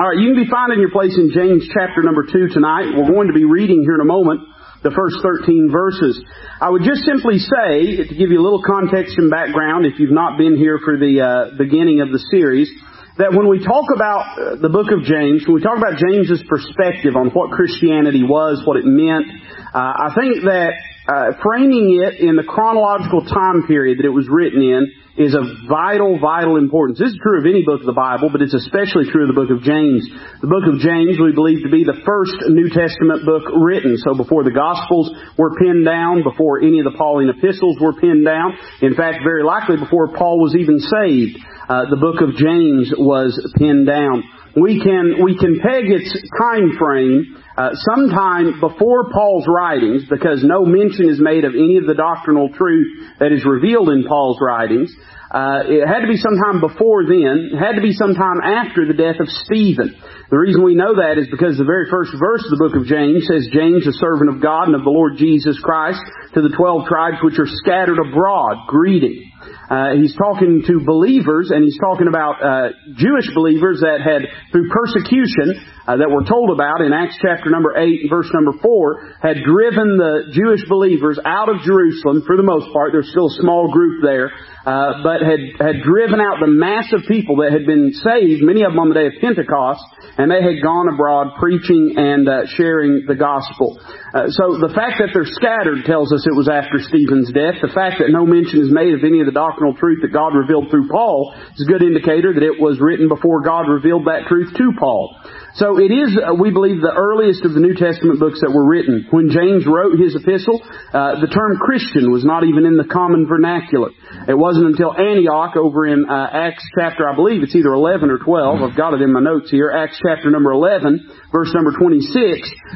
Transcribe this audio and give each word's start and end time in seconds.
All 0.00 0.08
right, 0.08 0.16
you 0.16 0.32
can 0.32 0.40
be 0.40 0.48
finding 0.48 0.80
your 0.80 0.88
place 0.88 1.12
in 1.12 1.28
James 1.28 1.68
chapter 1.76 2.00
number 2.00 2.24
2 2.24 2.56
tonight. 2.56 2.88
We're 2.96 3.12
going 3.12 3.28
to 3.28 3.36
be 3.36 3.44
reading 3.44 3.84
here 3.84 3.92
in 3.92 4.00
a 4.00 4.08
moment 4.08 4.48
the 4.80 4.88
first 4.96 5.20
13 5.20 5.68
verses. 5.68 6.16
I 6.56 6.72
would 6.72 6.88
just 6.88 7.04
simply 7.04 7.36
say, 7.36 8.08
to 8.08 8.14
give 8.16 8.32
you 8.32 8.40
a 8.40 8.46
little 8.48 8.64
context 8.64 9.20
and 9.20 9.28
background, 9.28 9.84
if 9.84 10.00
you've 10.00 10.08
not 10.08 10.40
been 10.40 10.56
here 10.56 10.80
for 10.80 10.96
the 10.96 11.20
uh, 11.20 11.58
beginning 11.60 12.00
of 12.00 12.08
the 12.08 12.22
series, 12.32 12.72
that 13.20 13.36
when 13.36 13.44
we 13.44 13.60
talk 13.60 13.92
about 13.92 14.40
uh, 14.40 14.56
the 14.56 14.72
book 14.72 14.88
of 14.88 15.04
James, 15.04 15.44
when 15.44 15.60
we 15.60 15.60
talk 15.60 15.76
about 15.76 16.00
James's 16.00 16.40
perspective 16.48 17.12
on 17.12 17.28
what 17.36 17.52
Christianity 17.52 18.24
was, 18.24 18.64
what 18.64 18.80
it 18.80 18.88
meant, 18.88 19.28
uh, 19.28 20.08
I 20.08 20.16
think 20.16 20.48
that 20.48 20.80
uh, 21.08 21.32
framing 21.42 22.00
it 22.02 22.20
in 22.20 22.36
the 22.36 22.44
chronological 22.44 23.24
time 23.24 23.66
period 23.66 23.98
that 23.98 24.06
it 24.06 24.12
was 24.12 24.28
written 24.28 24.60
in 24.60 24.92
is 25.18 25.34
of 25.34 25.44
vital, 25.68 26.16
vital 26.16 26.56
importance. 26.56 26.98
This 26.98 27.12
is 27.12 27.20
true 27.20 27.40
of 27.40 27.46
any 27.46 27.60
book 27.60 27.84
of 27.84 27.88
the 27.88 27.96
Bible, 27.96 28.32
but 28.32 28.40
it's 28.40 28.54
especially 28.54 29.10
true 29.10 29.26
of 29.26 29.30
the 29.32 29.36
book 29.36 29.52
of 29.52 29.60
James. 29.60 30.06
The 30.40 30.48
book 30.48 30.64
of 30.64 30.80
James 30.80 31.20
we 31.20 31.36
believe 31.36 31.66
to 31.66 31.72
be 31.72 31.84
the 31.84 31.98
first 32.08 32.40
New 32.48 32.72
Testament 32.72 33.28
book 33.28 33.44
written. 33.52 34.00
So 34.00 34.16
before 34.16 34.48
the 34.48 34.54
Gospels 34.54 35.12
were 35.36 35.58
pinned 35.60 35.84
down, 35.84 36.22
before 36.22 36.64
any 36.64 36.80
of 36.80 36.86
the 36.88 36.96
Pauline 36.96 37.28
epistles 37.28 37.76
were 37.82 38.00
pinned 38.00 38.24
down, 38.24 38.56
in 38.80 38.94
fact, 38.96 39.20
very 39.20 39.44
likely 39.44 39.76
before 39.76 40.14
Paul 40.14 40.40
was 40.40 40.56
even 40.56 40.78
saved, 40.78 41.36
uh, 41.68 41.90
the 41.90 42.00
book 42.00 42.24
of 42.24 42.34
James 42.40 42.88
was 42.96 43.36
pinned 43.58 43.86
down. 43.86 44.24
We 44.56 44.82
can 44.82 45.22
we 45.22 45.38
can 45.38 45.60
peg 45.60 45.86
its 45.86 46.10
time 46.40 46.72
frame 46.78 47.36
uh, 47.56 47.70
sometime 47.94 48.58
before 48.58 49.10
Paul's 49.10 49.46
writings, 49.46 50.04
because 50.10 50.42
no 50.42 50.64
mention 50.64 51.08
is 51.08 51.20
made 51.20 51.44
of 51.44 51.54
any 51.54 51.76
of 51.76 51.86
the 51.86 51.94
doctrinal 51.94 52.48
truth 52.50 53.14
that 53.20 53.32
is 53.32 53.44
revealed 53.44 53.90
in 53.90 54.04
Paul's 54.04 54.38
writings. 54.40 54.90
Uh, 55.30 55.62
it 55.70 55.86
had 55.86 56.00
to 56.02 56.10
be 56.10 56.18
sometime 56.18 56.58
before 56.58 57.06
then. 57.06 57.54
It 57.54 57.58
had 57.58 57.78
to 57.78 57.80
be 57.80 57.92
sometime 57.92 58.42
after 58.42 58.82
the 58.82 58.98
death 58.98 59.20
of 59.20 59.28
Stephen. 59.46 59.94
The 60.28 60.38
reason 60.38 60.64
we 60.64 60.74
know 60.74 60.98
that 60.98 61.22
is 61.22 61.30
because 61.30 61.56
the 61.56 61.62
very 61.62 61.86
first 61.86 62.10
verse 62.18 62.42
of 62.42 62.50
the 62.50 62.58
book 62.58 62.74
of 62.74 62.90
James 62.90 63.30
says, 63.30 63.46
James, 63.54 63.86
a 63.86 63.94
servant 63.94 64.34
of 64.34 64.42
God 64.42 64.66
and 64.66 64.74
of 64.74 64.82
the 64.82 64.90
Lord 64.90 65.14
Jesus 65.18 65.54
Christ, 65.62 66.02
to 66.34 66.42
the 66.42 66.50
twelve 66.50 66.90
tribes 66.90 67.22
which 67.22 67.38
are 67.38 67.46
scattered 67.46 68.02
abroad, 68.02 68.66
greeting. 68.66 69.29
Uh, 69.70 69.94
he's 69.96 70.14
talking 70.16 70.62
to 70.66 70.80
believers, 70.84 71.50
and 71.50 71.64
he's 71.64 71.78
talking 71.78 72.08
about 72.08 72.42
uh, 72.42 72.68
Jewish 72.96 73.28
believers 73.34 73.80
that 73.80 74.02
had, 74.02 74.26
through 74.52 74.68
persecution, 74.68 75.62
uh, 75.86 75.96
that 75.96 76.10
we're 76.10 76.28
told 76.28 76.54
about 76.54 76.82
in 76.82 76.92
Acts 76.92 77.16
chapter 77.18 77.50
number 77.50 77.74
8 77.74 78.10
verse 78.10 78.30
number 78.34 78.52
4, 78.62 79.18
had 79.22 79.42
driven 79.42 79.96
the 79.96 80.30
Jewish 80.30 80.62
believers 80.68 81.18
out 81.24 81.48
of 81.48 81.62
Jerusalem 81.62 82.22
for 82.26 82.36
the 82.36 82.46
most 82.46 82.70
part. 82.72 82.92
There's 82.92 83.10
still 83.10 83.26
a 83.26 83.38
small 83.40 83.72
group 83.72 84.02
there, 84.02 84.30
uh, 84.66 85.02
but 85.02 85.24
had, 85.24 85.40
had 85.58 85.76
driven 85.82 86.20
out 86.20 86.38
the 86.38 86.52
mass 86.52 86.92
of 86.92 87.08
people 87.08 87.42
that 87.42 87.50
had 87.50 87.64
been 87.64 87.90
saved, 87.96 88.44
many 88.44 88.62
of 88.62 88.76
them 88.76 88.78
on 88.78 88.88
the 88.92 88.98
day 88.98 89.08
of 89.08 89.16
Pentecost, 89.18 89.82
and 90.18 90.30
they 90.30 90.42
had 90.42 90.60
gone 90.62 90.92
abroad 90.92 91.38
preaching 91.40 91.94
and 91.96 92.28
uh, 92.28 92.44
sharing 92.58 93.08
the 93.08 93.16
gospel. 93.16 93.80
Uh, 94.10 94.26
so 94.28 94.58
the 94.58 94.74
fact 94.74 94.98
that 94.98 95.14
they're 95.14 95.28
scattered 95.38 95.86
tells 95.86 96.12
us 96.12 96.26
it 96.26 96.34
was 96.34 96.50
after 96.50 96.82
Stephen's 96.82 97.30
death. 97.30 97.62
The 97.62 97.70
fact 97.70 98.02
that 98.02 98.10
no 98.10 98.26
mention 98.26 98.58
is 98.58 98.68
made 98.68 98.92
of 98.92 99.06
any 99.06 99.22
of 99.22 99.29
the 99.30 99.38
doctrinal 99.38 99.78
truth 99.78 100.02
that 100.02 100.10
God 100.10 100.34
revealed 100.34 100.74
through 100.74 100.90
Paul 100.90 101.30
is 101.54 101.62
a 101.62 101.70
good 101.70 101.86
indicator 101.86 102.34
that 102.34 102.42
it 102.42 102.58
was 102.58 102.82
written 102.82 103.06
before 103.06 103.46
God 103.46 103.70
revealed 103.70 104.10
that 104.10 104.26
truth 104.26 104.50
to 104.58 104.72
Paul. 104.74 105.14
So 105.54 105.78
it 105.78 105.90
is, 105.90 106.14
uh, 106.14 106.34
we 106.34 106.50
believe, 106.50 106.78
the 106.82 106.94
earliest 106.94 107.42
of 107.46 107.54
the 107.54 107.62
New 107.62 107.74
Testament 107.74 108.18
books 108.18 108.42
that 108.42 108.50
were 108.50 108.66
written. 108.66 109.06
When 109.10 109.30
James 109.30 109.66
wrote 109.66 109.98
his 109.98 110.14
epistle, 110.14 110.62
uh, 110.62 111.18
the 111.18 111.30
term 111.30 111.58
Christian 111.58 112.10
was 112.10 112.22
not 112.22 112.46
even 112.46 112.66
in 112.66 112.78
the 112.78 112.86
common 112.86 113.26
vernacular. 113.26 113.90
It 114.26 114.38
wasn't 114.38 114.70
until 114.70 114.94
Antioch 114.94 115.54
over 115.58 115.86
in 115.86 116.06
uh, 116.06 116.30
Acts 116.30 116.62
chapter, 116.78 117.06
I 117.06 117.14
believe 117.14 117.42
it's 117.42 117.54
either 117.54 117.74
11 117.74 118.10
or 118.10 118.18
12, 118.18 118.62
I've 118.62 118.78
got 118.78 118.94
it 118.94 119.02
in 119.02 119.10
my 119.10 119.20
notes 119.20 119.50
here, 119.50 119.70
Acts 119.70 119.98
chapter 119.98 120.30
number 120.30 120.50
11, 120.50 121.10
verse 121.30 121.50
number 121.54 121.74
26, 121.74 122.06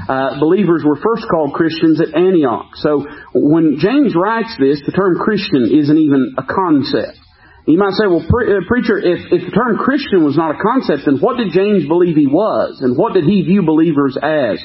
uh, 0.09 0.39
believers 0.39 0.83
were 0.87 0.99
first 0.99 1.27
called 1.31 1.55
Christians 1.55 2.03
at 2.03 2.15
Antioch. 2.15 2.75
So 2.83 3.07
when 3.35 3.79
James 3.79 4.15
writes 4.15 4.55
this, 4.59 4.83
the 4.87 4.95
term 4.95 5.19
Christian 5.19 5.71
isn't 5.71 5.99
even 5.99 6.35
a 6.39 6.44
concept. 6.47 7.19
You 7.67 7.79
might 7.81 7.97
say, 7.97 8.05
well, 8.05 8.25
pre- 8.29 8.53
uh, 8.53 8.61
preacher, 8.69 9.01
if, 9.01 9.33
if 9.33 9.49
the 9.49 9.55
term 9.57 9.81
Christian 9.81 10.21
was 10.21 10.37
not 10.37 10.53
a 10.53 10.61
concept, 10.61 11.09
then 11.09 11.17
what 11.17 11.41
did 11.41 11.49
James 11.57 11.89
believe 11.89 12.15
he 12.15 12.29
was? 12.29 12.85
And 12.85 12.93
what 12.97 13.15
did 13.17 13.25
he 13.25 13.41
view 13.41 13.65
believers 13.65 14.21
as? 14.21 14.61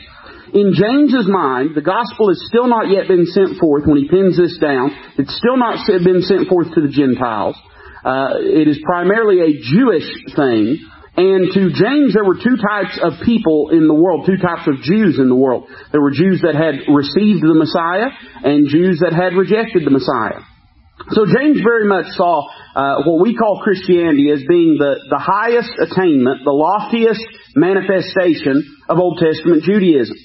In 0.51 0.73
James's 0.75 1.29
mind, 1.29 1.79
the 1.79 1.85
gospel 1.85 2.27
has 2.27 2.41
still 2.49 2.67
not 2.67 2.89
yet 2.91 3.07
been 3.07 3.25
sent 3.29 3.55
forth 3.55 3.85
when 3.87 4.01
he 4.01 4.09
pins 4.09 4.35
this 4.35 4.57
down. 4.59 4.91
It's 5.15 5.31
still 5.37 5.55
not 5.55 5.79
been 5.87 6.23
sent 6.27 6.49
forth 6.49 6.73
to 6.75 6.81
the 6.81 6.91
Gentiles. 6.91 7.55
Uh, 8.03 8.35
it 8.41 8.67
is 8.67 8.79
primarily 8.83 9.47
a 9.47 9.51
Jewish 9.61 10.07
thing. 10.35 10.83
And 11.15 11.51
to 11.53 11.61
James, 11.71 12.15
there 12.15 12.23
were 12.25 12.39
two 12.39 12.57
types 12.57 12.97
of 12.99 13.21
people 13.23 13.69
in 13.71 13.87
the 13.87 13.93
world, 13.93 14.25
two 14.25 14.41
types 14.41 14.67
of 14.67 14.81
Jews 14.81 15.19
in 15.19 15.29
the 15.29 15.35
world. 15.35 15.67
There 15.91 16.01
were 16.01 16.11
Jews 16.11 16.41
that 16.41 16.55
had 16.55 16.87
received 16.87 17.43
the 17.43 17.55
Messiah 17.55 18.09
and 18.43 18.67
Jews 18.67 18.99
that 19.03 19.13
had 19.13 19.37
rejected 19.37 19.85
the 19.85 19.91
Messiah. 19.91 20.48
So 21.11 21.25
James 21.25 21.59
very 21.65 21.85
much 21.85 22.05
saw 22.13 22.45
uh, 22.75 23.01
what 23.03 23.21
we 23.21 23.35
call 23.35 23.61
Christianity 23.63 24.29
as 24.29 24.43
being 24.47 24.77
the, 24.77 25.09
the 25.09 25.17
highest 25.17 25.73
attainment, 25.81 26.45
the 26.45 26.53
loftiest 26.53 27.25
manifestation 27.55 28.61
of 28.87 28.99
Old 28.99 29.17
Testament 29.17 29.63
Judaism. 29.63 30.15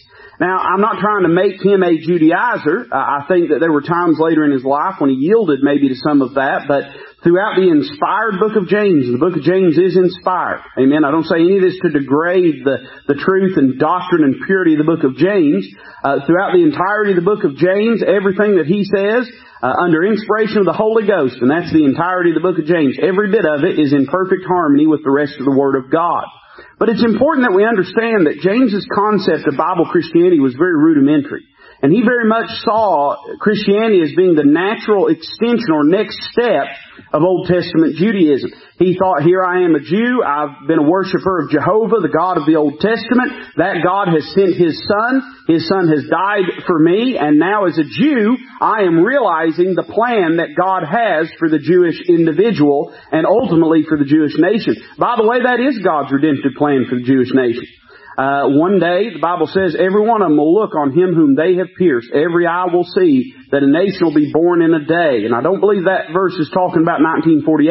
Now, 0.40 0.58
I'm 0.58 0.82
not 0.82 0.98
trying 1.00 1.22
to 1.22 1.32
make 1.32 1.62
him 1.62 1.80
a 1.82 1.94
Judaizer. 1.96 2.90
I 2.92 3.24
think 3.28 3.48
that 3.48 3.60
there 3.60 3.72
were 3.72 3.86
times 3.86 4.18
later 4.18 4.44
in 4.44 4.50
his 4.50 4.64
life 4.64 4.98
when 4.98 5.08
he 5.08 5.16
yielded 5.16 5.60
maybe 5.62 5.88
to 5.88 5.94
some 5.94 6.20
of 6.20 6.34
that, 6.34 6.66
but 6.66 6.84
throughout 7.22 7.54
the 7.54 7.70
inspired 7.70 8.42
book 8.42 8.58
of 8.58 8.66
James, 8.66 9.06
the 9.06 9.22
book 9.22 9.38
of 9.38 9.46
James 9.46 9.78
is 9.78 9.96
inspired. 9.96 10.60
Amen. 10.76 11.06
I 11.06 11.14
don't 11.14 11.24
say 11.24 11.38
any 11.38 11.56
of 11.56 11.64
this 11.64 11.78
to 11.80 11.96
degrade 11.96 12.66
the, 12.66 12.82
the 13.06 13.14
truth 13.14 13.56
and 13.56 13.78
doctrine 13.78 14.26
and 14.26 14.42
purity 14.44 14.74
of 14.74 14.82
the 14.82 14.90
book 14.90 15.06
of 15.06 15.16
James. 15.16 15.64
Uh, 16.02 16.26
throughout 16.26 16.52
the 16.52 16.66
entirety 16.66 17.14
of 17.14 17.22
the 17.22 17.30
book 17.30 17.46
of 17.46 17.56
James, 17.56 18.02
everything 18.02 18.58
that 18.58 18.66
he 18.66 18.84
says 18.84 19.30
uh, 19.64 19.80
under 19.80 20.04
inspiration 20.04 20.60
of 20.60 20.68
the 20.68 20.76
Holy 20.76 21.08
Ghost, 21.08 21.40
and 21.40 21.48
that's 21.48 21.72
the 21.72 21.88
entirety 21.88 22.36
of 22.36 22.36
the 22.36 22.44
book 22.44 22.60
of 22.60 22.68
James. 22.68 23.00
Every 23.00 23.32
bit 23.32 23.48
of 23.48 23.64
it 23.64 23.80
is 23.80 23.96
in 23.96 24.04
perfect 24.04 24.44
harmony 24.44 24.84
with 24.84 25.00
the 25.00 25.10
rest 25.10 25.40
of 25.40 25.48
the 25.48 25.56
Word 25.56 25.80
of 25.80 25.88
God. 25.88 26.28
But 26.76 26.92
it's 26.92 27.00
important 27.00 27.48
that 27.48 27.56
we 27.56 27.64
understand 27.64 28.28
that 28.28 28.44
James's 28.44 28.84
concept 28.92 29.48
of 29.48 29.56
Bible 29.56 29.88
Christianity 29.88 30.36
was 30.36 30.52
very 30.52 30.76
rudimentary. 30.76 31.48
And 31.84 31.92
he 31.92 32.00
very 32.00 32.24
much 32.24 32.48
saw 32.64 33.12
Christianity 33.44 34.00
as 34.00 34.16
being 34.16 34.32
the 34.32 34.48
natural 34.48 35.12
extension 35.12 35.68
or 35.68 35.84
next 35.84 36.16
step 36.32 36.72
of 37.12 37.20
Old 37.20 37.44
Testament 37.44 38.00
Judaism. 38.00 38.56
He 38.80 38.96
thought, 38.96 39.20
here 39.20 39.44
I 39.44 39.68
am 39.68 39.76
a 39.76 39.84
Jew, 39.84 40.24
I've 40.24 40.64
been 40.66 40.80
a 40.80 40.88
worshiper 40.88 41.44
of 41.44 41.52
Jehovah, 41.52 42.00
the 42.00 42.08
God 42.08 42.40
of 42.40 42.48
the 42.48 42.56
Old 42.56 42.80
Testament. 42.80 43.36
That 43.60 43.84
God 43.84 44.08
has 44.08 44.24
sent 44.32 44.56
His 44.56 44.80
Son. 44.80 45.44
His 45.44 45.68
Son 45.68 45.92
has 45.92 46.08
died 46.08 46.64
for 46.64 46.80
me, 46.80 47.20
and 47.20 47.36
now 47.36 47.68
as 47.68 47.76
a 47.76 47.84
Jew, 47.84 48.32
I 48.64 48.88
am 48.88 49.04
realizing 49.04 49.76
the 49.76 49.84
plan 49.84 50.40
that 50.40 50.56
God 50.56 50.88
has 50.88 51.28
for 51.36 51.52
the 51.52 51.60
Jewish 51.60 52.00
individual 52.08 52.96
and 53.12 53.28
ultimately 53.28 53.84
for 53.84 54.00
the 54.00 54.08
Jewish 54.08 54.40
nation. 54.40 54.80
By 54.96 55.20
the 55.20 55.28
way, 55.28 55.44
that 55.44 55.60
is 55.60 55.84
God's 55.84 56.16
redemptive 56.16 56.56
plan 56.56 56.88
for 56.88 56.96
the 56.96 57.04
Jewish 57.04 57.28
nation. 57.36 57.68
Uh, 58.16 58.54
one 58.54 58.78
day, 58.78 59.10
the 59.10 59.18
Bible 59.20 59.50
says, 59.50 59.74
every 59.74 60.00
one 60.00 60.22
of 60.22 60.30
them 60.30 60.38
will 60.38 60.54
look 60.54 60.74
on 60.74 60.94
him 60.94 61.14
whom 61.14 61.34
they 61.34 61.56
have 61.56 61.74
pierced. 61.76 62.10
Every 62.14 62.46
eye 62.46 62.70
will 62.70 62.86
see 62.86 63.34
that 63.50 63.62
a 63.62 63.70
nation 63.70 64.06
will 64.06 64.14
be 64.14 64.30
born 64.32 64.62
in 64.62 64.72
a 64.72 64.84
day. 64.86 65.26
And 65.26 65.34
I 65.34 65.42
don't 65.42 65.60
believe 65.60 65.84
that 65.90 66.14
verse 66.14 66.34
is 66.38 66.50
talking 66.54 66.82
about 66.82 67.02
1948. 67.02 67.66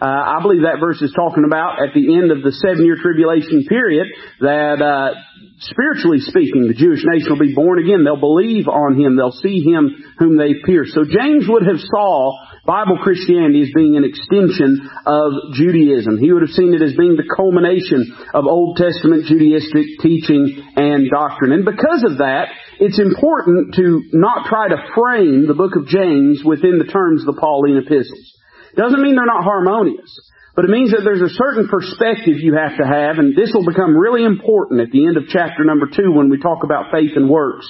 Uh, 0.00 0.04
I 0.04 0.38
believe 0.44 0.62
that 0.68 0.80
verse 0.80 1.00
is 1.00 1.12
talking 1.16 1.44
about 1.44 1.80
at 1.80 1.96
the 1.96 2.04
end 2.16 2.30
of 2.30 2.44
the 2.44 2.52
seven-year 2.52 3.00
tribulation 3.00 3.64
period 3.64 4.08
that, 4.40 4.80
uh, 4.84 5.16
spiritually 5.60 6.20
speaking, 6.20 6.68
the 6.68 6.78
Jewish 6.78 7.02
nation 7.04 7.30
will 7.30 7.42
be 7.42 7.54
born 7.54 7.82
again. 7.82 8.04
They'll 8.04 8.20
believe 8.20 8.68
on 8.68 8.98
him. 8.98 9.16
They'll 9.16 9.34
see 9.34 9.60
him 9.62 9.90
whom 10.18 10.36
they 10.38 10.54
pierced. 10.64 10.94
So 10.94 11.04
James 11.04 11.46
would 11.48 11.66
have 11.66 11.80
saw 11.80 12.34
Bible 12.64 12.98
Christianity 13.02 13.62
as 13.62 13.72
being 13.74 13.96
an 13.96 14.04
extension 14.04 14.88
of 15.06 15.56
Judaism. 15.56 16.18
He 16.18 16.30
would 16.32 16.42
have 16.42 16.54
seen 16.54 16.74
it 16.74 16.82
as 16.82 16.94
being 16.94 17.16
the 17.16 17.26
culmination 17.26 18.14
of 18.34 18.46
Old 18.46 18.76
Testament 18.76 19.26
Judaistic 19.26 19.98
teaching 20.04 20.62
and 20.76 21.10
doctrine. 21.10 21.52
And 21.52 21.64
because 21.64 22.04
of 22.04 22.18
that, 22.18 22.52
it's 22.78 23.00
important 23.00 23.74
to 23.74 24.04
not 24.12 24.46
try 24.46 24.68
to 24.68 24.78
frame 24.94 25.48
the 25.48 25.58
book 25.58 25.74
of 25.74 25.88
James 25.88 26.44
within 26.44 26.78
the 26.78 26.92
terms 26.92 27.26
of 27.26 27.34
the 27.34 27.40
Pauline 27.40 27.78
epistles. 27.78 28.36
Doesn't 28.76 29.02
mean 29.02 29.16
they're 29.16 29.26
not 29.26 29.42
harmonious. 29.42 30.12
But 30.58 30.66
it 30.66 30.74
means 30.74 30.90
that 30.90 31.06
there's 31.06 31.22
a 31.22 31.38
certain 31.38 31.70
perspective 31.70 32.42
you 32.42 32.58
have 32.58 32.74
to 32.82 32.82
have, 32.82 33.22
and 33.22 33.30
this 33.30 33.54
will 33.54 33.62
become 33.62 33.94
really 33.94 34.26
important 34.26 34.82
at 34.82 34.90
the 34.90 35.06
end 35.06 35.14
of 35.14 35.30
chapter 35.30 35.62
number 35.62 35.86
two 35.86 36.10
when 36.10 36.34
we 36.34 36.42
talk 36.42 36.66
about 36.66 36.90
faith 36.90 37.14
and 37.14 37.30
works. 37.30 37.62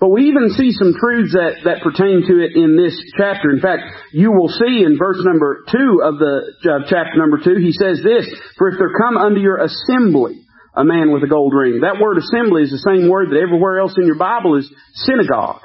But 0.00 0.08
we 0.08 0.32
even 0.32 0.48
see 0.56 0.72
some 0.72 0.96
truths 0.96 1.36
that, 1.36 1.68
that 1.68 1.84
pertain 1.84 2.24
to 2.24 2.40
it 2.40 2.56
in 2.56 2.80
this 2.80 2.96
chapter. 3.20 3.52
In 3.52 3.60
fact, 3.60 3.84
you 4.16 4.32
will 4.32 4.48
see 4.48 4.88
in 4.88 4.96
verse 4.96 5.20
number 5.20 5.68
two 5.68 6.00
of 6.00 6.16
the 6.16 6.56
uh, 6.64 6.88
chapter 6.88 7.20
number 7.20 7.44
two, 7.44 7.60
he 7.60 7.76
says 7.76 8.00
this, 8.00 8.24
For 8.56 8.72
if 8.72 8.80
there 8.80 8.96
come 8.96 9.20
unto 9.20 9.44
your 9.44 9.60
assembly 9.60 10.40
a 10.72 10.84
man 10.84 11.12
with 11.12 11.20
a 11.20 11.28
gold 11.28 11.52
ring. 11.52 11.84
That 11.84 12.00
word 12.00 12.16
assembly 12.16 12.64
is 12.64 12.72
the 12.72 12.88
same 12.88 13.12
word 13.12 13.36
that 13.36 13.42
everywhere 13.44 13.84
else 13.84 14.00
in 14.00 14.06
your 14.08 14.16
Bible 14.16 14.56
is 14.56 14.64
synagogue. 14.94 15.60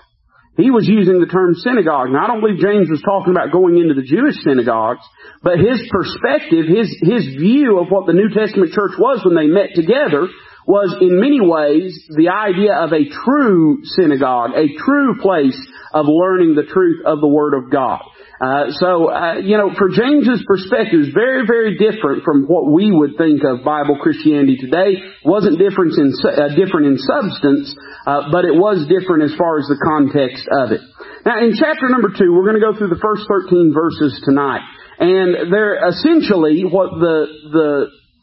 He 0.58 0.72
was 0.72 0.88
using 0.88 1.20
the 1.20 1.28
term 1.28 1.54
synagogue. 1.56 2.12
Now 2.12 2.24
I 2.24 2.28
don't 2.28 2.40
believe 2.40 2.64
James 2.64 2.90
was 2.90 3.04
talking 3.04 3.32
about 3.36 3.52
going 3.52 3.78
into 3.78 3.94
the 3.94 4.08
Jewish 4.08 4.40
synagogues, 4.40 5.04
but 5.44 5.60
his 5.60 5.84
perspective, 5.92 6.66
his, 6.66 6.88
his 7.04 7.36
view 7.36 7.80
of 7.80 7.92
what 7.92 8.08
the 8.08 8.16
New 8.16 8.30
Testament 8.32 8.72
church 8.72 8.96
was 8.98 9.20
when 9.26 9.36
they 9.36 9.52
met 9.52 9.76
together 9.76 10.28
was 10.66 10.96
in 11.00 11.20
many 11.20 11.42
ways 11.42 12.08
the 12.10 12.30
idea 12.30 12.74
of 12.74 12.92
a 12.92 13.06
true 13.10 13.84
synagogue, 13.84 14.52
a 14.56 14.74
true 14.80 15.20
place 15.22 15.60
of 15.94 16.08
learning 16.08 16.56
the 16.56 16.66
truth 16.72 17.06
of 17.06 17.20
the 17.20 17.28
Word 17.28 17.54
of 17.54 17.70
God. 17.70 18.02
Uh, 18.46 18.70
so, 18.78 19.10
uh, 19.10 19.42
you 19.42 19.58
know, 19.58 19.74
for 19.74 19.90
James's 19.90 20.46
perspective, 20.46 21.10
is 21.10 21.14
very, 21.18 21.50
very 21.50 21.82
different 21.82 22.22
from 22.22 22.46
what 22.46 22.70
we 22.70 22.92
would 22.94 23.18
think 23.18 23.42
of 23.42 23.66
Bible 23.66 23.98
Christianity 23.98 24.58
today. 24.62 25.02
wasn't 25.26 25.58
different 25.58 25.98
in 25.98 26.14
uh, 26.22 26.54
different 26.54 26.86
in 26.94 26.98
substance, 27.02 27.74
uh, 28.06 28.30
but 28.30 28.46
it 28.46 28.54
was 28.54 28.86
different 28.86 29.24
as 29.24 29.34
far 29.34 29.58
as 29.58 29.66
the 29.66 29.82
context 29.82 30.46
of 30.62 30.70
it. 30.78 30.82
Now, 31.26 31.42
in 31.42 31.58
chapter 31.58 31.90
number 31.90 32.14
two, 32.14 32.38
we're 32.38 32.46
going 32.46 32.62
to 32.62 32.62
go 32.62 32.78
through 32.78 32.94
the 32.94 33.02
first 33.02 33.26
thirteen 33.26 33.74
verses 33.74 34.22
tonight, 34.24 34.62
and 35.00 35.50
they're 35.52 35.82
essentially 35.90 36.70
what 36.70 36.94
the 37.02 37.26
the 37.50 37.70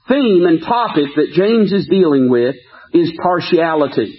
theme 0.07 0.47
and 0.47 0.63
topic 0.63 1.19
that 1.19 1.35
James 1.35 1.73
is 1.73 1.91
dealing 1.91 2.31
with 2.31 2.55
is 2.95 3.11
partiality. 3.19 4.15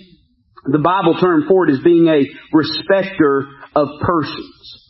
The 0.67 0.83
Bible 0.83 1.15
term 1.15 1.45
for 1.47 1.69
it 1.69 1.71
is 1.71 1.79
being 1.79 2.11
a 2.11 2.27
respecter 2.51 3.47
of 3.71 3.87
persons. 4.03 4.82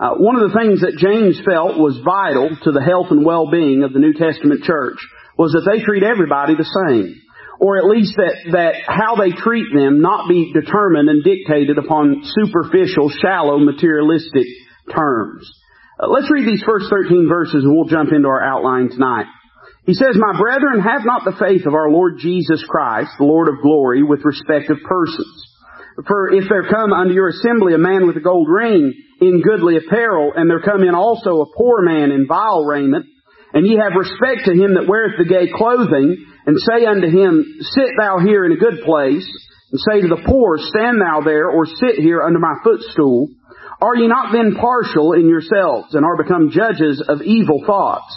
Uh, 0.00 0.18
one 0.18 0.34
of 0.34 0.50
the 0.50 0.58
things 0.58 0.80
that 0.82 0.98
James 0.98 1.38
felt 1.46 1.78
was 1.78 2.02
vital 2.02 2.50
to 2.64 2.72
the 2.72 2.82
health 2.82 3.10
and 3.10 3.24
well-being 3.24 3.82
of 3.82 3.92
the 3.92 4.02
New 4.02 4.12
Testament 4.12 4.64
church 4.64 4.98
was 5.38 5.52
that 5.52 5.66
they 5.66 5.82
treat 5.82 6.02
everybody 6.02 6.54
the 6.54 6.66
same. 6.66 7.22
Or 7.60 7.78
at 7.78 7.86
least 7.86 8.18
that, 8.18 8.50
that 8.50 8.74
how 8.86 9.14
they 9.14 9.30
treat 9.30 9.70
them 9.70 10.02
not 10.02 10.28
be 10.28 10.52
determined 10.52 11.08
and 11.08 11.22
dictated 11.22 11.78
upon 11.78 12.26
superficial, 12.26 13.10
shallow, 13.10 13.58
materialistic 13.62 14.46
terms. 14.90 15.46
Uh, 15.94 16.10
let's 16.10 16.30
read 16.30 16.46
these 16.46 16.66
first 16.66 16.90
13 16.90 17.28
verses 17.28 17.62
and 17.62 17.70
we'll 17.70 17.86
jump 17.86 18.10
into 18.10 18.26
our 18.26 18.42
outline 18.42 18.90
tonight. 18.90 19.26
He 19.86 19.94
says, 19.94 20.16
My 20.18 20.36
brethren, 20.36 20.80
have 20.80 21.04
not 21.04 21.22
the 21.24 21.38
faith 21.38 21.66
of 21.66 21.74
our 21.74 21.90
Lord 21.90 22.18
Jesus 22.18 22.64
Christ, 22.66 23.10
the 23.18 23.30
Lord 23.30 23.48
of 23.48 23.62
glory, 23.62 24.02
with 24.02 24.24
respect 24.24 24.70
of 24.70 24.78
persons. 24.82 25.54
For 26.08 26.32
if 26.32 26.48
there 26.48 26.66
come 26.68 26.92
unto 26.92 27.14
your 27.14 27.28
assembly 27.28 27.74
a 27.74 27.78
man 27.78 28.06
with 28.06 28.16
a 28.16 28.24
gold 28.24 28.48
ring 28.50 28.92
in 29.20 29.42
goodly 29.42 29.76
apparel, 29.76 30.32
and 30.34 30.48
there 30.48 30.60
come 30.60 30.82
in 30.82 30.94
also 30.94 31.40
a 31.40 31.52
poor 31.56 31.82
man 31.82 32.10
in 32.10 32.26
vile 32.26 32.64
raiment, 32.64 33.06
and 33.52 33.66
ye 33.66 33.78
have 33.78 33.98
respect 33.98 34.46
to 34.46 34.52
him 34.52 34.74
that 34.74 34.88
weareth 34.88 35.18
the 35.18 35.24
gay 35.24 35.50
clothing, 35.54 36.26
and 36.46 36.56
say 36.58 36.84
unto 36.84 37.08
him, 37.08 37.44
Sit 37.60 37.90
thou 37.98 38.18
here 38.18 38.44
in 38.44 38.52
a 38.52 38.56
good 38.56 38.82
place, 38.84 39.28
and 39.70 39.80
say 39.80 40.00
to 40.00 40.08
the 40.08 40.22
poor, 40.26 40.58
Stand 40.58 41.00
thou 41.00 41.22
there, 41.24 41.48
or 41.48 41.66
sit 41.66 41.96
here 41.96 42.22
under 42.22 42.38
my 42.38 42.54
footstool, 42.62 43.28
are 43.80 43.96
ye 43.96 44.08
not 44.08 44.32
then 44.32 44.56
partial 44.60 45.12
in 45.12 45.28
yourselves, 45.28 45.94
and 45.94 46.04
are 46.04 46.16
become 46.16 46.50
judges 46.50 47.04
of 47.06 47.22
evil 47.22 47.62
thoughts? 47.66 48.14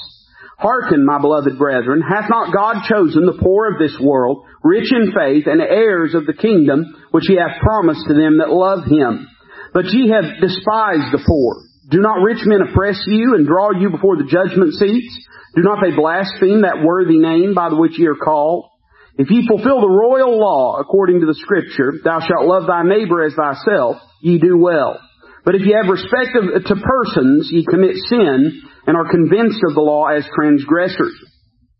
Hearken, 0.57 1.05
my 1.05 1.19
beloved 1.19 1.57
brethren, 1.57 2.01
hath 2.01 2.29
not 2.29 2.53
God 2.53 2.81
chosen 2.89 3.25
the 3.25 3.37
poor 3.39 3.71
of 3.71 3.79
this 3.79 3.95
world, 4.01 4.45
rich 4.63 4.91
in 4.91 5.13
faith, 5.13 5.45
and 5.45 5.61
heirs 5.61 6.15
of 6.15 6.25
the 6.25 6.33
kingdom, 6.33 6.95
which 7.11 7.25
he 7.27 7.35
hath 7.35 7.61
promised 7.61 8.01
to 8.07 8.15
them 8.15 8.39
that 8.39 8.49
love 8.49 8.85
him? 8.85 9.27
But 9.73 9.85
ye 9.91 10.09
have 10.09 10.41
despised 10.41 11.11
the 11.11 11.23
poor. 11.25 11.63
Do 11.89 11.99
not 11.99 12.21
rich 12.21 12.43
men 12.43 12.61
oppress 12.61 13.01
you 13.07 13.35
and 13.35 13.47
draw 13.47 13.71
you 13.71 13.89
before 13.89 14.17
the 14.17 14.27
judgment 14.27 14.73
seats? 14.73 15.13
Do 15.55 15.63
not 15.63 15.79
they 15.81 15.95
blaspheme 15.95 16.61
that 16.61 16.83
worthy 16.83 17.17
name 17.17 17.55
by 17.55 17.69
which 17.71 17.97
ye 17.97 18.07
are 18.07 18.15
called? 18.15 18.69
If 19.17 19.31
ye 19.31 19.47
fulfill 19.47 19.81
the 19.81 19.89
royal 19.89 20.37
law 20.37 20.77
according 20.79 21.21
to 21.21 21.25
the 21.25 21.33
scripture, 21.33 21.93
thou 22.03 22.19
shalt 22.19 22.45
love 22.45 22.67
thy 22.67 22.83
neighbor 22.83 23.23
as 23.23 23.33
thyself, 23.33 23.97
ye 24.21 24.37
do 24.37 24.57
well. 24.57 24.99
But 25.43 25.55
if 25.55 25.61
ye 25.65 25.73
have 25.73 25.89
respect 25.89 26.35
of, 26.35 26.63
to 26.65 26.75
persons, 26.75 27.49
ye 27.51 27.65
commit 27.65 27.95
sin 28.09 28.61
and 28.85 28.97
are 28.97 29.09
convinced 29.09 29.59
of 29.67 29.73
the 29.73 29.81
law 29.81 30.07
as 30.07 30.27
transgressors. 30.35 31.15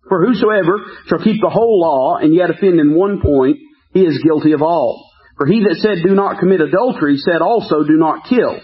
For 0.10 0.25
whosoever 0.25 0.88
shall 1.07 1.19
keep 1.19 1.42
the 1.42 1.50
whole 1.50 1.80
law 1.80 2.18
and 2.18 2.34
yet 2.34 2.50
offend 2.50 2.80
in 2.80 2.95
one 2.95 3.22
point, 3.22 3.57
he 3.94 4.01
is 4.01 4.24
guilty 4.24 4.54
of 4.54 4.62
all. 4.62 5.06
For 5.38 5.45
he 5.45 5.62
that 5.62 5.78
said, 5.81 6.01
Do 6.04 6.16
not 6.16 6.39
commit 6.39 6.62
adultery, 6.62 7.18
said 7.18 7.42
also, 7.42 7.84
Do 7.84 7.98
not 7.98 8.25
kill. 8.28 8.57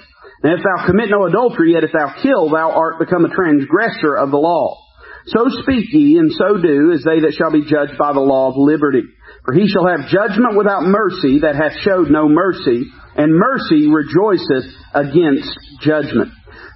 And 0.44 0.52
if 0.52 0.66
thou 0.66 0.86
commit 0.86 1.10
no 1.10 1.25
adultery, 1.25 1.74
yet 1.74 1.86
if 1.86 1.94
thou 1.94 2.14
kill, 2.22 2.50
thou 2.50 2.72
art 2.72 3.00
become 3.00 3.24
a 3.24 3.34
transgressor 3.34 4.16
of 4.18 4.31
the 4.31 4.42
law. 4.42 4.84
So 5.28 5.48
speak 5.64 5.88
ye, 5.94 6.18
and 6.20 6.34
so 6.34 6.60
do, 6.60 6.92
as 6.92 7.04
they 7.08 7.24
that 7.24 7.38
shall 7.40 7.52
be 7.52 7.64
judged 7.64 7.96
by 7.98 8.12
the 8.12 8.20
law 8.20 8.52
of 8.52 8.58
liberty. 8.58 9.08
For 9.46 9.54
he 9.54 9.72
shall 9.72 9.88
have 9.88 10.12
judgment 10.12 10.58
without 10.58 10.84
mercy 10.84 11.48
that 11.48 11.56
hath 11.56 11.80
showed 11.80 12.12
no 12.12 12.28
mercy, 12.28 12.92
and 13.16 13.31
mercy 13.31 13.88
rejoiceth 13.88 14.68
against 14.92 15.48
judgment. 15.80 16.31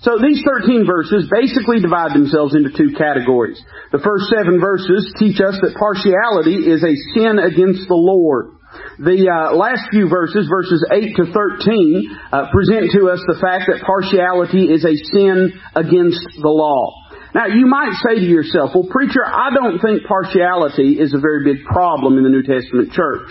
So 0.06 0.16
these 0.22 0.40
13 0.46 0.86
verses 0.86 1.28
basically 1.28 1.82
divide 1.82 2.14
themselves 2.14 2.56
into 2.56 2.72
two 2.72 2.96
categories. 2.96 3.60
The 3.92 4.04
first 4.04 4.32
seven 4.32 4.62
verses 4.62 5.12
teach 5.20 5.42
us 5.42 5.58
that 5.60 5.76
partiality 5.76 6.70
is 6.70 6.86
a 6.86 6.96
sin 7.18 7.40
against 7.42 7.88
the 7.90 8.00
Lord. 8.00 8.57
The 9.00 9.30
uh, 9.30 9.56
last 9.56 9.90
few 9.92 10.10
verses, 10.10 10.48
verses 10.50 10.84
8 10.92 11.16
to 11.18 11.26
13, 11.32 12.18
uh, 12.32 12.50
present 12.50 12.92
to 12.98 13.10
us 13.14 13.22
the 13.30 13.38
fact 13.38 13.70
that 13.70 13.86
partiality 13.86 14.74
is 14.74 14.86
a 14.86 14.96
sin 15.14 15.54
against 15.76 16.26
the 16.42 16.50
law. 16.50 17.08
Now, 17.36 17.46
you 17.46 17.68
might 17.68 17.94
say 18.08 18.18
to 18.18 18.26
yourself, 18.26 18.72
well, 18.74 18.88
preacher, 18.90 19.22
I 19.22 19.54
don't 19.54 19.78
think 19.78 20.08
partiality 20.08 20.98
is 20.98 21.14
a 21.14 21.20
very 21.20 21.44
big 21.44 21.66
problem 21.66 22.18
in 22.18 22.24
the 22.24 22.34
New 22.34 22.42
Testament 22.42 22.92
church. 22.94 23.30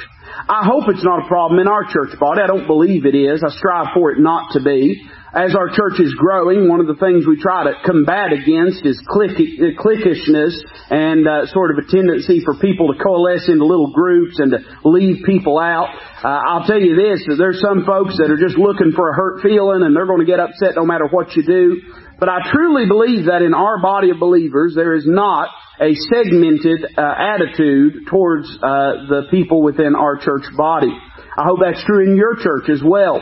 I 0.48 0.62
hope 0.62 0.84
it's 0.88 1.02
not 1.02 1.24
a 1.24 1.28
problem 1.28 1.58
in 1.58 1.66
our 1.66 1.82
church 1.90 2.14
body. 2.20 2.40
I 2.42 2.46
don't 2.46 2.66
believe 2.66 3.06
it 3.06 3.16
is. 3.16 3.42
I 3.42 3.50
strive 3.50 3.94
for 3.94 4.12
it 4.12 4.20
not 4.20 4.52
to 4.52 4.62
be 4.62 5.02
as 5.34 5.54
our 5.58 5.68
church 5.74 5.98
is 5.98 6.14
growing, 6.14 6.68
one 6.68 6.78
of 6.78 6.86
the 6.86 6.94
things 6.94 7.26
we 7.26 7.40
try 7.40 7.64
to 7.66 7.74
combat 7.82 8.30
against 8.32 8.86
is 8.86 8.94
click, 9.10 9.34
cliquishness 9.74 10.54
and 10.90 11.26
uh, 11.26 11.46
sort 11.50 11.74
of 11.74 11.82
a 11.82 11.86
tendency 11.90 12.40
for 12.46 12.54
people 12.62 12.94
to 12.94 12.96
coalesce 13.02 13.50
into 13.50 13.66
little 13.66 13.90
groups 13.90 14.38
and 14.38 14.54
to 14.54 14.58
leave 14.86 15.26
people 15.26 15.58
out. 15.58 15.90
Uh, 16.22 16.28
I'll 16.28 16.66
tell 16.66 16.80
you 16.80 16.94
this, 16.94 17.26
that 17.26 17.36
there's 17.36 17.60
some 17.60 17.84
folks 17.84 18.16
that 18.22 18.30
are 18.30 18.38
just 18.38 18.56
looking 18.56 18.92
for 18.94 19.10
a 19.10 19.14
hurt 19.14 19.42
feeling 19.42 19.82
and 19.82 19.96
they're 19.96 20.06
going 20.06 20.22
to 20.22 20.30
get 20.30 20.38
upset 20.38 20.78
no 20.78 20.86
matter 20.86 21.06
what 21.10 21.34
you 21.34 21.42
do. 21.42 21.82
But 22.18 22.30
I 22.30 22.46
truly 22.48 22.86
believe 22.86 23.26
that 23.26 23.42
in 23.42 23.52
our 23.52 23.82
body 23.82 24.10
of 24.10 24.18
believers, 24.18 24.74
there 24.74 24.94
is 24.94 25.04
not 25.06 25.50
a 25.80 25.92
segmented 26.08 26.86
uh, 26.96 27.02
attitude 27.02 28.06
towards 28.08 28.48
uh, 28.56 29.10
the 29.10 29.22
people 29.30 29.60
within 29.60 29.94
our 29.94 30.16
church 30.16 30.48
body. 30.56 30.94
I 31.36 31.44
hope 31.44 31.58
that's 31.60 31.84
true 31.84 32.08
in 32.08 32.16
your 32.16 32.36
church 32.36 32.70
as 32.70 32.80
well. 32.82 33.20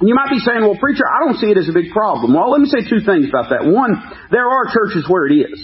And 0.00 0.08
you 0.08 0.14
might 0.16 0.32
be 0.32 0.40
saying, 0.40 0.64
well, 0.64 0.80
preacher, 0.80 1.04
I 1.04 1.24
don't 1.24 1.36
see 1.36 1.52
it 1.52 1.58
as 1.60 1.68
a 1.68 1.76
big 1.76 1.92
problem. 1.92 2.32
Well, 2.32 2.50
let 2.50 2.60
me 2.60 2.72
say 2.72 2.88
two 2.88 3.04
things 3.04 3.28
about 3.28 3.52
that. 3.52 3.68
One, 3.68 4.00
there 4.32 4.48
are 4.48 4.72
churches 4.72 5.04
where 5.06 5.28
it 5.28 5.36
is. 5.36 5.60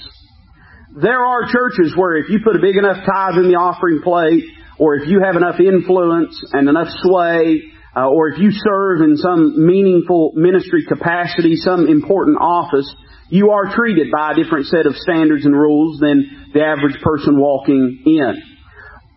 There 0.92 1.24
are 1.24 1.48
churches 1.48 1.96
where 1.96 2.16
if 2.16 2.28
you 2.28 2.40
put 2.44 2.56
a 2.56 2.60
big 2.60 2.76
enough 2.76 3.00
tithe 3.04 3.40
in 3.40 3.48
the 3.48 3.56
offering 3.56 4.04
plate, 4.04 4.44
or 4.78 4.96
if 4.96 5.08
you 5.08 5.24
have 5.24 5.36
enough 5.36 5.56
influence 5.58 6.36
and 6.52 6.68
enough 6.68 6.88
sway, 7.00 7.64
uh, 7.96 8.08
or 8.08 8.28
if 8.28 8.38
you 8.38 8.52
serve 8.52 9.00
in 9.00 9.16
some 9.16 9.56
meaningful 9.56 10.32
ministry 10.36 10.84
capacity, 10.84 11.56
some 11.56 11.88
important 11.88 12.36
office, 12.38 12.88
you 13.30 13.50
are 13.50 13.74
treated 13.74 14.12
by 14.12 14.32
a 14.32 14.34
different 14.36 14.66
set 14.66 14.84
of 14.84 14.96
standards 14.96 15.46
and 15.46 15.56
rules 15.56 15.98
than 15.98 16.50
the 16.52 16.60
average 16.60 17.00
person 17.00 17.40
walking 17.40 18.02
in. 18.04 18.42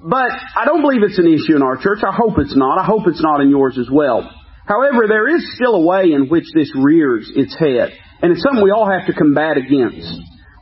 But 0.02 0.32
I 0.56 0.64
don't 0.64 0.82
believe 0.82 1.04
it's 1.04 1.20
an 1.20 1.28
issue 1.28 1.58
in 1.58 1.62
our 1.62 1.76
church. 1.76 2.00
I 2.08 2.16
hope 2.16 2.40
it's 2.40 2.56
not. 2.56 2.80
I 2.80 2.86
hope 2.86 3.04
it's 3.08 3.22
not 3.22 3.42
in 3.42 3.50
yours 3.50 3.78
as 3.78 3.90
well. 3.92 4.32
However, 4.70 5.10
there 5.10 5.28
is 5.28 5.42
still 5.56 5.74
a 5.74 5.86
way 5.86 6.14
in 6.14 6.30
which 6.30 6.46
this 6.54 6.70
rears 6.78 7.32
its 7.34 7.58
head, 7.58 7.90
and 8.22 8.32
it's 8.32 8.44
something 8.44 8.62
we 8.64 8.70
all 8.70 8.86
have 8.86 9.08
to 9.08 9.18
combat 9.18 9.58
against. 9.58 10.14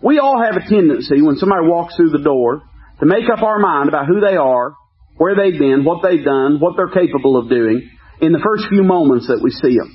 We 0.01 0.17
all 0.17 0.41
have 0.41 0.55
a 0.55 0.63
tendency 0.63 1.21
when 1.21 1.35
somebody 1.35 1.67
walks 1.67 1.97
through 1.97 2.11
the 2.11 2.23
door 2.23 2.63
to 3.01 3.05
make 3.05 3.27
up 3.27 3.43
our 3.43 3.59
mind 3.59 3.89
about 3.89 4.07
who 4.07 4.21
they 4.21 4.37
are, 4.37 4.75
where 5.17 5.35
they've 5.35 5.59
been, 5.59 5.83
what 5.83 6.07
they've 6.07 6.23
done, 6.23 6.61
what 6.61 6.77
they're 6.77 6.87
capable 6.87 7.35
of 7.35 7.49
doing 7.49 7.83
in 8.21 8.31
the 8.31 8.39
first 8.39 8.69
few 8.69 8.83
moments 8.83 9.27
that 9.27 9.43
we 9.43 9.51
see 9.51 9.75
them. 9.75 9.91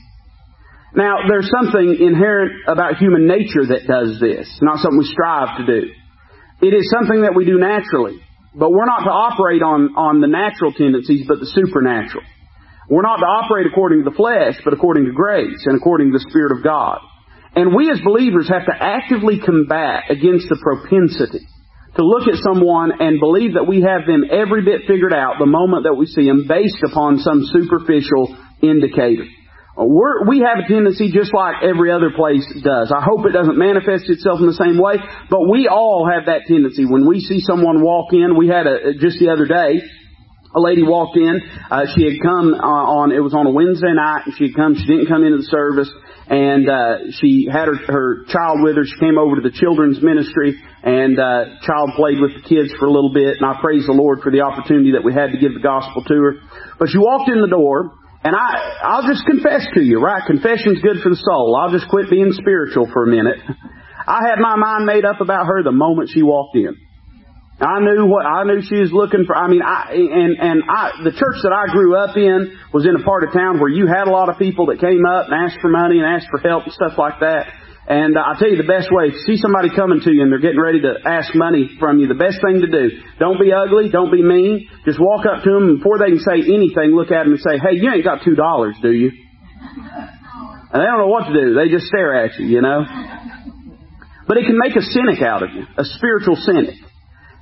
Now, 0.94 1.24
there's 1.26 1.48
something 1.48 1.96
inherent 1.98 2.68
about 2.68 2.98
human 2.98 3.26
nature 3.26 3.64
that 3.64 3.88
does 3.88 4.20
this, 4.20 4.44
not 4.60 4.76
something 4.84 4.98
we 4.98 5.08
strive 5.08 5.56
to 5.56 5.64
do. 5.64 5.88
It 6.60 6.74
is 6.74 6.92
something 6.92 7.22
that 7.22 7.32
we 7.34 7.46
do 7.46 7.56
naturally, 7.56 8.20
but 8.54 8.70
we're 8.70 8.84
not 8.84 9.08
to 9.08 9.10
operate 9.10 9.62
on, 9.62 9.96
on 9.96 10.20
the 10.20 10.28
natural 10.28 10.74
tendencies, 10.74 11.24
but 11.26 11.40
the 11.40 11.48
supernatural. 11.48 12.24
We're 12.92 13.08
not 13.08 13.24
to 13.24 13.30
operate 13.40 13.64
according 13.64 14.04
to 14.04 14.10
the 14.12 14.16
flesh, 14.16 14.60
but 14.68 14.76
according 14.76 15.08
to 15.08 15.16
grace 15.16 15.64
and 15.64 15.80
according 15.80 16.12
to 16.12 16.20
the 16.20 16.28
Spirit 16.28 16.52
of 16.52 16.60
God. 16.60 17.00
And 17.56 17.72
we 17.72 17.88
as 17.88 18.04
believers 18.04 18.52
have 18.52 18.68
to 18.68 18.76
actively 18.76 19.40
combat 19.40 20.12
against 20.12 20.52
the 20.52 20.60
propensity 20.60 21.48
to 21.96 22.04
look 22.04 22.28
at 22.28 22.36
someone 22.44 22.92
and 23.00 23.16
believe 23.16 23.56
that 23.56 23.64
we 23.64 23.80
have 23.80 24.04
them 24.04 24.28
every 24.28 24.60
bit 24.60 24.84
figured 24.84 25.16
out 25.16 25.40
the 25.40 25.48
moment 25.48 25.88
that 25.88 25.96
we 25.96 26.04
see 26.04 26.28
them 26.28 26.44
based 26.44 26.84
upon 26.84 27.16
some 27.24 27.48
superficial 27.48 28.36
indicator. 28.60 29.24
Uh, 29.72 29.88
we're, 29.88 30.28
we 30.28 30.44
have 30.44 30.60
a 30.60 30.68
tendency 30.68 31.08
just 31.08 31.32
like 31.32 31.64
every 31.64 31.88
other 31.88 32.12
place 32.12 32.44
does. 32.60 32.92
I 32.92 33.00
hope 33.00 33.24
it 33.24 33.32
doesn't 33.32 33.56
manifest 33.56 34.04
itself 34.12 34.36
in 34.44 34.52
the 34.52 34.60
same 34.60 34.76
way, 34.76 35.00
but 35.32 35.48
we 35.48 35.64
all 35.64 36.04
have 36.04 36.28
that 36.28 36.44
tendency. 36.44 36.84
When 36.84 37.08
we 37.08 37.24
see 37.24 37.40
someone 37.40 37.80
walk 37.80 38.12
in, 38.12 38.36
we 38.36 38.52
had 38.52 38.68
a, 38.68 38.92
just 39.00 39.16
the 39.16 39.32
other 39.32 39.48
day, 39.48 39.80
a 40.54 40.60
lady 40.60 40.82
walked 40.82 41.16
in. 41.16 41.40
Uh, 41.70 41.88
she 41.96 42.04
had 42.04 42.20
come 42.20 42.52
uh, 42.52 43.00
on. 43.00 43.12
It 43.12 43.24
was 43.24 43.32
on 43.32 43.46
a 43.46 43.50
Wednesday 43.50 43.92
night, 43.92 44.28
and 44.28 44.34
she 44.36 44.52
had 44.52 44.54
come. 44.54 44.76
She 44.76 44.84
didn't 44.84 45.08
come 45.08 45.24
into 45.24 45.40
the 45.40 45.48
service, 45.48 45.88
and 46.28 46.68
uh, 46.68 47.08
she 47.20 47.48
had 47.48 47.68
her, 47.68 47.78
her 47.88 48.24
child 48.28 48.60
with 48.60 48.76
her. 48.76 48.84
She 48.84 48.98
came 49.00 49.16
over 49.16 49.40
to 49.40 49.44
the 49.44 49.54
children's 49.54 50.00
ministry, 50.04 50.60
and 50.84 51.16
uh, 51.16 51.56
child 51.64 51.96
played 51.96 52.20
with 52.20 52.36
the 52.36 52.44
kids 52.44 52.68
for 52.76 52.84
a 52.86 52.92
little 52.92 53.12
bit. 53.12 53.40
And 53.40 53.44
I 53.48 53.56
praise 53.60 53.88
the 53.88 53.96
Lord 53.96 54.20
for 54.20 54.30
the 54.30 54.44
opportunity 54.44 54.92
that 54.92 55.04
we 55.04 55.16
had 55.16 55.32
to 55.32 55.38
give 55.40 55.56
the 55.56 55.64
gospel 55.64 56.04
to 56.04 56.16
her. 56.20 56.32
But 56.76 56.92
she 56.92 57.00
walked 57.00 57.32
in 57.32 57.40
the 57.40 57.48
door, 57.48 57.96
and 58.20 58.36
I, 58.36 58.92
I'll 58.92 59.08
just 59.08 59.24
confess 59.24 59.64
to 59.74 59.80
you, 59.80 60.04
right? 60.04 60.20
Confession's 60.28 60.84
good 60.84 61.00
for 61.00 61.08
the 61.08 61.20
soul. 61.20 61.56
I'll 61.56 61.72
just 61.72 61.88
quit 61.88 62.12
being 62.12 62.32
spiritual 62.36 62.92
for 62.92 63.04
a 63.04 63.10
minute. 63.10 63.40
I 64.04 64.20
had 64.28 64.36
my 64.38 64.56
mind 64.56 64.84
made 64.84 65.04
up 65.04 65.20
about 65.20 65.46
her 65.46 65.62
the 65.62 65.72
moment 65.72 66.10
she 66.12 66.22
walked 66.22 66.56
in. 66.56 66.76
I 67.60 67.78
knew 67.78 68.06
what 68.06 68.26
I 68.26 68.44
knew 68.44 68.62
she 68.62 68.80
was 68.80 68.92
looking 68.92 69.24
for. 69.24 69.36
I 69.36 69.46
mean, 69.46 69.62
I 69.62 69.92
and 69.92 70.34
and 70.40 70.62
I 70.66 71.04
the 71.04 71.12
church 71.12 71.38
that 71.44 71.52
I 71.52 71.70
grew 71.70 71.94
up 71.94 72.16
in 72.16 72.58
was 72.72 72.86
in 72.86 72.96
a 72.96 73.04
part 73.04 73.22
of 73.24 73.32
town 73.32 73.60
where 73.60 73.68
you 73.68 73.86
had 73.86 74.08
a 74.08 74.10
lot 74.10 74.28
of 74.28 74.38
people 74.38 74.66
that 74.72 74.80
came 74.80 75.04
up 75.04 75.28
and 75.28 75.34
asked 75.36 75.60
for 75.60 75.68
money 75.68 75.98
and 76.00 76.06
asked 76.06 76.26
for 76.30 76.40
help 76.40 76.64
and 76.64 76.72
stuff 76.72 76.98
like 76.98 77.20
that. 77.20 77.52
And 77.86 78.16
uh, 78.16 78.22
I 78.22 78.38
tell 78.38 78.48
you 78.48 78.56
the 78.56 78.66
best 78.66 78.88
way, 78.94 79.10
if 79.10 79.14
you 79.14 79.34
see 79.34 79.38
somebody 79.42 79.68
coming 79.74 80.00
to 80.00 80.10
you 80.10 80.22
and 80.22 80.30
they're 80.30 80.42
getting 80.42 80.62
ready 80.62 80.80
to 80.86 81.02
ask 81.04 81.34
money 81.34 81.66
from 81.78 81.98
you, 81.98 82.06
the 82.06 82.18
best 82.18 82.38
thing 82.38 82.62
to 82.62 82.70
do, 82.70 83.02
don't 83.18 83.42
be 83.42 83.50
ugly, 83.50 83.90
don't 83.90 84.10
be 84.10 84.22
mean, 84.22 84.70
just 84.86 85.02
walk 85.02 85.26
up 85.26 85.42
to 85.42 85.50
them 85.50 85.76
before 85.76 85.98
they 85.98 86.14
can 86.14 86.22
say 86.22 86.46
anything, 86.46 86.94
look 86.94 87.10
at 87.10 87.26
them 87.26 87.34
and 87.34 87.42
say, 87.42 87.58
hey, 87.58 87.74
you 87.78 87.90
ain't 87.90 88.06
got 88.06 88.22
two 88.22 88.38
dollars, 88.38 88.78
do 88.80 88.90
you? 88.90 89.10
And 90.72 90.80
they 90.80 90.86
don't 90.86 90.98
know 91.04 91.12
what 91.12 91.26
to 91.26 91.34
do. 91.34 91.54
They 91.54 91.68
just 91.68 91.86
stare 91.86 92.14
at 92.16 92.38
you, 92.38 92.46
you 92.46 92.62
know. 92.62 92.86
But 94.26 94.38
it 94.38 94.46
can 94.46 94.56
make 94.56 94.74
a 94.74 94.82
cynic 94.82 95.20
out 95.20 95.42
of 95.42 95.50
you, 95.50 95.66
a 95.76 95.84
spiritual 95.84 96.36
cynic. 96.38 96.78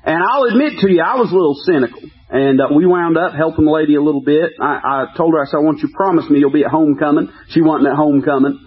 And 0.04 0.22
I'll 0.22 0.44
admit 0.44 0.80
to 0.80 0.90
you, 0.90 1.02
I 1.02 1.16
was 1.16 1.30
a 1.30 1.36
little 1.36 1.56
cynical. 1.66 2.00
And 2.30 2.60
uh, 2.60 2.68
we 2.74 2.86
wound 2.86 3.18
up 3.18 3.34
helping 3.34 3.64
the 3.64 3.70
lady 3.70 3.96
a 3.96 4.02
little 4.02 4.22
bit. 4.22 4.52
I, 4.60 5.10
I 5.12 5.16
told 5.16 5.34
her, 5.34 5.42
I 5.42 5.46
said, 5.46 5.58
I 5.58 5.66
want 5.66 5.82
you 5.82 5.88
to 5.88 5.94
promise 5.94 6.30
me 6.30 6.38
you'll 6.38 6.54
be 6.54 6.64
at 6.64 6.70
homecoming. 6.70 7.28
She 7.50 7.60
wasn't 7.60 7.90
at 7.90 7.96
homecoming. 7.96 8.58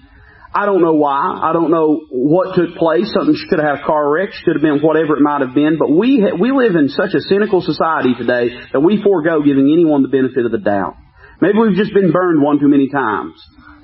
I 0.53 0.67
don't 0.67 0.83
know 0.83 0.93
why. 0.93 1.39
I 1.41 1.51
don't 1.53 1.71
know 1.71 2.05
what 2.11 2.53
took 2.53 2.75
place. 2.75 3.09
Something 3.09 3.33
she 3.33 3.47
could 3.49 3.57
have 3.57 3.79
had 3.79 3.83
a 3.83 3.85
car 3.87 4.05
wreck. 4.05 4.29
She 4.33 4.45
could 4.45 4.53
have 4.53 4.61
been 4.61 4.85
whatever 4.85 5.17
it 5.17 5.23
might 5.25 5.41
have 5.41 5.55
been. 5.55 5.79
But 5.79 5.89
we 5.89 6.21
ha- 6.21 6.37
we 6.37 6.51
live 6.51 6.75
in 6.75 6.89
such 6.89 7.15
a 7.15 7.21
cynical 7.25 7.61
society 7.61 8.13
today 8.13 8.53
that 8.71 8.81
we 8.81 9.01
forego 9.01 9.41
giving 9.41 9.71
anyone 9.73 10.03
the 10.03 10.13
benefit 10.13 10.45
of 10.45 10.51
the 10.51 10.61
doubt. 10.61 10.93
Maybe 11.41 11.57
we've 11.57 11.79
just 11.79 11.93
been 11.93 12.11
burned 12.11 12.43
one 12.43 12.59
too 12.59 12.69
many 12.69 12.89
times. 12.89 13.33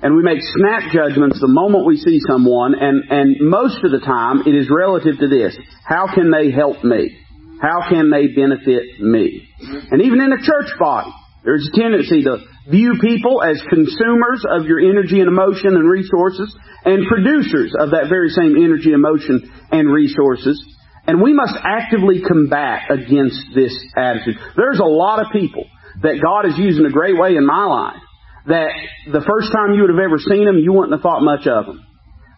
And 0.02 0.14
we 0.14 0.22
make 0.22 0.38
snap 0.40 0.92
judgments 0.92 1.40
the 1.40 1.50
moment 1.50 1.84
we 1.84 1.98
see 1.98 2.20
someone, 2.26 2.74
and, 2.74 3.04
and 3.10 3.36
most 3.40 3.84
of 3.84 3.90
the 3.90 4.00
time 4.00 4.44
it 4.46 4.54
is 4.54 4.70
relative 4.70 5.18
to 5.18 5.28
this. 5.28 5.58
How 5.84 6.06
can 6.14 6.30
they 6.30 6.50
help 6.50 6.82
me? 6.84 7.18
How 7.60 7.88
can 7.88 8.10
they 8.10 8.28
benefit 8.28 9.00
me? 9.00 9.46
And 9.90 10.02
even 10.02 10.20
in 10.20 10.32
a 10.32 10.42
church 10.42 10.72
body, 10.78 11.12
there's 11.44 11.68
a 11.72 11.76
tendency 11.78 12.24
to 12.24 12.38
view 12.68 12.94
people 13.00 13.42
as 13.42 13.60
consumers 13.68 14.44
of 14.48 14.66
your 14.66 14.80
energy 14.80 15.20
and 15.20 15.28
emotion 15.28 15.76
and 15.76 15.88
resources 15.88 16.54
and 16.84 17.06
producers 17.08 17.74
of 17.78 17.90
that 17.90 18.08
very 18.08 18.30
same 18.30 18.56
energy, 18.56 18.92
emotion, 18.92 19.50
and 19.70 19.92
resources. 19.92 20.62
And 21.06 21.20
we 21.20 21.32
must 21.32 21.56
actively 21.64 22.22
combat 22.22 22.90
against 22.90 23.40
this 23.54 23.76
attitude. 23.96 24.36
There's 24.56 24.80
a 24.80 24.88
lot 24.88 25.20
of 25.20 25.32
people 25.32 25.64
that 26.02 26.20
God 26.22 26.46
is 26.46 26.56
using 26.56 26.84
a 26.86 26.90
great 26.90 27.18
way 27.18 27.36
in 27.36 27.44
my 27.44 27.64
life 27.64 28.02
that 28.46 28.70
the 29.10 29.20
first 29.20 29.52
time 29.52 29.74
you 29.74 29.82
would 29.82 29.90
have 29.90 30.00
ever 30.00 30.18
seen 30.18 30.44
them, 30.46 30.58
you 30.58 30.72
wouldn't 30.72 30.92
have 30.92 31.02
thought 31.02 31.20
much 31.20 31.46
of 31.46 31.66
them. 31.66 31.84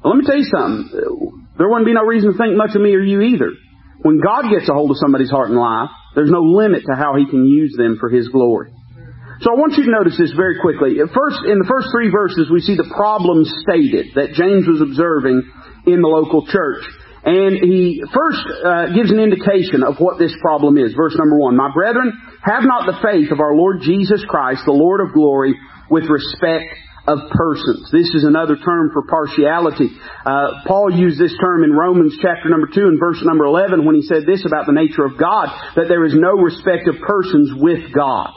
Well, 0.02 0.14
let 0.14 0.19
me 0.19 0.26
tell 0.26 0.38
you 0.38 0.50
something. 0.50 1.47
There 1.59 1.69
wouldn't 1.69 1.87
be 1.87 1.95
no 1.95 2.02
reason 2.02 2.33
to 2.33 2.38
think 2.38 2.57
much 2.57 2.75
of 2.75 2.83
me 2.83 2.95
or 2.95 3.02
you 3.02 3.21
either. 3.21 3.50
When 4.02 4.18
God 4.18 4.50
gets 4.50 4.68
a 4.68 4.75
hold 4.75 4.90
of 4.90 4.99
somebody's 4.99 5.30
heart 5.30 5.50
and 5.50 5.59
life, 5.59 5.90
there's 6.14 6.30
no 6.30 6.42
limit 6.42 6.82
to 6.87 6.94
how 6.99 7.14
He 7.16 7.26
can 7.26 7.47
use 7.47 7.75
them 7.78 7.97
for 7.99 8.11
His 8.11 8.28
glory. 8.28 8.71
So 9.42 9.50
I 9.50 9.59
want 9.59 9.75
you 9.75 9.87
to 9.87 9.90
notice 9.90 10.14
this 10.18 10.35
very 10.38 10.59
quickly. 10.62 10.99
First, 11.02 11.42
in 11.47 11.59
the 11.59 11.66
first 11.66 11.90
three 11.90 12.11
verses, 12.11 12.47
we 12.47 12.62
see 12.62 12.78
the 12.78 12.87
problem 12.94 13.42
stated 13.66 14.14
that 14.14 14.38
James 14.38 14.71
was 14.71 14.78
observing 14.78 15.42
in 15.87 15.99
the 15.99 16.06
local 16.06 16.47
church. 16.47 16.87
And 17.26 17.59
he 17.59 18.02
first 18.06 18.42
uh, 18.42 18.94
gives 18.94 19.11
an 19.11 19.18
indication 19.18 19.82
of 19.82 19.99
what 19.99 20.18
this 20.18 20.35
problem 20.42 20.78
is. 20.78 20.94
Verse 20.94 21.14
number 21.18 21.38
one, 21.38 21.56
My 21.56 21.71
brethren, 21.75 22.11
have 22.42 22.62
not 22.62 22.87
the 22.87 22.99
faith 23.02 23.30
of 23.30 23.38
our 23.38 23.54
Lord 23.54 23.82
Jesus 23.82 24.23
Christ, 24.26 24.62
the 24.66 24.75
Lord 24.75 25.00
of 25.00 25.14
glory, 25.14 25.54
with 25.90 26.06
respect 26.11 26.66
of 27.06 27.18
persons. 27.35 27.90
This 27.90 28.14
is 28.14 28.25
another 28.25 28.56
term 28.56 28.90
for 28.92 29.02
partiality. 29.02 29.90
Uh, 30.25 30.62
Paul 30.66 30.94
used 30.94 31.18
this 31.18 31.35
term 31.40 31.64
in 31.64 31.73
Romans 31.73 32.16
chapter 32.23 32.49
number 32.49 32.68
2 32.73 32.80
and 32.80 32.99
verse 32.99 33.18
number 33.25 33.44
11 33.44 33.85
when 33.85 33.94
he 33.94 34.02
said 34.02 34.23
this 34.26 34.47
about 34.47 34.66
the 34.66 34.73
nature 34.73 35.04
of 35.04 35.18
God, 35.18 35.50
that 35.75 35.88
there 35.88 36.04
is 36.04 36.14
no 36.14 36.38
respect 36.38 36.87
of 36.87 37.02
persons 37.02 37.50
with 37.59 37.92
God. 37.92 38.30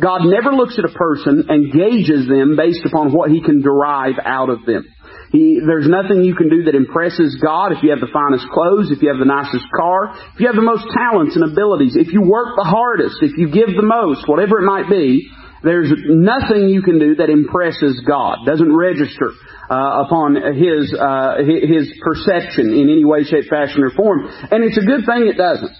God 0.00 0.22
never 0.22 0.52
looks 0.52 0.78
at 0.78 0.84
a 0.84 0.94
person 0.94 1.46
and 1.48 1.72
gauges 1.72 2.28
them 2.28 2.54
based 2.56 2.84
upon 2.84 3.12
what 3.12 3.30
he 3.30 3.42
can 3.42 3.62
derive 3.62 4.20
out 4.22 4.50
of 4.50 4.64
them. 4.66 4.86
He, 5.32 5.58
there's 5.64 5.88
nothing 5.88 6.22
you 6.22 6.36
can 6.36 6.50
do 6.50 6.64
that 6.68 6.76
impresses 6.76 7.40
God 7.40 7.72
if 7.72 7.82
you 7.82 7.88
have 7.90 8.04
the 8.04 8.12
finest 8.12 8.44
clothes, 8.52 8.92
if 8.92 9.00
you 9.00 9.08
have 9.08 9.18
the 9.18 9.24
nicest 9.24 9.64
car, 9.74 10.12
if 10.34 10.40
you 10.40 10.46
have 10.46 10.60
the 10.60 10.62
most 10.62 10.84
talents 10.92 11.34
and 11.40 11.50
abilities, 11.50 11.96
if 11.96 12.12
you 12.12 12.20
work 12.20 12.52
the 12.54 12.68
hardest, 12.68 13.16
if 13.24 13.32
you 13.40 13.48
give 13.48 13.72
the 13.72 13.82
most, 13.82 14.28
whatever 14.28 14.60
it 14.60 14.68
might 14.68 14.92
be, 14.92 15.24
there's 15.62 15.92
nothing 16.08 16.68
you 16.68 16.82
can 16.82 16.98
do 16.98 17.14
that 17.16 17.30
impresses 17.30 18.02
God, 18.06 18.38
doesn't 18.46 18.74
register 18.74 19.30
uh, 19.70 20.02
upon 20.06 20.34
His 20.34 20.90
uh, 20.90 21.38
His 21.38 21.86
perception 22.02 22.74
in 22.74 22.90
any 22.90 23.04
way, 23.04 23.22
shape, 23.24 23.46
fashion, 23.48 23.82
or 23.82 23.90
form. 23.90 24.26
And 24.26 24.64
it's 24.64 24.78
a 24.78 24.84
good 24.84 25.06
thing 25.06 25.30
it 25.30 25.38
doesn't, 25.38 25.70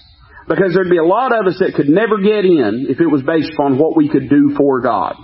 because 0.47 0.75
there'd 0.75 0.91
be 0.91 1.03
a 1.03 1.05
lot 1.05 1.35
of 1.35 1.47
us 1.47 1.59
that 1.59 1.75
could 1.75 1.89
never 1.89 2.23
get 2.23 2.47
in 2.47 2.87
if 2.89 3.01
it 3.01 3.11
was 3.11 3.23
based 3.23 3.51
upon 3.55 3.79
what 3.79 3.97
we 3.97 4.09
could 4.09 4.31
do 4.31 4.55
for 4.57 4.81
God. 4.81 5.17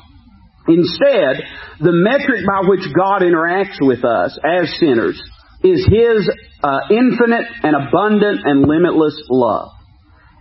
Instead, 0.66 1.46
the 1.80 1.94
metric 1.94 2.44
by 2.44 2.66
which 2.68 2.84
God 2.92 3.22
interacts 3.22 3.78
with 3.80 4.04
us 4.04 4.38
as 4.42 4.68
sinners 4.78 5.16
is 5.62 5.86
His 5.86 6.28
uh, 6.62 6.80
infinite 6.90 7.46
and 7.62 7.74
abundant 7.74 8.42
and 8.44 8.66
limitless 8.66 9.16
love. 9.30 9.70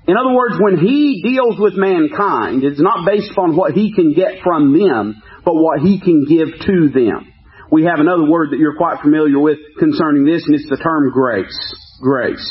In 0.08 0.16
other 0.16 0.34
words, 0.34 0.56
when 0.60 0.78
He 0.78 1.22
deals 1.22 1.60
with 1.60 1.74
mankind, 1.76 2.64
it's 2.64 2.80
not 2.80 3.06
based 3.06 3.32
upon 3.32 3.56
what 3.56 3.74
He 3.74 3.94
can 3.94 4.14
get 4.14 4.42
from 4.42 4.72
them, 4.72 5.22
but 5.44 5.54
what 5.54 5.82
He 5.82 6.00
can 6.00 6.24
give 6.24 6.48
to 6.66 6.90
them. 6.90 7.34
We 7.70 7.84
have 7.84 8.00
another 8.00 8.24
word 8.24 8.52
that 8.52 8.60
you're 8.60 8.78
quite 8.78 9.02
familiar 9.02 9.38
with 9.38 9.60
concerning 9.78 10.24
this, 10.24 10.44
and 10.46 10.56
it's 10.56 10.70
the 10.70 10.78
term 10.78 11.12
grace. 11.12 11.76
Grace. 12.00 12.50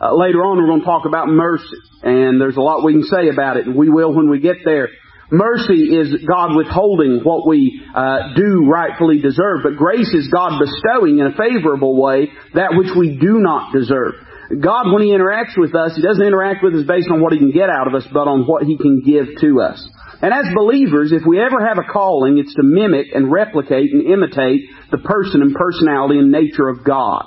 Uh, 0.00 0.14
later 0.14 0.42
on, 0.42 0.58
we're 0.58 0.66
going 0.66 0.80
to 0.80 0.86
talk 0.86 1.06
about 1.06 1.28
mercy, 1.28 1.64
and 2.02 2.40
there's 2.40 2.56
a 2.56 2.60
lot 2.60 2.84
we 2.84 2.94
can 2.94 3.04
say 3.04 3.28
about 3.28 3.56
it, 3.56 3.66
and 3.66 3.76
we 3.76 3.88
will 3.88 4.12
when 4.12 4.28
we 4.28 4.40
get 4.40 4.56
there. 4.64 4.88
Mercy 5.30 5.94
is 5.94 6.24
God 6.26 6.56
withholding 6.56 7.20
what 7.22 7.46
we 7.46 7.82
uh, 7.94 8.34
do 8.34 8.66
rightfully 8.66 9.20
deserve, 9.20 9.60
but 9.62 9.76
grace 9.76 10.08
is 10.14 10.28
God 10.32 10.58
bestowing 10.58 11.18
in 11.18 11.26
a 11.26 11.36
favorable 11.36 12.00
way 12.00 12.30
that 12.54 12.74
which 12.74 12.90
we 12.96 13.18
do 13.18 13.38
not 13.38 13.72
deserve. 13.72 14.14
God, 14.48 14.92
when 14.92 15.02
He 15.02 15.10
interacts 15.10 15.56
with 15.56 15.74
us, 15.74 15.92
He 15.94 16.02
doesn't 16.02 16.24
interact 16.24 16.64
with 16.64 16.74
us 16.74 16.86
based 16.86 17.10
on 17.10 17.20
what 17.20 17.32
He 17.32 17.38
can 17.38 17.52
get 17.52 17.68
out 17.68 17.86
of 17.86 17.94
us, 17.94 18.06
but 18.12 18.28
on 18.28 18.46
what 18.46 18.64
He 18.64 18.78
can 18.78 19.02
give 19.04 19.26
to 19.40 19.60
us. 19.60 19.86
And 20.22 20.32
as 20.32 20.46
believers, 20.56 21.12
if 21.12 21.22
we 21.26 21.38
ever 21.38 21.64
have 21.64 21.78
a 21.78 21.92
calling, 21.92 22.38
it's 22.38 22.54
to 22.54 22.62
mimic 22.62 23.08
and 23.14 23.30
replicate 23.30 23.92
and 23.92 24.02
imitate 24.02 24.62
the 24.90 24.98
person 24.98 25.42
and 25.42 25.54
personality 25.54 26.18
and 26.18 26.32
nature 26.32 26.68
of 26.68 26.82
God. 26.82 27.26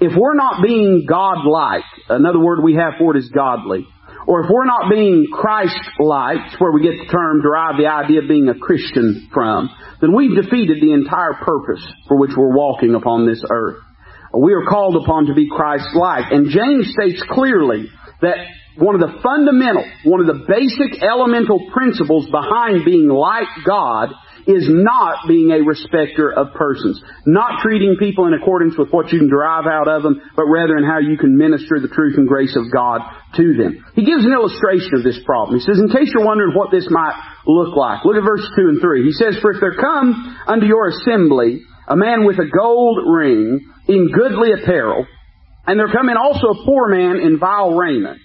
If 0.00 0.12
we're 0.16 0.34
not 0.34 0.62
being 0.62 1.06
God-like, 1.08 1.84
another 2.08 2.38
word 2.38 2.62
we 2.62 2.76
have 2.76 2.94
for 2.98 3.16
it 3.16 3.18
is 3.18 3.28
godly, 3.28 3.84
or 4.26 4.44
if 4.44 4.50
we're 4.50 4.64
not 4.64 4.90
being 4.90 5.26
Christ-like, 5.32 6.60
where 6.60 6.72
we 6.72 6.82
get 6.82 6.98
the 7.04 7.10
term, 7.10 7.42
derive 7.42 7.78
the 7.78 7.88
idea 7.88 8.22
of 8.22 8.28
being 8.28 8.48
a 8.48 8.54
Christian 8.54 9.28
from, 9.34 9.70
then 10.00 10.14
we've 10.14 10.36
defeated 10.36 10.80
the 10.80 10.92
entire 10.92 11.34
purpose 11.34 11.84
for 12.06 12.16
which 12.16 12.30
we're 12.36 12.54
walking 12.54 12.94
upon 12.94 13.26
this 13.26 13.42
earth. 13.50 13.78
We 14.36 14.52
are 14.54 14.64
called 14.64 14.96
upon 15.02 15.26
to 15.26 15.34
be 15.34 15.48
Christ-like. 15.50 16.30
And 16.30 16.50
James 16.50 16.92
states 16.92 17.22
clearly 17.30 17.86
that 18.22 18.36
one 18.76 18.94
of 18.94 19.00
the 19.00 19.20
fundamental, 19.22 19.84
one 20.04 20.20
of 20.20 20.26
the 20.26 20.46
basic 20.46 21.02
elemental 21.02 21.70
principles 21.72 22.30
behind 22.30 22.84
being 22.84 23.08
like 23.08 23.48
God 23.66 24.14
is 24.46 24.66
not 24.68 25.28
being 25.28 25.50
a 25.50 25.62
respecter 25.62 26.32
of 26.32 26.54
persons. 26.54 27.02
Not 27.26 27.60
treating 27.60 27.96
people 27.98 28.26
in 28.26 28.34
accordance 28.34 28.78
with 28.78 28.90
what 28.90 29.12
you 29.12 29.18
can 29.18 29.28
derive 29.28 29.66
out 29.66 29.88
of 29.88 30.02
them, 30.02 30.20
but 30.36 30.46
rather 30.46 30.78
in 30.78 30.84
how 30.84 30.98
you 30.98 31.18
can 31.18 31.36
minister 31.36 31.78
the 31.80 31.92
truth 31.92 32.16
and 32.16 32.26
grace 32.26 32.56
of 32.56 32.72
God 32.72 33.02
to 33.36 33.54
them. 33.54 33.84
He 33.94 34.04
gives 34.04 34.24
an 34.24 34.32
illustration 34.32 34.94
of 34.94 35.04
this 35.04 35.20
problem. 35.26 35.58
He 35.58 35.64
says, 35.64 35.78
in 35.78 35.88
case 35.88 36.10
you're 36.14 36.24
wondering 36.24 36.56
what 36.56 36.70
this 36.70 36.88
might 36.88 37.14
look 37.46 37.76
like, 37.76 38.04
look 38.04 38.16
at 38.16 38.24
verse 38.24 38.46
2 38.56 38.68
and 38.68 38.80
3. 38.80 39.04
He 39.04 39.12
says, 39.12 39.38
For 39.42 39.52
if 39.52 39.60
there 39.60 39.76
come 39.76 40.14
unto 40.46 40.66
your 40.66 40.88
assembly 40.88 41.62
a 41.90 41.96
man 41.96 42.24
with 42.24 42.38
a 42.38 42.46
gold 42.46 42.98
ring 43.04 43.68
in 43.88 44.12
goodly 44.14 44.52
apparel, 44.52 45.06
and 45.66 45.78
there 45.78 45.92
come 45.92 46.08
in 46.08 46.16
also 46.16 46.46
a 46.48 46.64
poor 46.64 46.88
man 46.88 47.16
in 47.16 47.38
vile 47.38 47.74
raiment, 47.74 48.20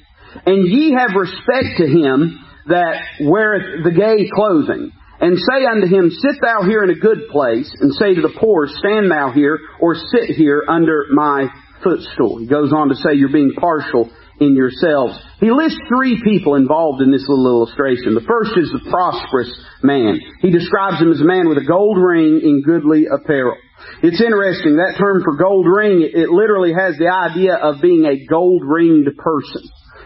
and 0.45 0.67
ye 0.67 0.93
have 0.93 1.15
respect 1.15 1.77
to 1.77 1.87
him 1.87 2.39
that 2.67 3.01
weareth 3.21 3.83
the 3.83 3.91
gay 3.91 4.29
clothing, 4.29 4.91
and 5.19 5.37
say 5.37 5.65
unto 5.65 5.87
him, 5.87 6.11
Sit 6.11 6.41
thou 6.41 6.61
here 6.63 6.83
in 6.83 6.91
a 6.91 6.99
good 6.99 7.27
place, 7.31 7.73
and 7.79 7.91
say 7.93 8.13
to 8.13 8.21
the 8.21 8.37
poor, 8.39 8.67
Stand 8.67 9.09
thou 9.09 9.31
here, 9.31 9.59
or 9.79 9.95
sit 9.95 10.35
here 10.35 10.63
under 10.67 11.05
my 11.11 11.47
footstool. 11.83 12.37
He 12.37 12.47
goes 12.47 12.71
on 12.71 12.89
to 12.89 12.95
say 12.95 13.15
you're 13.15 13.31
being 13.31 13.53
partial 13.59 14.11
in 14.39 14.55
yourselves. 14.55 15.17
He 15.39 15.51
lists 15.51 15.79
three 15.87 16.21
people 16.23 16.55
involved 16.55 17.01
in 17.01 17.11
this 17.11 17.25
little 17.27 17.47
illustration. 17.47 18.15
The 18.15 18.27
first 18.27 18.51
is 18.57 18.71
the 18.71 18.89
prosperous 18.89 19.51
man. 19.83 20.19
He 20.41 20.51
describes 20.51 20.99
him 20.99 21.11
as 21.11 21.21
a 21.21 21.25
man 21.25 21.47
with 21.47 21.57
a 21.57 21.65
gold 21.65 21.97
ring 21.97 22.41
in 22.43 22.61
goodly 22.61 23.05
apparel. 23.07 23.57
It's 24.01 24.21
interesting, 24.21 24.77
that 24.77 24.95
term 24.97 25.21
for 25.23 25.35
gold 25.37 25.67
ring, 25.67 26.01
it 26.01 26.29
literally 26.29 26.73
has 26.73 26.97
the 26.97 27.11
idea 27.11 27.55
of 27.55 27.81
being 27.81 28.05
a 28.05 28.25
gold 28.25 28.63
ringed 28.65 29.07
person. 29.17 29.63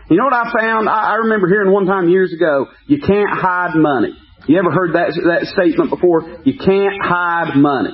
You 0.09 0.17
know 0.17 0.25
what 0.25 0.33
I 0.33 0.51
found? 0.51 0.89
I 0.89 1.21
remember 1.21 1.47
hearing 1.47 1.71
one 1.71 1.85
time 1.85 2.09
years 2.09 2.33
ago, 2.33 2.67
you 2.87 2.99
can't 2.99 3.29
hide 3.29 3.75
money. 3.75 4.13
You 4.47 4.57
ever 4.57 4.71
heard 4.71 4.93
that, 4.93 5.13
that 5.13 5.45
statement 5.53 5.91
before? 5.91 6.41
You 6.43 6.57
can't 6.57 6.97
hide 6.97 7.53
money. 7.55 7.93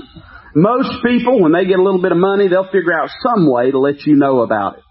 Most 0.55 1.03
people, 1.03 1.41
when 1.41 1.51
they 1.51 1.65
get 1.65 1.79
a 1.79 1.83
little 1.83 2.01
bit 2.01 2.13
of 2.13 2.17
money, 2.17 2.47
they'll 2.47 2.71
figure 2.71 2.95
out 2.95 3.09
some 3.27 3.51
way 3.51 3.71
to 3.71 3.79
let 3.79 4.05
you 4.05 4.15
know 4.15 4.39
about 4.39 4.77
it. 4.77 4.84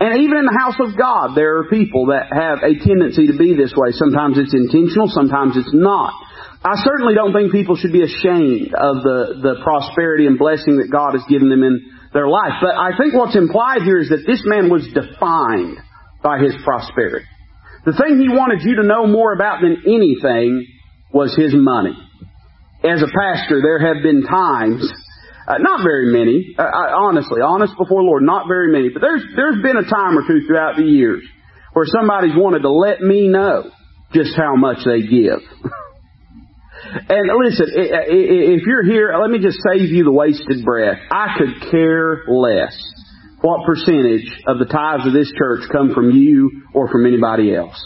And 0.00 0.22
even 0.22 0.38
in 0.38 0.46
the 0.46 0.58
house 0.58 0.78
of 0.78 0.94
God, 0.94 1.34
there 1.34 1.58
are 1.58 1.70
people 1.70 2.14
that 2.14 2.30
have 2.30 2.62
a 2.62 2.78
tendency 2.78 3.26
to 3.26 3.36
be 3.36 3.58
this 3.58 3.74
way. 3.74 3.90
Sometimes 3.90 4.38
it's 4.38 4.54
intentional, 4.54 5.10
sometimes 5.10 5.58
it's 5.58 5.74
not. 5.74 6.14
I 6.62 6.74
certainly 6.82 7.14
don't 7.14 7.34
think 7.34 7.50
people 7.50 7.74
should 7.74 7.94
be 7.94 8.02
ashamed 8.02 8.74
of 8.74 9.02
the, 9.02 9.42
the 9.42 9.54
prosperity 9.62 10.26
and 10.26 10.38
blessing 10.38 10.78
that 10.78 10.90
God 10.90 11.14
has 11.18 11.22
given 11.26 11.50
them 11.50 11.62
in 11.62 11.82
their 12.14 12.28
life. 12.28 12.62
But 12.62 12.74
I 12.74 12.94
think 12.98 13.14
what's 13.14 13.36
implied 13.36 13.82
here 13.82 13.98
is 13.98 14.10
that 14.10 14.26
this 14.26 14.42
man 14.46 14.70
was 14.70 14.86
defined 14.90 15.78
by 16.22 16.38
his 16.38 16.54
prosperity. 16.62 17.26
The 17.86 17.94
thing 17.94 18.18
he 18.18 18.30
wanted 18.30 18.62
you 18.62 18.82
to 18.82 18.86
know 18.86 19.06
more 19.06 19.32
about 19.32 19.62
than 19.62 19.82
anything 19.86 20.66
was 21.12 21.34
his 21.34 21.54
money. 21.54 21.96
As 22.82 23.02
a 23.02 23.10
pastor, 23.10 23.62
there 23.62 23.82
have 23.82 24.02
been 24.02 24.22
times 24.22 24.86
uh, 25.48 25.56
not 25.58 25.82
very 25.82 26.12
many, 26.12 26.54
uh, 26.58 26.62
I, 26.62 26.92
honestly, 26.92 27.40
honest 27.40 27.72
before 27.78 28.02
Lord, 28.02 28.22
not 28.22 28.48
very 28.48 28.70
many. 28.70 28.90
But 28.90 29.00
there's 29.00 29.24
there's 29.34 29.62
been 29.62 29.78
a 29.78 29.88
time 29.88 30.18
or 30.18 30.28
two 30.28 30.46
throughout 30.46 30.76
the 30.76 30.84
years 30.84 31.24
where 31.72 31.86
somebody's 31.88 32.36
wanted 32.36 32.60
to 32.60 32.70
let 32.70 33.00
me 33.00 33.28
know 33.28 33.70
just 34.12 34.36
how 34.36 34.56
much 34.56 34.84
they 34.84 35.00
give. 35.00 35.40
and 37.08 37.30
listen, 37.40 37.66
if 37.72 38.62
you're 38.66 38.84
here, 38.84 39.16
let 39.18 39.30
me 39.30 39.38
just 39.38 39.58
save 39.72 39.88
you 39.88 40.04
the 40.04 40.12
wasted 40.12 40.64
breath. 40.64 40.98
I 41.10 41.36
could 41.38 41.70
care 41.70 42.24
less 42.28 42.76
what 43.40 43.64
percentage 43.64 44.28
of 44.46 44.58
the 44.58 44.66
tithes 44.66 45.06
of 45.06 45.14
this 45.14 45.32
church 45.38 45.62
come 45.72 45.94
from 45.94 46.10
you 46.10 46.62
or 46.74 46.88
from 46.90 47.06
anybody 47.06 47.54
else. 47.54 47.78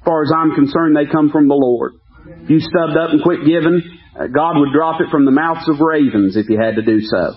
As 0.00 0.04
far 0.04 0.22
as 0.22 0.32
I'm 0.34 0.54
concerned, 0.54 0.96
they 0.96 1.06
come 1.06 1.30
from 1.30 1.46
the 1.46 1.54
Lord. 1.54 1.92
You 2.48 2.58
stubbed 2.58 2.96
up 2.96 3.10
and 3.10 3.22
quit 3.22 3.46
giving, 3.46 3.82
Uh, 4.18 4.26
God 4.26 4.58
would 4.58 4.72
drop 4.72 5.00
it 5.00 5.10
from 5.10 5.24
the 5.24 5.30
mouths 5.30 5.68
of 5.68 5.80
ravens 5.80 6.36
if 6.36 6.46
He 6.46 6.56
had 6.56 6.74
to 6.76 6.82
do 6.82 7.00
so. 7.00 7.34